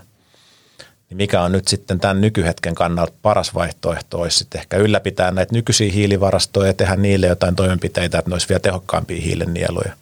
Niin 1.10 1.18
mikä 1.18 1.42
on 1.42 1.52
nyt 1.52 1.68
sitten 1.68 2.00
tämän 2.00 2.22
nykyhetken 2.22 2.76
kannalta 2.76 3.14
paras 3.22 3.54
vaihtoehto, 3.54 4.20
olisi 4.20 4.38
sitten 4.38 4.62
ehkä 4.62 4.78
ylläpitää 4.78 5.32
näitä 5.32 5.54
nykyisiä 5.54 5.92
hiilivarastoja 5.92 6.68
ja 6.68 6.74
tehdä 6.74 6.96
niille 6.96 7.28
jotain 7.28 7.56
toimenpiteitä, 7.56 8.18
että 8.18 8.30
ne 8.30 8.36
olisi 8.36 8.50
vielä 8.50 8.60
tehokkaampia 8.60 9.22
hiilennieluja. 9.22 9.94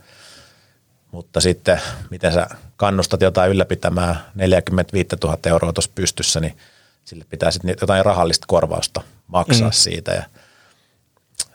Mutta 1.12 1.42
sitten, 1.42 1.82
miten 2.10 2.34
sä 2.34 2.48
kannustat 2.78 3.22
jotain 3.22 3.52
ylläpitämään 3.52 4.26
45 4.36 5.10
000 5.24 5.38
euroa 5.46 5.74
tuossa 5.74 5.92
pystyssä, 5.96 6.40
niin 6.40 6.58
sille 7.06 7.26
pitää 7.30 7.52
sitten 7.52 7.76
jotain 7.82 8.06
rahallista 8.06 8.46
korvausta 8.48 9.02
maksaa 9.28 9.70
mm. 9.70 9.74
siitä. 9.74 10.12
Ja 10.12 10.24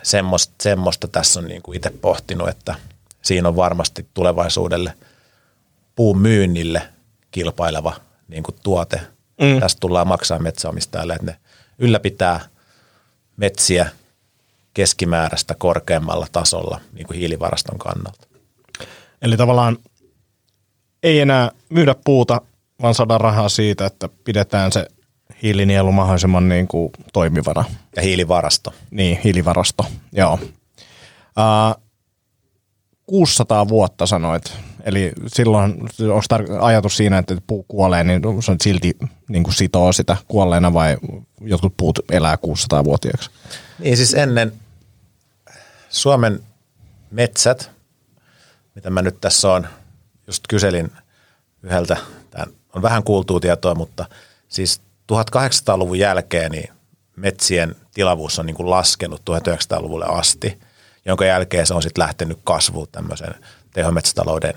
semmoista, 0.02 0.54
semmoista 0.62 1.08
tässä 1.08 1.40
on 1.40 1.46
niin 1.46 1.62
kuin 1.62 1.76
itse 1.76 1.90
pohtinut, 1.90 2.48
että 2.48 2.74
siinä 3.22 3.48
on 3.48 3.56
varmasti 3.56 4.06
tulevaisuudelle 4.14 4.94
puun 5.96 6.18
myynnille 6.18 6.82
kilpaileva 7.30 7.96
niin 8.28 8.42
kuin 8.42 8.56
tuote. 8.62 9.00
Mm. 9.40 9.60
Tästä 9.60 9.80
tullaan 9.80 10.08
maksaa 10.08 10.38
metsäomistajalle, 10.38 11.14
että 11.14 11.26
ne 11.26 11.36
ylläpitää 11.78 12.40
metsiä 13.36 13.88
keskimääräistä 14.74 15.54
korkeammalla 15.54 16.26
tasolla 16.32 16.80
niin 16.92 17.06
kuin 17.06 17.18
hiilivaraston 17.18 17.78
kannalta. 17.78 18.33
Eli 19.22 19.36
tavallaan 19.36 19.78
ei 21.02 21.20
enää 21.20 21.50
myydä 21.68 21.94
puuta, 22.04 22.40
vaan 22.82 22.94
saada 22.94 23.18
rahaa 23.18 23.48
siitä, 23.48 23.86
että 23.86 24.08
pidetään 24.24 24.72
se 24.72 24.86
hiilinielu 25.42 25.92
mahdollisimman 25.92 26.48
niin 26.48 26.68
kuin 26.68 26.90
toimivana. 27.12 27.64
Ja 27.96 28.02
hiilivarasto. 28.02 28.74
Niin, 28.90 29.18
hiilivarasto, 29.24 29.86
joo. 30.12 30.38
Uh, 31.38 31.84
600 33.06 33.68
vuotta 33.68 34.06
sanoit. 34.06 34.52
Eli 34.84 35.12
silloin 35.26 35.74
olisi 36.12 36.28
tar- 36.34 36.58
ajatus 36.60 36.96
siinä, 36.96 37.18
että 37.18 37.36
puu 37.46 37.62
kuolee, 37.68 38.04
niin 38.04 38.22
se 38.42 38.50
on 38.50 38.56
silti 38.62 38.96
niin 39.28 39.42
kuin 39.42 39.54
sitoo 39.54 39.92
sitä 39.92 40.16
kuolleena 40.28 40.72
vai 40.72 40.96
jotkut 41.40 41.74
puut 41.76 41.98
elää 42.12 42.36
600-vuotiaaksi? 42.36 43.30
Niin 43.78 43.96
siis 43.96 44.14
ennen 44.14 44.52
Suomen 45.88 46.40
metsät 47.10 47.70
mitä 48.74 48.90
mä 48.90 49.02
nyt 49.02 49.20
tässä 49.20 49.52
on, 49.52 49.66
just 50.26 50.44
kyselin 50.48 50.92
yhdeltä, 51.62 51.96
tämä 52.30 52.46
on 52.74 52.82
vähän 52.82 53.04
kuultua 53.04 53.40
tietoa, 53.40 53.74
mutta 53.74 54.04
siis 54.48 54.80
1800-luvun 55.12 55.98
jälkeen 55.98 56.52
niin 56.52 56.70
metsien 57.16 57.76
tilavuus 57.94 58.38
on 58.38 58.46
niin 58.46 58.56
kuin 58.56 58.70
laskenut 58.70 59.22
1900-luvulle 59.30 60.06
asti, 60.08 60.58
jonka 61.04 61.24
jälkeen 61.24 61.66
se 61.66 61.74
on 61.74 61.82
sitten 61.82 62.02
lähtenyt 62.02 62.38
kasvuun 62.44 62.88
tämmöisen 62.92 63.34
tehometsätalouden 63.72 64.54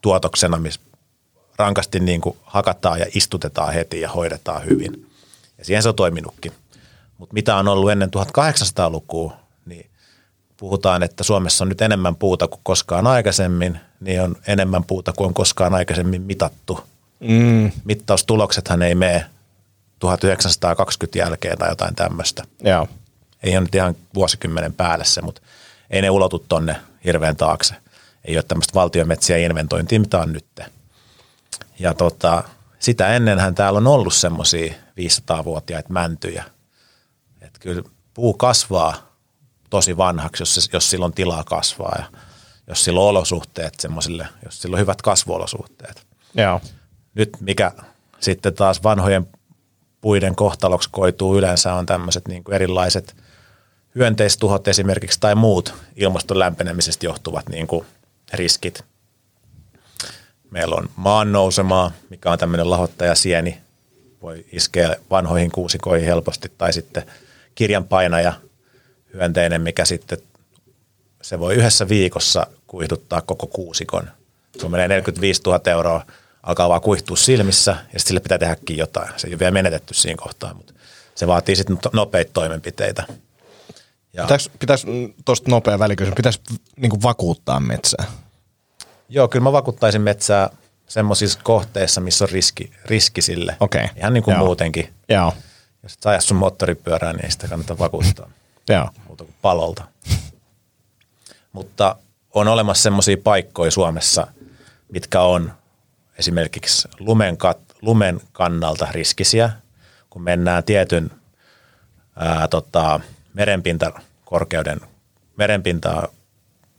tuotoksena, 0.00 0.58
missä 0.58 0.80
rankasti 1.58 2.00
niin 2.00 2.20
kuin 2.20 2.36
hakataan 2.42 3.00
ja 3.00 3.06
istutetaan 3.14 3.74
heti 3.74 4.00
ja 4.00 4.08
hoidetaan 4.08 4.64
hyvin. 4.64 5.10
Ja 5.58 5.64
siihen 5.64 5.82
se 5.82 5.88
on 5.88 5.94
toiminutkin. 5.94 6.52
Mutta 7.18 7.34
mitä 7.34 7.56
on 7.56 7.68
ollut 7.68 7.90
ennen 7.90 8.10
1800-lukua, 8.16 9.39
puhutaan, 10.60 11.02
että 11.02 11.24
Suomessa 11.24 11.64
on 11.64 11.68
nyt 11.68 11.80
enemmän 11.80 12.16
puuta 12.16 12.48
kuin 12.48 12.60
koskaan 12.62 13.06
aikaisemmin, 13.06 13.80
niin 14.00 14.22
on 14.22 14.36
enemmän 14.46 14.84
puuta 14.84 15.12
kuin 15.12 15.26
on 15.26 15.34
koskaan 15.34 15.74
aikaisemmin 15.74 16.22
mitattu. 16.22 16.80
Mm. 17.20 17.70
Mittaustuloksethan 17.84 18.82
ei 18.82 18.94
mene 18.94 19.26
1920 19.98 21.18
jälkeen 21.18 21.58
tai 21.58 21.68
jotain 21.68 21.94
tämmöistä. 21.94 22.42
Joo. 22.62 22.88
Ei 23.42 23.52
ole 23.52 23.60
nyt 23.60 23.74
ihan 23.74 23.96
vuosikymmenen 24.14 24.72
päälle 24.72 25.04
se, 25.04 25.22
mutta 25.22 25.42
ei 25.90 26.02
ne 26.02 26.10
ulotu 26.10 26.44
tonne 26.48 26.76
hirveän 27.04 27.36
taakse. 27.36 27.74
Ei 28.24 28.36
ole 28.36 28.44
tämmöistä 28.48 28.74
valtionmetsiä 28.74 29.36
inventointia, 29.36 30.00
mitä 30.00 30.18
on 30.18 30.32
nyt. 30.32 30.60
Ja 31.78 31.94
tota, 31.94 32.44
sitä 32.78 33.08
ennenhän 33.08 33.54
täällä 33.54 33.76
on 33.76 33.86
ollut 33.86 34.14
semmoisia 34.14 34.74
500-vuotiaita 35.00 35.92
mäntyjä. 35.92 36.44
Että 37.40 37.58
kyllä 37.60 37.82
puu 38.14 38.34
kasvaa 38.34 39.09
tosi 39.70 39.96
vanhaksi, 39.96 40.42
jos, 40.42 40.70
jos 40.72 40.90
sillä 40.90 41.04
on 41.04 41.12
tilaa 41.12 41.44
kasvaa 41.44 41.94
ja 41.98 42.04
jos 42.66 42.84
sillä 42.84 43.00
on 43.00 43.06
olosuhteet 43.06 43.80
semmoisille, 43.80 44.28
jos 44.44 44.62
sillä 44.62 44.74
on 44.74 44.80
hyvät 44.80 45.02
kasvuolosuhteet. 45.02 46.06
Joo. 46.34 46.60
Nyt 47.14 47.30
mikä 47.40 47.72
sitten 48.20 48.54
taas 48.54 48.82
vanhojen 48.82 49.26
puiden 50.00 50.36
kohtaloksi 50.36 50.88
koituu 50.92 51.38
yleensä 51.38 51.74
on 51.74 51.86
tämmöiset 51.86 52.28
niin 52.28 52.44
kuin 52.44 52.54
erilaiset 52.54 53.16
hyönteistuhot 53.94 54.68
esimerkiksi 54.68 55.20
tai 55.20 55.34
muut 55.34 55.74
ilmaston 55.96 56.38
lämpenemisestä 56.38 57.06
johtuvat 57.06 57.48
niin 57.48 57.66
kuin 57.66 57.86
riskit. 58.32 58.84
Meillä 60.50 60.74
on 60.74 60.90
maan 60.96 61.32
nousemaa, 61.32 61.92
mikä 62.10 62.30
on 62.30 62.38
tämmöinen 62.38 62.70
lahottajasieni, 62.70 63.60
voi 64.22 64.44
iskeä 64.52 64.96
vanhoihin 65.10 65.50
kuusikoihin 65.50 66.06
helposti, 66.06 66.52
tai 66.58 66.72
sitten 66.72 67.02
kirjanpainaja 67.54 68.32
hyönteinen, 69.14 69.62
mikä 69.62 69.84
sitten 69.84 70.18
se 71.22 71.38
voi 71.38 71.54
yhdessä 71.54 71.88
viikossa 71.88 72.46
kuihduttaa 72.66 73.20
koko 73.20 73.46
kuusikon. 73.46 74.10
Se 74.58 74.68
menee 74.68 74.88
45 74.88 75.42
000 75.46 75.60
euroa, 75.66 76.06
alkaa 76.42 76.68
vaan 76.68 76.80
kuihtua 76.80 77.16
silmissä 77.16 77.70
ja 77.70 77.76
sitten 77.76 78.00
sille 78.00 78.20
pitää 78.20 78.38
tehdäkin 78.38 78.76
jotain. 78.76 79.12
Se 79.16 79.26
ei 79.26 79.32
ole 79.32 79.38
vielä 79.38 79.50
menetetty 79.50 79.94
siinä 79.94 80.22
kohtaa, 80.22 80.54
mutta 80.54 80.72
se 81.14 81.26
vaatii 81.26 81.56
sitten 81.56 81.78
nopeita 81.92 82.32
toimenpiteitä. 82.32 83.04
Ja. 84.12 84.22
Pitäis, 84.22 84.50
pitäis 84.58 84.86
tuosta 85.24 85.50
nopea 85.50 85.78
välikysymys, 85.78 86.16
pitäisi 86.16 86.40
niin 86.76 87.02
vakuuttaa 87.02 87.60
metsää? 87.60 88.04
Joo, 89.08 89.28
kyllä 89.28 89.42
mä 89.42 89.52
vakuuttaisin 89.52 90.02
metsää 90.02 90.50
semmoisissa 90.88 91.40
kohteissa, 91.42 92.00
missä 92.00 92.24
on 92.24 92.28
riski, 92.30 92.72
riski 92.84 93.22
sille. 93.22 93.56
Okay. 93.60 93.88
Ihan 93.96 94.14
niin 94.14 94.22
kuin 94.22 94.34
Joo. 94.34 94.44
muutenkin. 94.44 94.92
Joo. 95.08 95.32
Jos 95.82 95.92
et 95.92 96.02
saa 96.02 96.20
sun 96.20 96.36
moottoripyörään, 96.36 97.16
niin 97.16 97.24
ei 97.24 97.30
sitä 97.30 97.48
kannata 97.48 97.78
vakuuttaa. 97.78 98.30
Joo. 98.70 98.88
Muuta 99.06 99.24
kuin 99.24 99.36
palolta. 99.42 99.84
Mutta 101.52 101.96
on 102.34 102.48
olemassa 102.48 102.82
semmoisia 102.82 103.16
paikkoja 103.24 103.70
Suomessa, 103.70 104.26
mitkä 104.92 105.20
on 105.20 105.52
esimerkiksi 106.18 106.88
lumen, 106.98 107.36
kat, 107.36 107.58
lumen 107.82 108.20
kannalta 108.32 108.88
riskisiä, 108.90 109.50
kun 110.10 110.22
mennään 110.22 110.64
tietyn 110.64 111.10
ää, 112.16 112.48
tota, 112.48 113.00
merenpintakorkeuden, 113.34 114.80
merenpintaa 115.36 116.08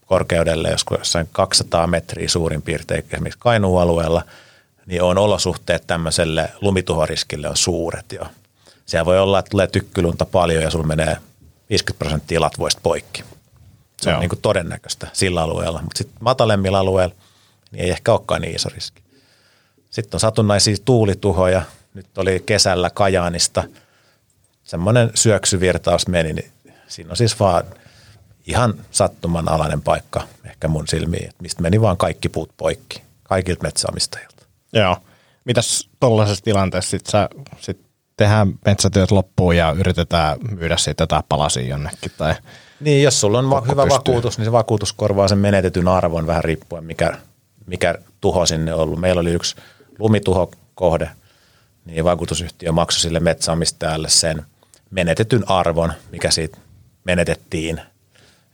korkeudelle, 0.05 0.69
joskus 0.69 0.97
jossain 0.97 1.29
200 1.31 1.87
metriä 1.87 2.27
suurin 2.27 2.61
piirtein 2.61 3.03
esimerkiksi 3.11 3.39
Kainuualueella, 3.39 4.23
niin 4.85 5.01
on 5.01 5.17
olosuhteet 5.17 5.87
tämmöiselle 5.87 6.49
lumituhoriskille 6.61 7.49
on 7.49 7.57
suuret 7.57 8.11
jo. 8.11 8.25
Siellä 8.85 9.05
voi 9.05 9.19
olla, 9.19 9.39
että 9.39 9.49
tulee 9.49 9.67
tykkylunta 9.67 10.25
paljon 10.25 10.63
ja 10.63 10.69
sulla 10.69 10.87
menee 10.87 11.17
50 11.71 11.99
prosenttia 11.99 12.41
latvoista 12.41 12.81
poikki. 12.83 13.23
Se 14.01 14.09
Joo. 14.09 14.15
on 14.15 14.19
niin 14.19 14.29
kuin 14.29 14.41
todennäköistä 14.41 15.07
sillä 15.13 15.41
alueella, 15.41 15.81
mutta 15.81 15.97
sitten 15.97 16.17
matalemmilla 16.19 16.79
alueilla 16.79 17.15
niin 17.71 17.83
ei 17.83 17.89
ehkä 17.89 18.11
olekaan 18.11 18.41
niin 18.41 18.55
iso 18.55 18.69
riski. 18.69 19.01
Sitten 19.89 20.15
on 20.15 20.19
satunnaisia 20.19 20.75
tuulituhoja. 20.85 21.61
Nyt 21.93 22.17
oli 22.17 22.43
kesällä 22.45 22.89
Kajaanista 22.89 23.63
semmoinen 24.63 25.11
syöksyvirtaus 25.15 26.07
meni, 26.07 26.33
niin 26.33 26.51
siinä 26.87 27.09
on 27.09 27.17
siis 27.17 27.39
vaan 27.39 27.63
ihan 28.47 28.73
sattuman 28.91 29.51
alainen 29.51 29.81
paikka 29.81 30.27
ehkä 30.45 30.67
mun 30.67 30.87
silmiin, 30.87 31.23
että 31.23 31.41
mistä 31.41 31.61
meni 31.61 31.81
vaan 31.81 31.97
kaikki 31.97 32.29
puut 32.29 32.51
poikki, 32.57 33.01
kaikilta 33.23 33.63
metsäomistajilta. 33.63 34.45
Joo. 34.73 34.97
Mitäs 35.45 35.89
tuollaisessa 35.99 36.43
tilanteessa 36.43 36.91
sitten 36.91 37.11
sä 37.11 37.29
sit 37.59 37.90
tehdään 38.21 38.53
metsätyöt 38.65 39.11
loppuun 39.11 39.57
ja 39.57 39.75
yritetään 39.79 40.37
myydä 40.51 40.77
siitä 40.77 41.01
jotain 41.03 41.23
palasia 41.29 41.67
jonnekin 41.67 42.11
tai 42.17 42.35
Niin, 42.79 43.03
jos 43.03 43.21
sulla 43.21 43.39
on 43.39 43.49
va- 43.49 43.61
hyvä 43.61 43.83
pystyy. 43.83 43.97
vakuutus, 43.97 44.37
niin 44.37 44.45
se 44.45 44.51
vakuutus 44.51 44.93
korvaa 44.93 45.27
sen 45.27 45.37
menetetyn 45.37 45.87
arvon 45.87 46.27
vähän 46.27 46.43
riippuen, 46.43 46.83
mikä, 46.83 47.17
mikä 47.65 47.95
tuho 48.21 48.45
sinne 48.45 48.73
on 48.73 48.79
ollut. 48.79 48.99
Meillä 48.99 49.21
oli 49.21 49.31
yksi 49.31 49.55
lumituhokohde, 49.99 51.09
niin 51.85 52.03
vakuutusyhtiö 52.03 52.71
maksoi 52.71 53.01
sille 53.01 53.19
metsäomistajalle 53.19 54.09
sen 54.09 54.45
menetetyn 54.91 55.49
arvon, 55.49 55.93
mikä 56.11 56.31
siitä 56.31 56.57
menetettiin. 57.03 57.81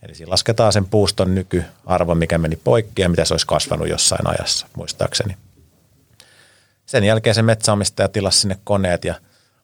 Eli 0.02 0.14
siinä 0.14 0.30
lasketaan 0.30 0.72
sen 0.72 0.84
puuston 0.86 1.34
nykyarvo, 1.34 2.14
mikä 2.14 2.38
meni 2.38 2.56
poikki 2.64 3.02
ja 3.02 3.08
mitä 3.08 3.24
se 3.24 3.34
olisi 3.34 3.46
kasvanut 3.46 3.88
jossain 3.88 4.26
ajassa, 4.26 4.66
muistaakseni. 4.76 5.36
Sen 6.86 7.04
jälkeen 7.04 7.34
se 7.34 7.42
metsäomistaja 7.42 8.08
tilasi 8.08 8.40
sinne 8.40 8.58
koneet 8.64 9.04
ja 9.04 9.14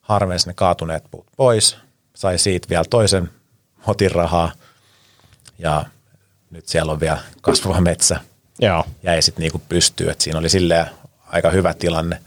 harvensi 0.05 0.47
ne 0.47 0.55
kaatuneet 0.55 1.05
puut 1.11 1.27
pois, 1.37 1.77
sai 2.15 2.39
siitä 2.39 2.69
vielä 2.69 2.85
toisen 2.91 3.31
motin 3.87 4.11
rahaa 4.11 4.53
ja 5.59 5.85
nyt 6.51 6.69
siellä 6.69 6.93
on 6.93 7.01
vielä 7.01 7.19
kasvava 7.41 7.81
metsä. 7.81 8.21
Joo. 8.59 8.85
Jäi 9.03 9.23
sitten 9.23 9.43
niinku 9.43 9.63
pystyyn, 9.69 10.11
että 10.11 10.25
siinä 10.25 10.39
oli 10.39 10.49
silleen 10.49 10.87
aika 11.27 11.51
hyvä 11.51 11.75
tilanne. 11.75 12.23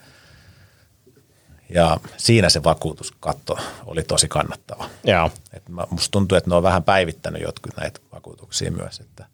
Ja 1.70 1.98
siinä 2.18 2.50
se 2.50 2.64
vakuutuskatto 2.64 3.58
oli 3.86 4.04
tosi 4.04 4.28
kannattava. 4.28 4.90
Joo. 5.04 5.32
Et 5.54 5.64
musta 5.90 6.12
tuntuu, 6.12 6.38
että 6.38 6.50
ne 6.50 6.56
on 6.56 6.64
vähän 6.64 6.84
päivittänyt 6.84 7.42
jotkut 7.42 7.78
näitä 7.78 8.00
vakuutuksia 8.14 8.72
myös. 8.72 9.00
Että 9.00 9.26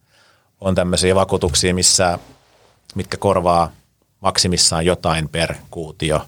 on 0.61 0.75
tämmöisiä 0.75 1.15
vakuutuksia, 1.15 1.73
missä, 1.73 2.19
mitkä 2.95 3.17
korvaa 3.17 3.71
maksimissaan 4.19 4.85
jotain 4.85 5.29
per 5.29 5.55
kuutio. 5.71 6.25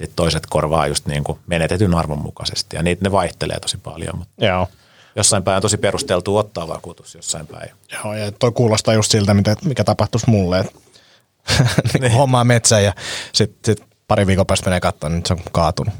Sitten 0.00 0.16
toiset 0.16 0.46
korvaa 0.46 0.86
just 0.86 1.06
niin 1.06 1.24
kuin 1.24 1.38
menetetyn 1.46 1.94
arvon 1.94 2.18
mukaisesti. 2.18 2.76
Ja 2.76 2.82
niitä 2.82 3.04
ne 3.04 3.12
vaihtelee 3.12 3.60
tosi 3.60 3.78
paljon. 3.78 4.18
Mutta 4.18 4.44
Joo. 4.44 4.68
Jossain 5.16 5.42
päin 5.42 5.56
on 5.56 5.62
tosi 5.62 5.76
perusteltu 5.76 6.36
ottaa 6.36 6.68
vakuutus 6.68 7.14
jossain 7.14 7.46
päin. 7.46 7.70
Joo, 7.92 8.14
ja 8.14 8.32
toi 8.32 8.52
kuulostaa 8.52 8.94
just 8.94 9.10
siltä, 9.10 9.34
mikä 9.64 9.84
tapahtuisi 9.84 10.30
mulle. 10.30 10.60
Että 10.60 11.98
niin. 12.00 12.12
hommaa 12.12 12.44
metsä 12.44 12.80
ja 12.80 12.92
sitten 13.32 13.58
sit 13.64 13.86
pari 14.08 14.26
viikon 14.26 14.46
päästä 14.46 14.66
menee 14.66 14.80
katsomaan, 14.80 15.12
niin 15.12 15.26
se 15.26 15.32
on 15.32 15.40
kaatunut. 15.52 15.94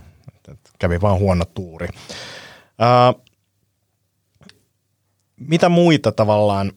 Kävi 0.79 1.01
vaan 1.01 1.19
huono 1.19 1.45
tuuri. 1.45 1.89
Uh, 1.89 3.23
mitä 5.37 5.69
muita 5.69 6.13
tavallaan, 6.13 6.73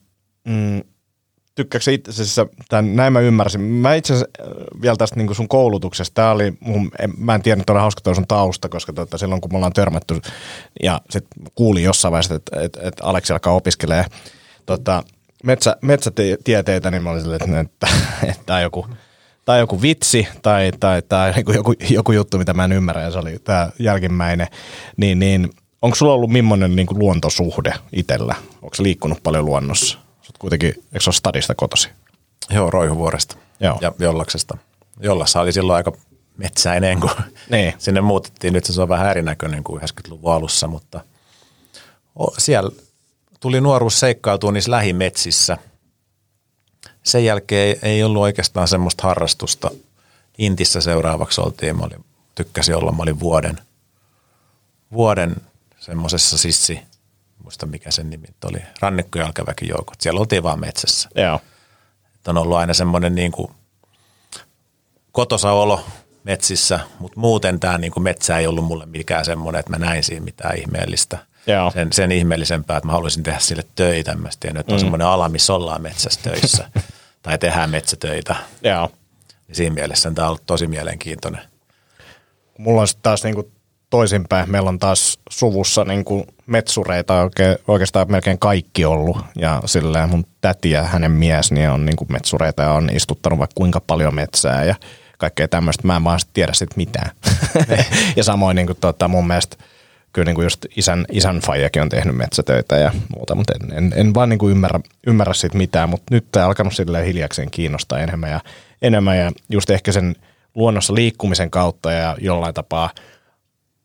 mm, 0.47 0.81
tykkääkö 1.55 1.91
itse 1.91 2.11
asiassa, 2.11 2.47
tämän, 2.69 2.95
näin 2.95 3.13
mä 3.13 3.19
ymmärsin, 3.19 3.61
mä 3.61 3.95
itse 3.95 4.13
asiassa 4.13 4.31
vielä 4.81 4.95
tästä 4.95 5.15
niin 5.15 5.35
sun 5.35 5.47
koulutuksesta, 5.47 6.13
tämä 6.13 6.31
oli, 6.31 6.53
mun, 6.59 6.91
en, 6.99 7.13
mä 7.17 7.35
en 7.35 7.41
tiedä, 7.41 7.61
että 7.61 7.73
oli 7.73 7.79
hauska 7.79 8.01
toi 8.01 8.15
sun 8.15 8.27
tausta, 8.27 8.69
koska 8.69 8.93
tota, 8.93 9.17
silloin 9.17 9.41
kun 9.41 9.51
me 9.53 9.55
ollaan 9.55 9.73
törmätty 9.73 10.21
ja 10.83 11.01
sitten 11.09 11.43
kuulin 11.55 11.83
jossain 11.83 12.11
vaiheessa, 12.11 12.35
että, 12.35 12.61
että, 12.61 12.79
että 12.83 13.03
Aleksi 13.03 13.33
alkaa 13.33 13.53
opiskelemaan 13.53 14.09
tota, 14.65 15.03
metsä, 15.43 15.77
metsätieteitä, 15.81 16.91
niin 16.91 17.03
mä 17.03 17.09
olin 17.09 17.21
silleen, 17.21 17.41
että, 17.65 17.87
että, 18.29 18.55
on 18.55 18.61
joku, 18.61 18.87
tai 19.45 19.59
joku 19.59 19.81
vitsi 19.81 20.27
tai, 20.41 20.71
tai, 20.79 21.01
tai 21.01 21.33
joku, 21.37 21.51
joku, 21.51 21.73
joku 21.89 22.11
juttu, 22.11 22.37
mitä 22.37 22.53
mä 22.53 22.65
en 22.65 22.71
ymmärrä, 22.71 23.01
ja 23.01 23.11
se 23.11 23.17
oli 23.17 23.39
tämä 23.43 23.69
jälkimmäinen, 23.79 24.47
niin, 24.97 25.19
niin 25.19 25.49
onko 25.81 25.95
sulla 25.95 26.13
ollut 26.13 26.31
millainen 26.31 26.75
niin 26.75 26.87
luontosuhde 26.91 27.73
itsellä? 27.91 28.35
Onko 28.61 28.75
liikkunut 28.79 29.23
paljon 29.23 29.45
luonnossa? 29.45 30.02
Kuitenkin, 30.43 30.69
eikö 30.69 30.99
se 30.99 31.09
ole 31.09 31.15
stadista 31.15 31.55
kotosi? 31.55 31.89
Joo, 32.49 32.69
Roihuvuoresta 32.69 33.35
Joo. 33.59 33.77
ja 33.81 33.91
Jollaksesta. 33.99 34.57
Jollassa 34.99 35.41
oli 35.41 35.53
silloin 35.53 35.77
aika 35.77 35.91
metsäinen, 36.37 36.99
kun 36.99 37.09
niin. 37.49 37.73
sinne 37.79 38.01
muutettiin. 38.01 38.53
Nyt 38.53 38.65
se 38.65 38.81
on 38.81 38.89
vähän 38.89 39.09
erinäköinen 39.09 39.63
kuin 39.63 39.81
90-luvun 39.81 40.33
alussa, 40.33 40.67
mutta 40.67 41.01
siellä 42.37 42.71
tuli 43.39 43.61
nuoruus 43.61 43.99
seikkailtua 43.99 44.51
niissä 44.51 44.71
lähimetsissä– 44.71 45.57
sen 47.03 47.25
jälkeen 47.25 47.77
ei 47.81 48.03
ollut 48.03 48.21
oikeastaan 48.21 48.67
semmoista 48.67 49.07
harrastusta. 49.07 49.71
Intissä 50.37 50.81
seuraavaksi 50.81 51.41
oltiin, 51.41 51.77
mä 51.77 51.83
olin, 51.83 52.05
tykkäsin 52.35 52.75
olla, 52.75 52.91
mä 52.91 53.03
olin 53.03 53.19
vuoden, 53.19 53.59
vuoden 54.91 55.35
semmoisessa 55.79 56.37
sissi, 56.37 56.79
muista 57.43 57.65
mikä 57.65 57.91
sen 57.91 58.09
nimi 58.09 58.27
oli, 58.45 58.59
rannikkojalkaväkijoukot. 58.79 60.01
Siellä 60.01 60.19
oltiin 60.19 60.43
vaan 60.43 60.59
metsässä. 60.59 61.09
Joo. 61.15 61.39
Että 62.15 62.31
on 62.31 62.37
ollut 62.37 62.57
aina 62.57 62.73
semmoinen 62.73 63.15
niin 63.15 63.31
kuin 63.31 63.51
kotosa 65.11 65.51
olo 65.51 65.85
metsissä, 66.23 66.79
mutta 66.99 67.19
muuten 67.19 67.59
tämä 67.59 67.77
niin 67.77 67.91
kuin 67.91 68.03
metsä 68.03 68.37
ei 68.37 68.47
ollut 68.47 68.65
mulle 68.65 68.85
mikään 68.85 69.25
semmoinen, 69.25 69.59
että 69.59 69.71
mä 69.71 69.85
näin 69.85 70.03
siinä 70.03 70.25
mitään 70.25 70.57
ihmeellistä. 70.57 71.17
Joo. 71.47 71.71
Sen, 71.71 71.93
sen 71.93 72.11
ihmeellisempää, 72.11 72.77
että 72.77 72.87
mä 72.87 72.93
haluaisin 72.93 73.23
tehdä 73.23 73.39
sille 73.39 73.63
töitä. 73.75 74.15
Ja 74.43 74.53
nyt 74.53 74.69
on 74.69 74.75
mm. 74.75 74.79
semmoinen 74.79 75.07
ala, 75.07 75.29
missä 75.29 75.53
ollaan 75.53 75.81
metsässä 75.81 76.19
töissä. 76.23 76.69
tai 77.23 77.37
tehdään 77.37 77.69
metsätöitä. 77.69 78.35
Joo. 78.63 78.91
Niin 79.47 79.55
siinä 79.55 79.73
mielessä 79.73 80.11
tämä 80.11 80.25
on 80.25 80.29
ollut 80.29 80.45
tosi 80.45 80.67
mielenkiintoinen. 80.67 81.41
Mulla 82.57 82.81
on 82.81 82.87
sitten 82.87 83.03
taas 83.03 83.23
niinku 83.23 83.51
toisinpäin. 83.93 84.51
Meillä 84.51 84.69
on 84.69 84.79
taas 84.79 85.19
suvussa 85.29 85.85
niinku 85.85 86.25
metsureita 86.45 87.21
oikein, 87.21 87.57
oikeastaan 87.67 88.11
melkein 88.11 88.39
kaikki 88.39 88.85
ollut. 88.85 89.17
Ja 89.35 89.61
silleen 89.65 90.09
mun 90.09 90.25
täti 90.41 90.71
ja 90.71 90.83
hänen 90.83 91.11
mies 91.11 91.51
niin 91.51 91.69
on 91.69 91.85
niinku 91.85 92.05
metsureita 92.09 92.63
ja 92.63 92.71
on 92.71 92.89
istuttanut 92.93 93.39
vaikka 93.39 93.53
kuinka 93.55 93.81
paljon 93.87 94.15
metsää. 94.15 94.63
Ja 94.63 94.75
kaikkea 95.17 95.47
tämmöistä. 95.47 95.87
Mä 95.87 95.95
en 95.95 96.03
vaan 96.03 96.19
tiedä 96.33 96.53
sit 96.53 96.75
mitään. 96.75 97.11
ja 98.17 98.23
samoin 98.23 98.55
niin 98.55 98.67
kuin, 98.67 98.77
tota, 98.81 99.07
mun 99.07 99.27
mielestä 99.27 99.57
kyllä 100.13 100.25
niin 100.25 100.35
kuin 100.35 100.45
just 100.45 100.65
isän, 100.75 101.05
isän 101.11 101.39
faijakin 101.39 101.81
on 101.81 101.89
tehnyt 101.89 102.15
metsätöitä 102.15 102.75
ja 102.75 102.91
muuta, 103.15 103.35
mutta 103.35 103.53
en, 103.53 103.77
en, 103.77 103.93
en 103.95 104.13
vaan 104.13 104.29
niin 104.29 104.39
kuin 104.39 104.51
ymmärrä, 104.51 104.79
ymmärrä 105.07 105.33
siitä 105.33 105.57
mitään, 105.57 105.89
mutta 105.89 106.05
nyt 106.11 106.25
tämä 106.31 106.45
alkanut 106.45 106.73
silleen 106.73 107.05
hiljakseen 107.05 107.51
kiinnostaa 107.51 107.99
enemmän 107.99 108.31
ja, 108.31 108.39
enemmän 108.81 109.17
ja 109.17 109.31
just 109.49 109.69
ehkä 109.69 109.91
sen 109.91 110.15
luonnossa 110.55 110.93
liikkumisen 110.93 111.49
kautta 111.49 111.91
ja 111.91 112.17
jollain 112.21 112.53
tapaa 112.53 112.89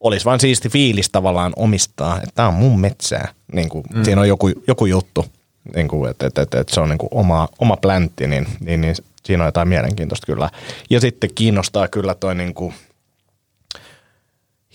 olisi 0.00 0.24
vaan 0.24 0.40
siisti 0.40 0.68
fiilis 0.68 1.10
tavallaan 1.10 1.52
omistaa, 1.56 2.16
että 2.16 2.30
tämä 2.34 2.48
on 2.48 2.54
mun 2.54 2.80
metsää. 2.80 3.32
Niin 3.52 3.68
kuin, 3.68 3.84
mm. 3.94 4.04
Siinä 4.04 4.20
on 4.20 4.28
joku, 4.28 4.50
joku 4.66 4.86
juttu, 4.86 5.26
niin 5.74 5.88
kuin, 5.88 6.10
että, 6.10 6.26
että, 6.26 6.42
että, 6.42 6.60
että 6.60 6.74
se 6.74 6.80
on 6.80 6.88
niin 6.88 6.98
kuin 6.98 7.08
oma, 7.10 7.48
oma 7.58 7.76
pläntti, 7.76 8.26
niin, 8.26 8.46
niin, 8.60 8.80
niin 8.80 8.94
siinä 9.24 9.42
on 9.42 9.48
jotain 9.48 9.68
mielenkiintoista 9.68 10.26
kyllä. 10.26 10.50
Ja 10.90 11.00
sitten 11.00 11.30
kiinnostaa 11.34 11.88
kyllä 11.88 12.14
toi 12.14 12.34
niin 12.34 12.54
kuin 12.54 12.74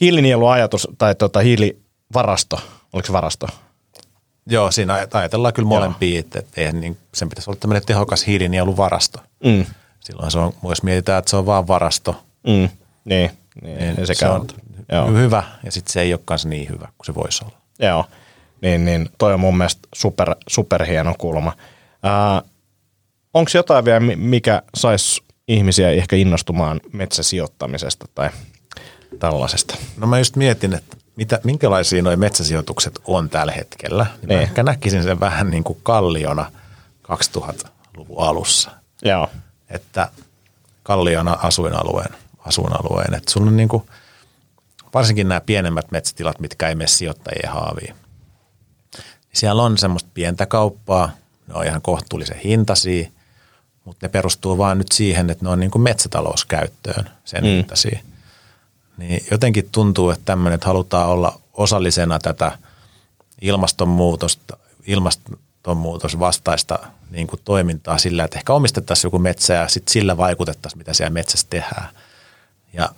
hiilinieluajatus 0.02 0.88
tai 0.98 1.16
tota 1.16 1.40
hiilivarasto, 1.40 2.60
oliko 2.94 3.06
se 3.06 3.14
varasto? 3.14 3.48
Joo, 4.48 4.72
siinä 4.72 5.08
ajatellaan 5.14 5.54
kyllä 5.54 5.68
molempia, 5.68 6.20
että, 6.20 6.40
että 6.40 6.62
eihän 6.62 6.82
niin, 6.82 6.98
sen 7.14 7.30
pitäisi 7.30 7.50
olla 7.50 7.60
tämmöinen 7.60 7.86
tehokas 7.86 8.28
hiilinieluvarasto. 8.28 9.20
Mm. 9.44 9.66
Silloin 10.00 10.32
se 10.32 10.40
on, 10.40 10.54
jos 10.70 10.84
mietitään, 10.84 11.20
että 11.20 11.30
se 11.30 11.38
on 11.38 11.46
vaan 11.46 11.68
varasto, 11.68 12.24
Mm. 12.48 12.70
Niin, 13.06 13.32
niin, 13.62 13.78
niin 13.96 14.08
sekä 14.08 14.20
se 14.20 14.30
on 14.30 14.42
on. 14.42 14.48
Joo. 14.94 15.08
hyvä 15.12 15.44
ja 15.64 15.72
sitten 15.72 15.94
se 15.94 16.02
ei 16.02 16.14
ole 16.14 16.22
kanssa 16.26 16.50
niin 16.50 16.70
hyvä 16.70 16.88
kuin 16.98 17.06
se 17.06 17.16
voisi 17.16 17.46
olla. 17.46 17.58
Joo, 17.80 18.06
niin, 18.62 18.86
niin 18.86 19.10
toi 19.18 19.34
on 19.34 19.40
mun 19.40 19.58
mielestä 19.58 19.88
super, 19.96 20.36
super 20.48 20.86
hieno 20.86 21.16
kulma. 21.18 21.54
Onko 23.34 23.52
jotain 23.54 23.86
vielä, 23.86 24.00
mi- 24.00 24.16
mikä 24.16 24.62
saisi 24.76 25.24
ihmisiä 25.48 25.90
ehkä 25.90 26.16
innostumaan 26.16 26.82
metsäsijoittamisesta 26.94 28.06
tai 28.16 28.30
tällaisesta? 29.20 29.76
No 29.98 30.08
mä 30.08 30.18
just 30.18 30.36
mietin, 30.36 30.74
että 30.74 30.98
mitä, 31.16 31.40
minkälaisia 31.44 32.04
nuo 32.04 32.16
metsäsijoitukset 32.16 33.00
on 33.06 33.30
tällä 33.30 33.52
hetkellä. 33.52 34.04
Niin 34.04 34.28
mä 34.28 34.34
Niin. 34.34 34.40
ehkä 34.42 34.64
näkisin 34.64 35.04
sen 35.04 35.20
vähän 35.20 35.50
niin 35.50 35.64
kuin 35.64 35.80
kalliona 35.84 36.52
2000-luvun 37.12 38.24
alussa. 38.28 38.72
Joo, 39.02 39.30
Että 39.70 40.10
kalliona 40.84 41.38
asuinalueen, 41.44 42.16
asuinalueen. 42.40 43.14
Että 43.14 43.32
sulla 43.32 43.48
on 43.48 43.58
niin 43.58 43.70
kuin, 43.70 43.84
varsinkin 44.94 45.28
nämä 45.28 45.42
pienemmät 45.42 45.92
metsätilat, 45.92 46.40
mitkä 46.40 46.70
ei 46.70 46.76
mene 46.76 46.88
sijoittajien 46.88 47.54
haaviin. 47.54 47.96
Siellä 49.34 49.64
on 49.64 49.78
semmoista 49.78 50.10
pientä 50.14 50.46
kauppaa, 50.46 51.12
ne 51.48 51.54
on 51.54 51.66
ihan 51.66 51.82
kohtuullisen 51.82 52.38
hintaisia, 52.38 53.10
mutta 53.86 54.06
ne 54.06 54.10
perustuu 54.10 54.58
vaan 54.58 54.78
nyt 54.78 54.92
siihen, 54.92 55.30
että 55.30 55.46
ne 55.46 55.50
on 55.50 55.60
niin 55.60 55.72
kuin 55.72 55.82
metsätalouskäyttöön 55.82 57.10
sen 57.26 57.44
mm. 57.44 57.48
hintaisia. 57.48 58.00
Niin 58.98 59.26
jotenkin 59.32 59.70
tuntuu, 59.72 60.10
että 60.10 60.26
tämmöinen, 60.26 60.56
että 60.56 60.68
halutaan 60.68 61.10
olla 61.10 61.40
osallisena 61.54 62.20
tätä 62.20 62.58
ilmastonmuutosta, 63.42 64.58
ilmastonmuutos 64.88 66.20
vastaista 66.20 66.80
niin 67.12 67.28
kuin 67.28 67.42
toimintaa 67.46 67.98
sillä, 67.98 68.24
että 68.24 68.38
ehkä 68.38 68.54
omistettaisiin 68.54 69.08
joku 69.08 69.20
metsä 69.20 69.54
ja 69.54 69.68
sitten 69.68 69.92
sillä 69.92 70.18
vaikutettaisiin, 70.18 70.78
mitä 70.78 70.94
siellä 70.94 71.14
metsässä 71.14 71.48
tehdään. 71.50 71.90
Ja 72.74 72.90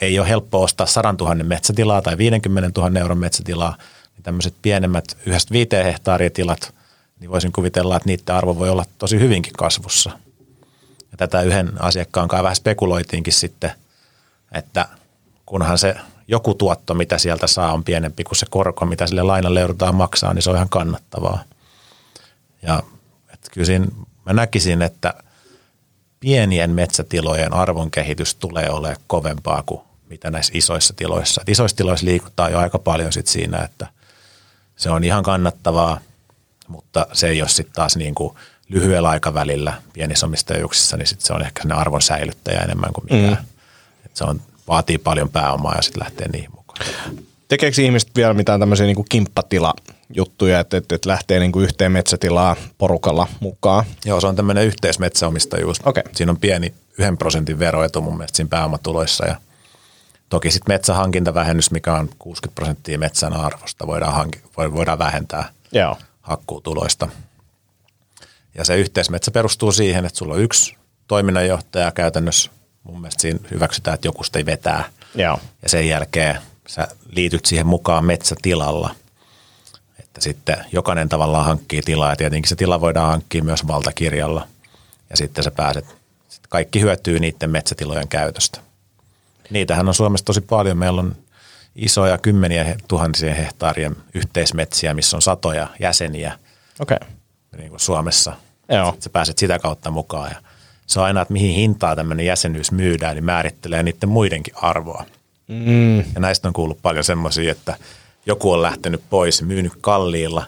ei 0.00 0.18
ole 0.18 0.28
helppo 0.28 0.62
ostaa 0.62 0.86
100 0.86 1.14
000 1.20 1.34
metsätilaa 1.34 2.02
tai 2.02 2.18
50 2.18 2.80
000 2.80 3.00
euron 3.00 3.18
metsätilaa, 3.18 3.76
niin 4.14 4.22
tämmöiset 4.22 4.54
pienemmät 4.62 5.04
yhdestä 5.26 5.52
viiteen 5.52 5.84
hehtaaria 5.84 6.30
tilat, 6.30 6.74
niin 7.20 7.30
voisin 7.30 7.52
kuvitella, 7.52 7.96
että 7.96 8.08
niiden 8.08 8.34
arvo 8.34 8.58
voi 8.58 8.70
olla 8.70 8.84
tosi 8.98 9.20
hyvinkin 9.20 9.52
kasvussa. 9.52 10.10
Ja 11.10 11.16
tätä 11.16 11.42
yhden 11.42 11.82
asiakkaan 11.82 12.28
kanssa 12.28 12.42
vähän 12.42 12.56
spekuloitiinkin 12.56 13.32
sitten, 13.32 13.72
että 14.52 14.88
kunhan 15.46 15.78
se 15.78 15.96
joku 16.28 16.54
tuotto, 16.54 16.94
mitä 16.94 17.18
sieltä 17.18 17.46
saa, 17.46 17.72
on 17.72 17.84
pienempi 17.84 18.24
kuin 18.24 18.36
se 18.36 18.46
korko, 18.50 18.86
mitä 18.86 19.06
sille 19.06 19.22
lainalle 19.22 19.60
joudutaan 19.60 19.94
maksaa, 19.94 20.34
niin 20.34 20.42
se 20.42 20.50
on 20.50 20.56
ihan 20.56 20.68
kannattavaa. 20.68 21.44
Ja 22.62 22.82
että 23.34 23.50
kyllä 23.52 23.66
siinä, 23.66 23.86
mä 24.26 24.32
näkisin, 24.32 24.82
että 24.82 25.14
pienien 26.20 26.70
metsätilojen 26.70 27.52
arvon 27.52 27.90
kehitys 27.90 28.34
tulee 28.34 28.70
olemaan 28.70 29.00
kovempaa 29.06 29.62
kuin 29.66 29.80
mitä 30.10 30.30
näissä 30.30 30.52
isoissa 30.56 30.94
tiloissa. 30.94 31.40
Et 31.40 31.48
isoissa 31.48 31.76
tiloissa 31.76 32.06
liikutaan 32.06 32.52
jo 32.52 32.58
aika 32.58 32.78
paljon 32.78 33.12
sit 33.12 33.26
siinä, 33.26 33.58
että 33.58 33.86
se 34.76 34.90
on 34.90 35.04
ihan 35.04 35.22
kannattavaa, 35.22 36.00
mutta 36.68 37.06
se 37.12 37.28
ei 37.28 37.42
ole 37.42 37.48
sitten 37.48 37.74
taas 37.74 37.96
niin 37.96 38.14
kuin 38.14 38.34
lyhyellä 38.68 39.08
aikavälillä 39.08 39.82
pienissä 39.92 40.26
omistajuuksissa, 40.26 40.96
niin 40.96 41.06
sit 41.06 41.20
se 41.20 41.32
on 41.32 41.42
ehkä 41.42 41.62
ne 41.64 41.74
arvon 41.74 42.02
säilyttäjä 42.02 42.60
enemmän 42.60 42.92
kuin 42.92 43.04
mikään. 43.04 43.42
Mm. 43.42 43.48
Et 44.06 44.16
se 44.16 44.24
on, 44.24 44.40
vaatii 44.68 44.98
paljon 44.98 45.28
pääomaa 45.28 45.74
ja 45.74 45.82
sitten 45.82 46.02
lähtee 46.02 46.28
niihin 46.28 46.50
mukaan. 46.56 46.86
Tekeekö 47.48 47.82
ihmiset 47.82 48.10
vielä 48.16 48.34
mitään 48.34 48.60
tämmöisiä 48.60 48.86
niin 48.86 49.04
kimppatila-juttuja, 49.08 50.60
että, 50.60 50.76
että, 50.76 50.94
että 50.94 51.08
lähtee 51.08 51.40
niin 51.40 51.52
kuin 51.52 51.64
yhteen 51.64 51.92
metsätilaa 51.92 52.56
porukalla 52.78 53.28
mukaan? 53.40 53.84
Joo, 54.04 54.20
se 54.20 54.26
on 54.26 54.36
tämmöinen 54.36 54.66
yhteismetsäomistajuus. 54.66 55.80
Okei. 55.84 56.02
Siinä 56.12 56.32
on 56.32 56.38
pieni 56.38 56.74
yhden 56.98 57.18
prosentin 57.18 57.58
veroetu 57.58 58.00
mun 58.00 58.16
mielestä 58.16 58.36
siinä 58.36 58.48
pääomatuloissa 58.48 59.26
ja 59.26 59.36
toki 60.28 60.50
sitten 60.50 60.74
metsähankintavähennys, 60.74 61.70
mikä 61.70 61.94
on 61.94 62.08
60 62.18 62.54
prosenttia 62.54 62.98
metsän 62.98 63.32
arvosta, 63.32 63.86
voidaan, 63.86 64.14
hanki, 64.14 64.40
voi- 64.56 64.72
voidaan 64.72 64.98
vähentää 64.98 65.48
Joo. 65.72 65.96
hakkuutuloista. 66.20 67.08
Ja 68.54 68.64
se 68.64 68.76
yhteismetsä 68.76 69.30
perustuu 69.30 69.72
siihen, 69.72 70.04
että 70.06 70.18
sulla 70.18 70.34
on 70.34 70.40
yksi 70.40 70.76
toiminnanjohtaja 71.08 71.92
käytännössä. 71.92 72.50
Mun 72.82 73.00
mielestä 73.00 73.22
siinä 73.22 73.40
hyväksytään, 73.50 73.94
että 73.94 74.08
joku 74.08 74.24
sitä 74.24 74.46
vetää. 74.46 74.84
Joo. 75.14 75.38
Ja 75.62 75.68
sen 75.68 75.88
jälkeen 75.88 76.40
sä 76.66 76.88
liityt 77.10 77.46
siihen 77.46 77.66
mukaan 77.66 78.04
metsätilalla. 78.04 78.94
Että 79.98 80.20
sitten 80.20 80.56
jokainen 80.72 81.08
tavallaan 81.08 81.44
hankkii 81.44 81.82
tilaa 81.82 82.10
ja 82.10 82.16
tietenkin 82.16 82.48
se 82.48 82.56
tila 82.56 82.80
voidaan 82.80 83.10
hankkia 83.10 83.44
myös 83.44 83.66
valtakirjalla. 83.66 84.48
Ja 85.10 85.16
sitten 85.16 85.44
sä 85.44 85.50
pääset, 85.50 85.84
sitten 86.28 86.48
kaikki 86.48 86.80
hyötyy 86.80 87.18
niiden 87.18 87.50
metsätilojen 87.50 88.08
käytöstä. 88.08 88.60
Niitähän 89.50 89.88
on 89.88 89.94
Suomessa 89.94 90.24
tosi 90.24 90.40
paljon. 90.40 90.78
Meillä 90.78 91.00
on 91.00 91.16
isoja 91.76 92.18
kymmeniä 92.18 92.76
tuhansien 92.88 93.36
hehtaarien 93.36 93.96
yhteismetsiä, 94.14 94.94
missä 94.94 95.16
on 95.16 95.22
satoja 95.22 95.68
jäseniä 95.80 96.38
Okei. 96.80 96.96
Okay. 96.96 97.08
niin 97.56 97.70
kuin 97.70 97.80
Suomessa. 97.80 98.32
Joo. 98.68 98.86
Sitten 98.86 99.02
sä 99.02 99.10
pääset 99.10 99.38
sitä 99.38 99.58
kautta 99.58 99.90
mukaan. 99.90 100.30
Ja 100.30 100.36
se 100.86 101.00
on 101.00 101.06
aina, 101.06 101.22
että 101.22 101.32
mihin 101.32 101.54
hintaa 101.54 101.96
tämmöinen 101.96 102.26
jäsenyys 102.26 102.72
myydään, 102.72 103.16
niin 103.16 103.24
määrittelee 103.24 103.82
niiden 103.82 104.08
muidenkin 104.08 104.54
arvoa. 104.56 105.04
Mm. 105.48 105.98
Ja 105.98 106.20
näistä 106.20 106.48
on 106.48 106.54
kuullut 106.54 106.82
paljon 106.82 107.04
semmoisia, 107.04 107.52
että 107.52 107.76
joku 108.26 108.52
on 108.52 108.62
lähtenyt 108.62 109.02
pois, 109.10 109.42
myynyt 109.42 109.72
kalliilla, 109.80 110.46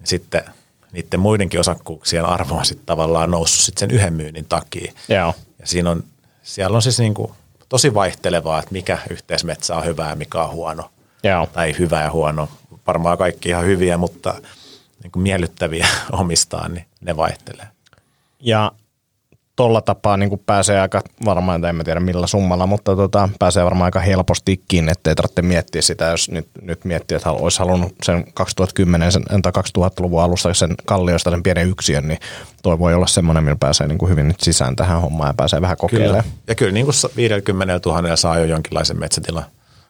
ja 0.00 0.06
sitten 0.06 0.44
niiden 0.92 1.20
muidenkin 1.20 1.60
osakkuuksien 1.60 2.24
arvo 2.24 2.54
on 2.54 2.66
sitten 2.66 2.86
tavallaan 2.86 3.30
noussut 3.30 3.64
sitten 3.64 3.90
sen 3.90 3.96
yhden 3.96 4.14
myynnin 4.14 4.44
takia. 4.44 4.92
Joo. 5.08 5.34
Ja 5.58 5.66
siinä 5.66 5.90
on, 5.90 6.04
siellä 6.42 6.76
on 6.76 6.82
siis 6.82 6.98
niin 6.98 7.14
kuin 7.14 7.32
tosi 7.74 7.94
vaihtelevaa, 7.94 8.58
että 8.58 8.72
mikä 8.72 8.98
yhteismetsä 9.10 9.76
on 9.76 9.84
hyvä 9.84 10.08
ja 10.08 10.16
mikä 10.16 10.42
on 10.42 10.50
huono. 10.50 10.90
Joo. 11.22 11.46
Tai 11.46 11.74
hyvä 11.78 12.02
ja 12.02 12.10
huono. 12.10 12.48
Varmaan 12.86 13.18
kaikki 13.18 13.48
ihan 13.48 13.64
hyviä, 13.64 13.96
mutta 13.96 14.34
niin 15.02 15.10
kuin 15.10 15.22
miellyttäviä 15.22 15.86
omistaa, 16.12 16.68
niin 16.68 16.86
ne 17.00 17.16
vaihtelee. 17.16 17.66
Ja 18.40 18.72
tolla 19.56 19.80
tapaa 19.80 20.16
niin 20.16 20.42
pääsee 20.46 20.80
aika 20.80 21.02
varmaan, 21.24 21.64
en 21.64 21.76
mä 21.76 21.84
tiedä 21.84 22.00
millä 22.00 22.26
summalla, 22.26 22.66
mutta 22.66 22.96
tota, 22.96 23.28
pääsee 23.38 23.64
varmaan 23.64 23.86
aika 23.86 24.00
helpostikin, 24.00 24.88
ettei 24.88 25.14
tarvitse 25.14 25.42
miettiä 25.42 25.82
sitä, 25.82 26.04
jos 26.04 26.30
nyt, 26.30 26.48
nyt 26.62 26.84
miettii, 26.84 27.16
että 27.16 27.30
olisi 27.30 27.58
halunnut 27.58 27.94
sen 28.02 28.24
2010 28.34 29.12
sen, 29.12 29.22
tai 29.42 29.52
2000-luvun 29.78 30.22
alussa 30.22 30.54
sen 30.54 30.74
kalliosta 30.84 31.30
sen 31.30 31.42
pienen 31.42 31.68
yksiön, 31.68 32.08
niin 32.08 32.18
toi 32.62 32.78
voi 32.78 32.94
olla 32.94 33.06
semmoinen, 33.06 33.44
millä 33.44 33.56
pääsee 33.60 33.88
niin 33.88 33.98
kuin 33.98 34.10
hyvin 34.10 34.28
nyt 34.28 34.40
sisään 34.40 34.76
tähän 34.76 35.00
hommaan 35.00 35.28
ja 35.28 35.34
pääsee 35.34 35.60
vähän 35.60 35.76
kokeilemaan. 35.76 36.24
Ja 36.46 36.54
kyllä 36.54 36.72
niin 36.72 36.86
kuin 36.86 36.94
50 37.16 37.80
000 37.86 38.16
saa 38.16 38.38
jo 38.38 38.44
jonkinlaisen 38.44 39.00
metsätilan 39.00 39.44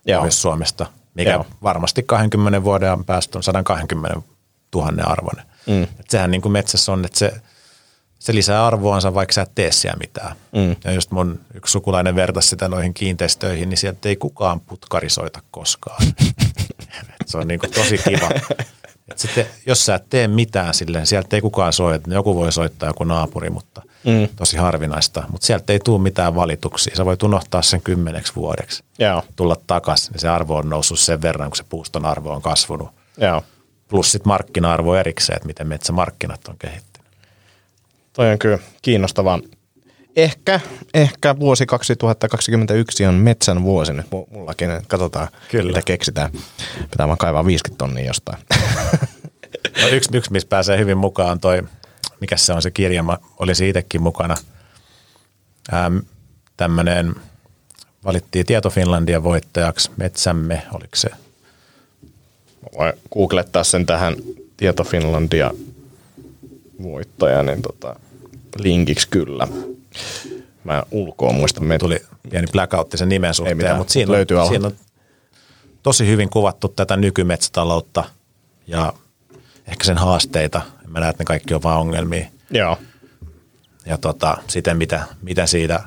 Joo. 0.06 0.22
myös 0.22 0.42
Suomesta, 0.42 0.86
mikä 1.14 1.30
Joo. 1.30 1.42
Joo. 1.42 1.56
varmasti 1.62 2.02
20 2.02 2.64
vuoden 2.64 3.04
päästä 3.04 3.38
on 3.38 3.42
120 3.42 4.20
000 4.74 5.04
arvoinen. 5.04 5.44
Mm. 5.66 5.82
Et 5.82 6.10
sehän 6.10 6.30
niin 6.30 6.42
kuin 6.42 6.52
metsässä 6.52 6.92
on, 6.92 7.04
että 7.04 7.18
se, 7.18 7.32
se 8.24 8.34
lisää 8.34 8.66
arvoansa, 8.66 9.14
vaikka 9.14 9.32
sä 9.32 9.42
et 9.42 9.50
tee 9.54 9.72
siellä 9.72 9.96
mitään. 10.00 10.36
Mm. 10.52 10.76
Ja 10.84 10.92
just 10.92 11.10
mun 11.10 11.40
yksi 11.54 11.72
sukulainen 11.72 12.14
vertasi 12.14 12.48
sitä 12.48 12.68
noihin 12.68 12.94
kiinteistöihin, 12.94 13.68
niin 13.68 13.78
sieltä 13.78 14.08
ei 14.08 14.16
kukaan 14.16 14.60
putkarisoita 14.60 15.42
koskaan. 15.50 16.06
Se 17.26 17.38
on 17.38 17.48
niin 17.48 17.60
kuin 17.60 17.72
tosi 17.72 17.98
kiva. 17.98 18.28
Et 19.10 19.18
sitten, 19.18 19.46
jos 19.66 19.86
sä 19.86 19.94
et 19.94 20.04
tee 20.10 20.28
mitään 20.28 20.74
silleen, 20.74 21.06
sieltä 21.06 21.36
ei 21.36 21.40
kukaan 21.42 21.72
soita. 21.72 22.10
Joku 22.14 22.34
voi 22.34 22.52
soittaa 22.52 22.88
joku 22.88 23.04
naapuri, 23.04 23.50
mutta 23.50 23.82
Mm. 24.04 24.28
tosi 24.36 24.56
harvinaista. 24.56 25.22
Mutta 25.28 25.46
sieltä 25.46 25.72
ei 25.72 25.78
tule 25.84 26.02
mitään 26.02 26.34
valituksia. 26.34 26.96
Sä 26.96 27.04
voit 27.04 27.22
unohtaa 27.22 27.62
sen 27.62 27.82
kymmeneksi 27.82 28.32
vuodeksi. 28.36 28.84
Joo, 28.98 29.22
Tulla 29.36 29.56
takaisin, 29.66 30.12
niin 30.12 30.20
se 30.20 30.28
arvo 30.28 30.56
on 30.56 30.68
noussut 30.68 30.98
sen 30.98 31.22
verran, 31.22 31.50
kun 31.50 31.56
se 31.56 31.64
puuston 31.68 32.04
arvo 32.04 32.32
on 32.32 32.42
kasvanut. 32.42 32.88
joo. 33.16 33.42
Plus 33.88 34.12
sitten 34.12 34.28
markkina-arvo 34.28 34.94
erikseen, 34.94 35.36
että 35.36 35.46
miten 35.46 35.66
metsämarkkinat 35.66 36.48
on 36.48 36.56
kehittynyt. 36.58 36.93
Toi 38.14 38.32
on 38.32 38.38
kyllä 38.38 38.58
kiinnostavaa. 38.82 39.38
Ehkä, 40.16 40.60
ehkä 40.94 41.38
vuosi 41.38 41.66
2021 41.66 43.06
on 43.06 43.14
metsän 43.14 43.62
vuosi 43.62 43.92
nyt 43.92 44.06
mullakin. 44.30 44.70
Katsotaan, 44.88 45.28
Kyllä. 45.50 45.66
mitä 45.66 45.82
keksitään. 45.84 46.30
Pitää 46.90 47.06
vaan 47.06 47.18
kaivaa 47.18 47.46
50 47.46 47.78
tonnia 47.78 48.04
jostain. 48.04 48.38
No 49.82 49.88
yksi, 49.88 50.16
yksi, 50.16 50.32
missä 50.32 50.48
pääsee 50.48 50.78
hyvin 50.78 50.98
mukaan 50.98 51.30
on 51.30 51.40
toi, 51.40 51.62
mikä 52.20 52.36
se 52.36 52.52
on 52.52 52.62
se 52.62 52.70
kirja, 52.70 53.02
mä 53.02 53.18
olisin 53.38 53.68
itsekin 53.68 54.02
mukana. 54.02 54.36
Ähm, 55.72 55.98
tämmöinen, 56.56 57.14
valittiin 58.04 58.46
Tieto 58.46 58.70
Finlandia 58.70 59.22
voittajaksi, 59.22 59.90
Metsämme, 59.96 60.62
oliko 60.72 60.96
se? 60.96 61.08
Voi 62.78 62.92
googlettaa 63.12 63.64
sen 63.64 63.86
tähän 63.86 64.14
Tieto 64.56 64.84
Finlandia 64.84 65.50
voittaja, 66.82 67.42
niin 67.42 67.62
tota, 67.62 67.96
linkiksi 68.58 69.08
kyllä. 69.08 69.48
Mä 70.64 70.82
ulkoa 70.90 71.32
muistan. 71.32 71.64
Me 71.64 71.78
Tuli 71.78 72.02
pieni 72.30 72.46
blackoutti 72.52 72.96
sen 72.96 73.08
nimen 73.08 73.34
suhteen, 73.34 73.56
mitään, 73.56 73.76
mutta 73.76 73.92
siinä, 73.92 74.12
löytyy 74.12 74.40
on, 74.40 74.48
siinä 74.48 74.66
on 74.66 74.76
tosi 75.82 76.06
hyvin 76.06 76.30
kuvattu 76.30 76.68
tätä 76.68 76.96
nykymetsätaloutta 76.96 78.04
ja 78.66 78.92
ehkä 79.66 79.84
sen 79.84 79.98
haasteita. 79.98 80.62
En 80.84 80.92
mä 80.92 81.00
näe, 81.00 81.10
että 81.10 81.20
ne 81.20 81.24
kaikki 81.24 81.54
on 81.54 81.62
vaan 81.62 81.80
ongelmia. 81.80 82.26
Joo. 82.50 82.78
ja 83.86 83.98
tota, 83.98 84.36
siten 84.48 84.76
mitä, 84.76 85.04
mitä 85.22 85.46
siitä, 85.46 85.82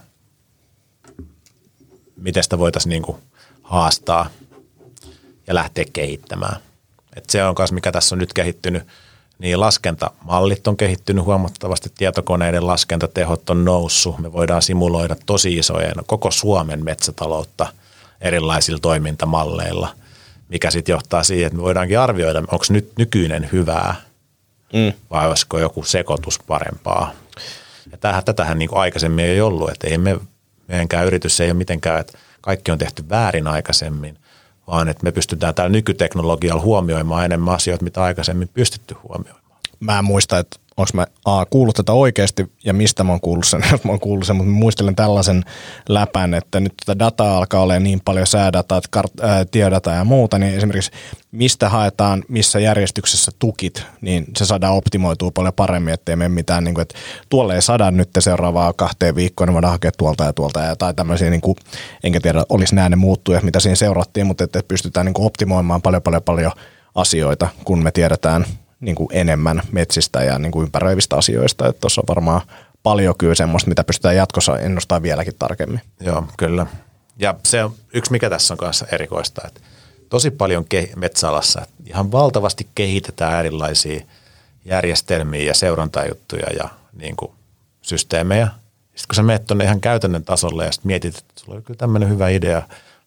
miten 2.16 2.44
sitä 2.44 2.58
voitaisiin 2.58 2.90
niinku 2.90 3.20
haastaa 3.64 4.30
ja 5.48 5.56
lähteä 5.56 5.86
kehittämään. 5.94 6.58
Et 7.16 7.30
se 7.30 7.44
on 7.44 7.56
myös, 7.60 7.72
mikä 7.72 7.92
tässä 7.92 8.16
on 8.16 8.20
nyt 8.20 8.34
kehittynyt, 8.34 8.84
niin 9.40 9.60
laskentamallit 9.60 10.68
on 10.68 10.78
kehittynyt 10.78 11.26
huomattavasti, 11.26 11.90
tietokoneiden 11.98 12.68
laskentatehot 12.68 13.50
on 13.50 13.66
noussut, 13.66 14.20
me 14.20 14.34
voidaan 14.34 14.62
simuloida 14.62 15.16
tosi 15.26 15.54
isoja, 15.54 15.94
koko 16.06 16.32
Suomen 16.32 16.84
metsätaloutta 16.84 17.68
erilaisilla 18.22 18.80
toimintamalleilla, 18.80 19.90
mikä 20.50 20.72
sitten 20.72 20.94
johtaa 20.94 21.24
siihen, 21.24 21.48
että 21.48 21.58
me 21.58 21.64
voidaankin 21.64 22.00
arvioida, 22.00 22.40
onko 22.40 22.66
nyt 22.70 22.92
nykyinen 22.98 23.50
hyvää 23.52 24.08
Mm. 24.74 24.94
vai 25.10 25.28
olisiko 25.28 25.60
joku 25.60 25.84
sekoitus 25.84 26.40
parempaa. 26.48 27.12
Ja 27.92 27.98
tämähän, 27.98 28.24
tätähän 28.24 28.60
niin 28.60 28.70
kuin 28.70 28.80
aikaisemmin 28.80 29.26
ei 29.26 29.42
ollut, 29.42 29.70
että 29.70 29.88
ei 29.88 29.98
me, 29.98 30.20
meidänkään 30.68 31.06
yritys 31.06 31.42
ei 31.42 31.48
ole 31.48 31.58
mitenkään, 31.58 32.00
että 32.00 32.18
kaikki 32.42 32.72
on 32.72 32.78
tehty 32.78 33.10
väärin 33.10 33.48
aikaisemmin, 33.48 34.18
vaan 34.68 34.90
että 34.90 35.04
me 35.04 35.12
pystytään 35.12 35.56
täällä 35.56 35.72
nykyteknologialla 35.72 36.62
huomioimaan 36.62 37.26
enemmän 37.26 37.54
asioita, 37.54 37.84
mitä 37.84 38.04
aikaisemmin 38.04 38.50
pystytty 38.54 38.96
huomioimaan. 39.04 39.62
Mä 39.80 40.02
muista, 40.02 40.40
että 40.40 40.60
onko 40.78 40.90
mä 40.94 41.08
A, 41.26 41.46
kuullut 41.46 41.76
tätä 41.76 41.94
oikeasti 41.94 42.52
ja 42.66 42.74
mistä 42.74 43.04
mä 43.04 43.12
oon 43.12 43.22
kuullut 43.22 43.46
sen, 43.46 43.62
mä 43.84 43.92
oon 43.92 44.00
kuullut 44.00 44.28
sen, 44.28 44.36
mutta 44.36 44.52
mä 44.52 44.58
muistelen 44.58 44.96
tällaisen 44.96 45.44
läpän, 45.90 46.34
että 46.34 46.60
nyt 46.60 46.74
tätä 46.86 47.00
dataa 47.00 47.38
alkaa 47.38 47.62
olla 47.62 47.80
niin 47.80 48.02
paljon 48.06 48.28
säädataa, 48.28 48.82
kart- 48.98 49.26
ää, 49.26 49.46
tiedataa 49.46 49.96
ja 49.96 50.04
muuta, 50.04 50.40
niin 50.40 50.54
esimerkiksi 50.54 50.92
mistä 51.32 51.70
haetaan, 51.70 52.24
missä 52.28 52.60
järjestyksessä 52.60 53.32
tukit, 53.40 53.84
niin 54.02 54.26
se 54.38 54.46
saadaan 54.46 54.74
optimoitua 54.74 55.32
paljon 55.34 55.54
paremmin, 55.54 55.94
ettei 55.94 56.16
mene 56.16 56.30
mitään, 56.30 56.64
niin 56.64 56.74
kuin, 56.74 56.82
että 56.82 56.96
tuolle 57.30 57.56
ei 57.56 57.62
sada 57.62 57.92
nyt 57.92 58.10
seuraavaa 58.20 58.74
kahteen 58.74 59.16
viikkoon, 59.16 59.48
niin 59.48 59.54
voidaan 59.54 59.72
hakea 59.72 59.92
tuolta 59.98 60.24
ja 60.24 60.34
tuolta 60.34 60.60
ja 60.60 60.76
tai 60.76 60.94
tämmöisiä, 60.94 61.30
niin 61.30 61.42
kuin, 61.42 61.56
enkä 62.04 62.20
tiedä, 62.20 62.44
olisi 62.50 62.76
nämä 62.76 62.90
ne 62.90 62.96
muuttuja, 62.96 63.42
mitä 63.44 63.60
siinä 63.60 63.76
seurattiin, 63.76 64.28
mutta 64.28 64.44
että 64.44 64.62
pystytään 64.68 65.06
niin 65.06 65.14
kuin 65.14 65.26
optimoimaan 65.26 65.82
paljon, 65.82 66.02
paljon, 66.02 66.24
paljon 66.24 66.52
asioita, 66.96 67.48
kun 67.64 67.84
me 67.84 67.92
tiedetään 67.92 68.46
niin 68.80 68.96
kuin 68.96 69.10
enemmän 69.12 69.62
metsistä 69.72 70.24
ja 70.24 70.40
niin 70.40 70.52
kuin 70.52 70.64
ympäröivistä 70.64 71.16
asioista. 71.16 71.68
Että 71.68 71.80
tuossa 71.80 72.02
on 72.02 72.16
varmaan 72.16 72.42
paljon 72.84 73.16
kyllä 73.18 73.36
semmoista, 73.36 73.70
mitä 73.70 73.84
pystytään 73.84 74.16
jatkossa 74.16 74.60
ennustamaan 74.60 75.04
vieläkin 75.04 75.34
tarkemmin. 75.40 75.82
Joo, 76.00 76.24
kyllä. 76.38 76.66
Ja 77.20 77.36
se 77.44 77.64
on 77.64 77.74
yksi, 77.94 78.12
mikä 78.12 78.30
tässä 78.30 78.54
on 78.54 78.58
kanssa 78.58 78.86
erikoista, 78.92 79.42
että 79.48 79.62
tosi 80.10 80.32
paljon 80.32 80.66
ke- 80.76 80.96
metsäalassa, 80.96 81.68
ihan 81.86 82.12
valtavasti 82.12 82.68
kehitetään 82.76 83.40
erilaisia 83.40 84.02
järjestelmiä 84.66 85.44
ja 85.44 85.54
seurantajuttuja 85.54 86.54
ja 86.60 86.70
niin 86.94 87.16
kuin 87.16 87.32
systeemejä. 87.82 88.48
Sitten 88.96 89.08
kun 89.08 89.16
sä 89.16 89.24
menet 89.24 89.46
tuonne 89.46 89.64
ihan 89.64 89.82
käytännön 89.82 90.24
tasolle 90.24 90.66
ja 90.66 90.72
sitten 90.72 90.88
mietit, 90.88 91.18
että 91.18 91.34
sulla 91.36 91.58
on 91.58 91.64
kyllä 91.64 91.78
tämmöinen 91.78 92.10
hyvä 92.10 92.30
idea, 92.30 92.62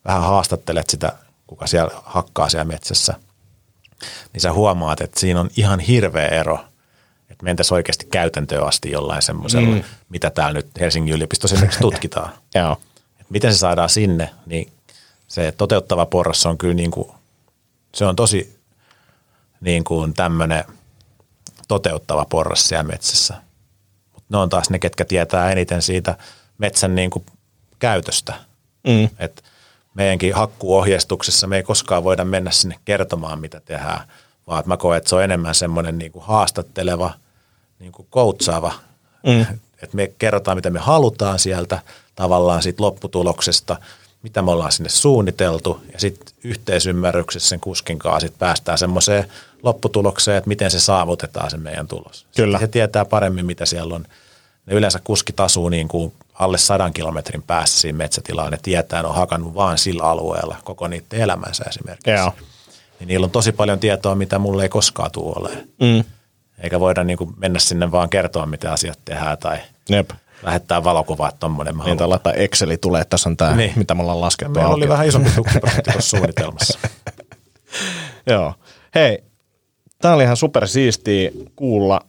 vähän 0.04 0.22
haastattelet 0.22 0.90
sitä, 0.90 1.12
kuka 1.46 1.66
siellä 1.66 2.00
hakkaa 2.04 2.48
siellä 2.48 2.64
metsässä, 2.64 3.14
niin 4.32 4.40
sä 4.40 4.53
huomaat, 4.53 5.01
että 5.01 5.20
siinä 5.20 5.40
on 5.40 5.51
ihan 5.57 5.80
hirveä 5.80 6.28
ero, 6.28 6.64
että 7.30 7.44
mentäisiin 7.44 7.76
oikeasti 7.76 8.07
käytäntöön 8.07 8.66
asti 8.66 8.90
jollain 8.90 9.22
semmoisella, 9.22 9.74
mm. 9.74 9.82
mitä 10.09 10.30
täällä 10.30 10.59
nyt 10.59 10.66
Helsingin 10.80 11.14
yliopistossa 11.14 11.55
esimerkiksi 11.55 11.80
tutkitaan. 11.90 12.32
Joo. 12.55 12.80
Et 13.20 13.30
miten 13.30 13.53
se 13.53 13.59
saadaan 13.59 13.88
sinne, 13.88 14.30
niin 14.46 14.72
se 15.28 15.53
toteuttava 15.53 16.07
porras 16.07 16.46
on 16.46 16.59
kyllä 16.59 16.74
niin 16.74 16.90
kuin, 16.90 17.11
se 17.94 18.05
on 18.05 18.16
tosi 18.16 18.61
niin 19.61 19.84
kuin 19.84 20.14
tämmöinen 20.14 20.64
toteuttava 21.68 22.24
porras 22.24 22.68
siellä 22.68 22.82
metsässä. 22.82 23.34
Mutta 24.12 24.26
ne 24.28 24.38
on 24.38 24.48
taas 24.48 24.70
ne, 24.70 24.78
ketkä 24.78 25.05
tietää 25.05 25.53
eniten 25.53 25.82
siitä 25.82 26.18
metsän 26.59 26.94
niin 26.94 27.11
kuin 27.11 27.26
käytöstä. 27.78 28.34
Mm. 28.86 29.09
Et 29.18 29.44
meidänkin 29.95 30.34
hakkuohjeistuksessa 30.34 31.47
me 31.47 31.57
ei 31.57 31.62
koskaan 31.62 32.05
voida 32.05 32.24
mennä 32.24 32.51
sinne 32.51 32.76
kertomaan, 32.84 33.41
mitä 33.41 33.61
tehdään, 33.61 34.01
vaan 34.47 34.62
mä 34.66 34.76
koen, 34.76 34.99
että 34.99 35.11
se 35.11 35.16
on 35.16 35.24
enemmän 35.24 35.55
semmoinen 35.55 35.99
niin 35.99 36.12
kuin 36.12 36.24
haastatteleva, 36.24 37.14
niin 37.78 37.93
kuin 37.93 38.09
koutsaava. 38.11 38.72
Mm. 39.26 39.47
Että 39.82 39.97
me 39.97 40.12
kerrotaan, 40.18 40.57
mitä 40.57 40.70
me 40.70 40.78
halutaan 40.78 41.38
sieltä 41.38 41.78
tavallaan 42.14 42.62
siitä 42.62 42.82
lopputuloksesta, 42.82 43.76
mitä 44.22 44.43
me 44.43 44.51
ollaan 44.51 44.72
sinne 44.72 44.88
suunniteltu 44.88 45.80
ja 45.93 46.01
sitten 46.01 46.34
yhteisymmärryksessä 46.45 47.49
sen 47.49 47.61
kuskin 47.61 47.99
kanssa 47.99 48.20
sit 48.20 48.38
päästään 48.38 48.78
semmoiseen 48.78 49.24
lopputulokseen, 49.62 50.36
että 50.36 50.49
miten 50.49 50.70
se 50.70 50.80
saavutetaan 50.80 51.51
se 51.51 51.57
meidän 51.57 51.88
tulos. 51.88 52.26
Kyllä. 52.36 52.59
Se 52.59 52.68
tietää 52.68 53.05
paremmin, 53.05 53.47
mitä 53.47 53.66
siellä 53.66 53.95
on. 53.95 54.05
Ne 54.66 54.74
yleensä 54.74 55.01
kuskit 55.05 55.41
asuu 55.41 55.68
niin 55.68 55.88
kuin 55.88 56.12
alle 56.41 56.59
sadan 56.59 56.93
kilometrin 56.93 57.43
päässä 57.43 57.80
siinä 57.80 57.99
metsätilaan. 57.99 58.53
Ne 58.53 58.59
tietää, 58.62 59.03
ne 59.03 59.09
on 59.09 59.14
hakannut 59.14 59.55
vaan 59.55 59.78
sillä 59.78 60.03
alueella 60.03 60.57
koko 60.64 60.88
niiden 60.88 61.20
elämänsä 61.20 61.64
esimerkiksi. 61.68 62.11
Joo. 62.11 62.32
Niin 63.01 63.09
niillä 63.09 63.24
on 63.24 63.30
tosi 63.30 63.53
paljon 63.53 63.78
tietoa, 63.78 64.14
mitä 64.14 64.38
mulle 64.38 64.62
ei 64.62 64.68
koskaan 64.68 65.11
tule 65.11 65.32
olemaan. 65.36 65.64
Mm. 65.80 66.05
Eikä 66.59 66.80
voida 66.80 67.05
niin 67.05 67.18
kuin 67.18 67.34
mennä 67.36 67.59
sinne 67.59 67.93
vaan 67.93 68.11
kertoa, 68.11 68.47
mitä 68.47 68.72
asiat 68.72 68.99
tehdään 69.05 69.38
tai 69.38 69.59
Jep. 69.88 70.11
lähettää 70.43 70.84
valokuvaa, 70.84 71.28
että 71.28 71.38
tommonen 71.38 71.76
mä 71.76 71.84
Niin 71.84 71.97
tai 71.97 72.09
laittaa 72.09 72.32
Exceli 72.32 72.76
tulee, 72.76 73.01
että 73.01 73.11
tässä 73.11 73.28
on 73.28 73.36
tämä, 73.36 73.57
Niin. 73.57 73.72
mitä 73.76 73.95
me 73.95 74.03
ollaan 74.03 74.20
laskettu. 74.20 74.55
Meillä 74.55 74.74
oli 74.74 74.88
vähän 74.88 75.07
isompi 75.07 75.30
tukkiprosentti 75.30 75.93
tuossa 75.93 76.16
suunnitelmassa. 76.16 76.78
Joo. 78.26 78.55
Hei, 78.95 79.24
tämä 79.99 80.14
oli 80.14 80.22
ihan 80.22 80.36
super 80.36 80.68
siistiä 80.68 81.30
kuulla. 81.57 82.01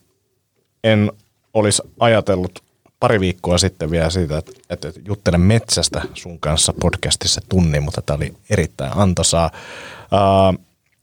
En 0.83 1.11
olisi 1.53 1.81
ajatellut 1.99 2.63
pari 3.01 3.19
viikkoa 3.19 3.57
sitten 3.57 3.91
vielä 3.91 4.09
siitä, 4.09 4.37
että, 4.37 4.51
että 4.69 4.91
juttelen 5.05 5.41
metsästä 5.41 6.01
sun 6.13 6.39
kanssa 6.39 6.73
podcastissa 6.81 7.41
tunnin, 7.49 7.83
mutta 7.83 8.01
tämä 8.01 8.17
oli 8.17 8.33
erittäin 8.49 8.91
antoisaa. 8.95 9.51
Uh, 10.03 10.59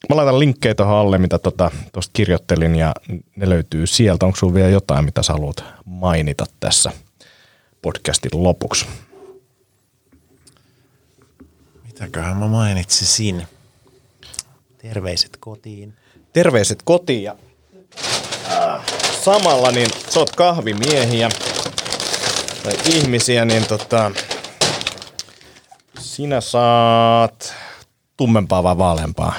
mä 0.08 0.16
laitan 0.16 0.38
linkkejä 0.38 0.74
tuohon 0.74 0.96
alle, 0.96 1.18
mitä 1.18 1.38
tuosta 1.38 1.70
tota, 1.92 2.10
kirjoittelin 2.12 2.76
ja 2.76 2.94
ne 3.36 3.48
löytyy 3.48 3.86
sieltä. 3.86 4.26
Onko 4.26 4.36
sulla 4.36 4.54
vielä 4.54 4.68
jotain, 4.68 5.04
mitä 5.04 5.22
sä 5.22 5.32
haluat 5.32 5.64
mainita 5.84 6.44
tässä 6.60 6.92
podcastin 7.82 8.30
lopuksi? 8.42 8.86
Mitäköhän 11.84 12.36
mä 12.36 12.46
mainitsisin? 12.46 13.46
Terveiset 14.78 15.36
kotiin. 15.40 15.94
terveiset 16.32 16.78
kotiin 16.84 17.22
ja 17.22 17.36
äh, 18.52 18.84
samalla 19.24 19.70
niin 19.70 19.88
sä 20.10 20.20
oot 20.20 20.36
kahvimiehiä 20.36 21.28
tai 22.62 22.72
ihmisiä, 22.86 23.44
niin 23.44 23.66
tota, 23.66 24.10
sinä 25.98 26.40
saat 26.40 27.54
tummempaa 28.16 28.62
vai 28.62 28.78
vaaleampaa? 28.78 29.34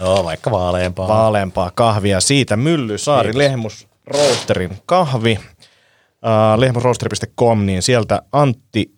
No 0.00 0.24
vaikka 0.24 0.50
vaaleampaa. 0.50 1.08
Vaaleampaa 1.08 1.70
kahvia. 1.74 2.20
Siitä 2.20 2.56
Mylly 2.56 2.98
Saari 2.98 3.26
Kiitos. 3.32 3.38
Lehmus 3.38 3.88
Roasterin 4.06 4.78
kahvi. 4.86 5.38
Uh, 5.42 6.60
lehmusroasteri.com, 6.60 7.66
niin 7.66 7.82
sieltä 7.82 8.22
Antti 8.32 8.94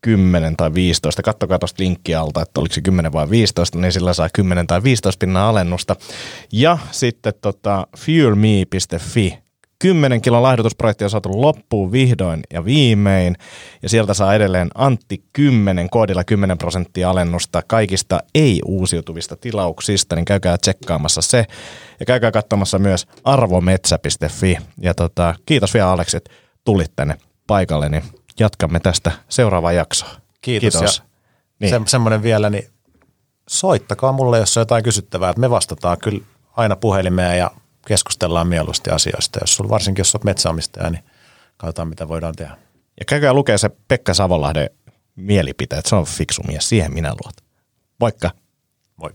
10 0.00 0.56
tai 0.56 0.74
15. 0.74 1.22
Kattokaa 1.22 1.58
tuosta 1.58 1.82
linkkiä 1.82 2.20
alta, 2.20 2.42
että 2.42 2.60
oliko 2.60 2.74
se 2.74 2.80
10 2.80 3.12
vai 3.12 3.30
15, 3.30 3.78
niin 3.78 3.92
sillä 3.92 4.12
saa 4.12 4.28
10 4.32 4.66
tai 4.66 4.82
15 4.82 5.18
pinnan 5.18 5.42
alennusta. 5.42 5.96
Ja 6.52 6.78
sitten 6.90 7.32
tota, 7.40 7.86
fuelme.fi. 7.96 9.38
10 9.78 10.20
kilon 10.20 10.42
laihdutusprojekti 10.42 11.04
on 11.04 11.10
saatu 11.10 11.42
loppuun 11.42 11.92
vihdoin 11.92 12.40
ja 12.52 12.64
viimein. 12.64 13.36
Ja 13.82 13.88
sieltä 13.88 14.14
saa 14.14 14.34
edelleen 14.34 14.68
Antti 14.74 15.24
10 15.32 15.90
koodilla 15.90 16.24
10 16.24 16.58
prosenttia 16.58 17.10
alennusta 17.10 17.62
kaikista 17.66 18.20
ei-uusiutuvista 18.34 19.36
tilauksista, 19.36 20.16
niin 20.16 20.24
käykää 20.24 20.58
tsekkaamassa 20.58 21.22
se. 21.22 21.46
Ja 22.00 22.06
käykää 22.06 22.30
katsomassa 22.30 22.78
myös 22.78 23.06
arvometsä.fi. 23.24 24.58
Ja 24.80 24.94
tota, 24.94 25.34
kiitos 25.46 25.74
vielä 25.74 25.90
Aleksi, 25.90 26.16
että 26.16 26.30
tulit 26.64 26.92
tänne 26.96 27.16
paikalle, 27.46 27.88
niin 27.88 28.02
jatkamme 28.40 28.80
tästä 28.80 29.12
seuraavaa 29.28 29.72
jaksoa. 29.72 30.08
Kiitos. 30.40 30.72
Kiitos. 30.72 30.98
Ja 30.98 31.06
Niin. 31.58 31.70
Se, 31.70 31.80
semmoinen 31.86 32.22
vielä, 32.22 32.50
niin 32.50 32.68
soittakaa 33.48 34.12
mulle, 34.12 34.38
jos 34.38 34.56
on 34.56 34.60
jotain 34.60 34.84
kysyttävää. 34.84 35.30
että 35.30 35.40
Me 35.40 35.50
vastataan 35.50 35.96
kyllä 36.02 36.20
aina 36.56 36.76
puhelimeen 36.76 37.38
ja 37.38 37.50
keskustellaan 37.86 38.48
mieluusti 38.48 38.90
asioista. 38.90 39.38
Jos 39.42 39.56
sul, 39.56 39.68
varsinkin 39.68 40.00
jos 40.00 40.14
olet 40.14 40.24
metsäomistaja, 40.24 40.90
niin 40.90 41.04
katsotaan 41.56 41.88
mitä 41.88 42.08
voidaan 42.08 42.34
tehdä. 42.34 42.56
Ja 43.00 43.04
käykää 43.04 43.32
lukee 43.32 43.58
se 43.58 43.70
Pekka 43.88 44.14
Savonlahden 44.14 44.70
mielipiteet. 45.16 45.86
Se 45.86 45.96
on 45.96 46.04
fiksu 46.04 46.42
mies. 46.42 46.68
Siihen 46.68 46.92
minä 46.92 47.10
luotan. 47.10 47.46
Moikka. 48.00 48.30
Moi. 48.96 49.10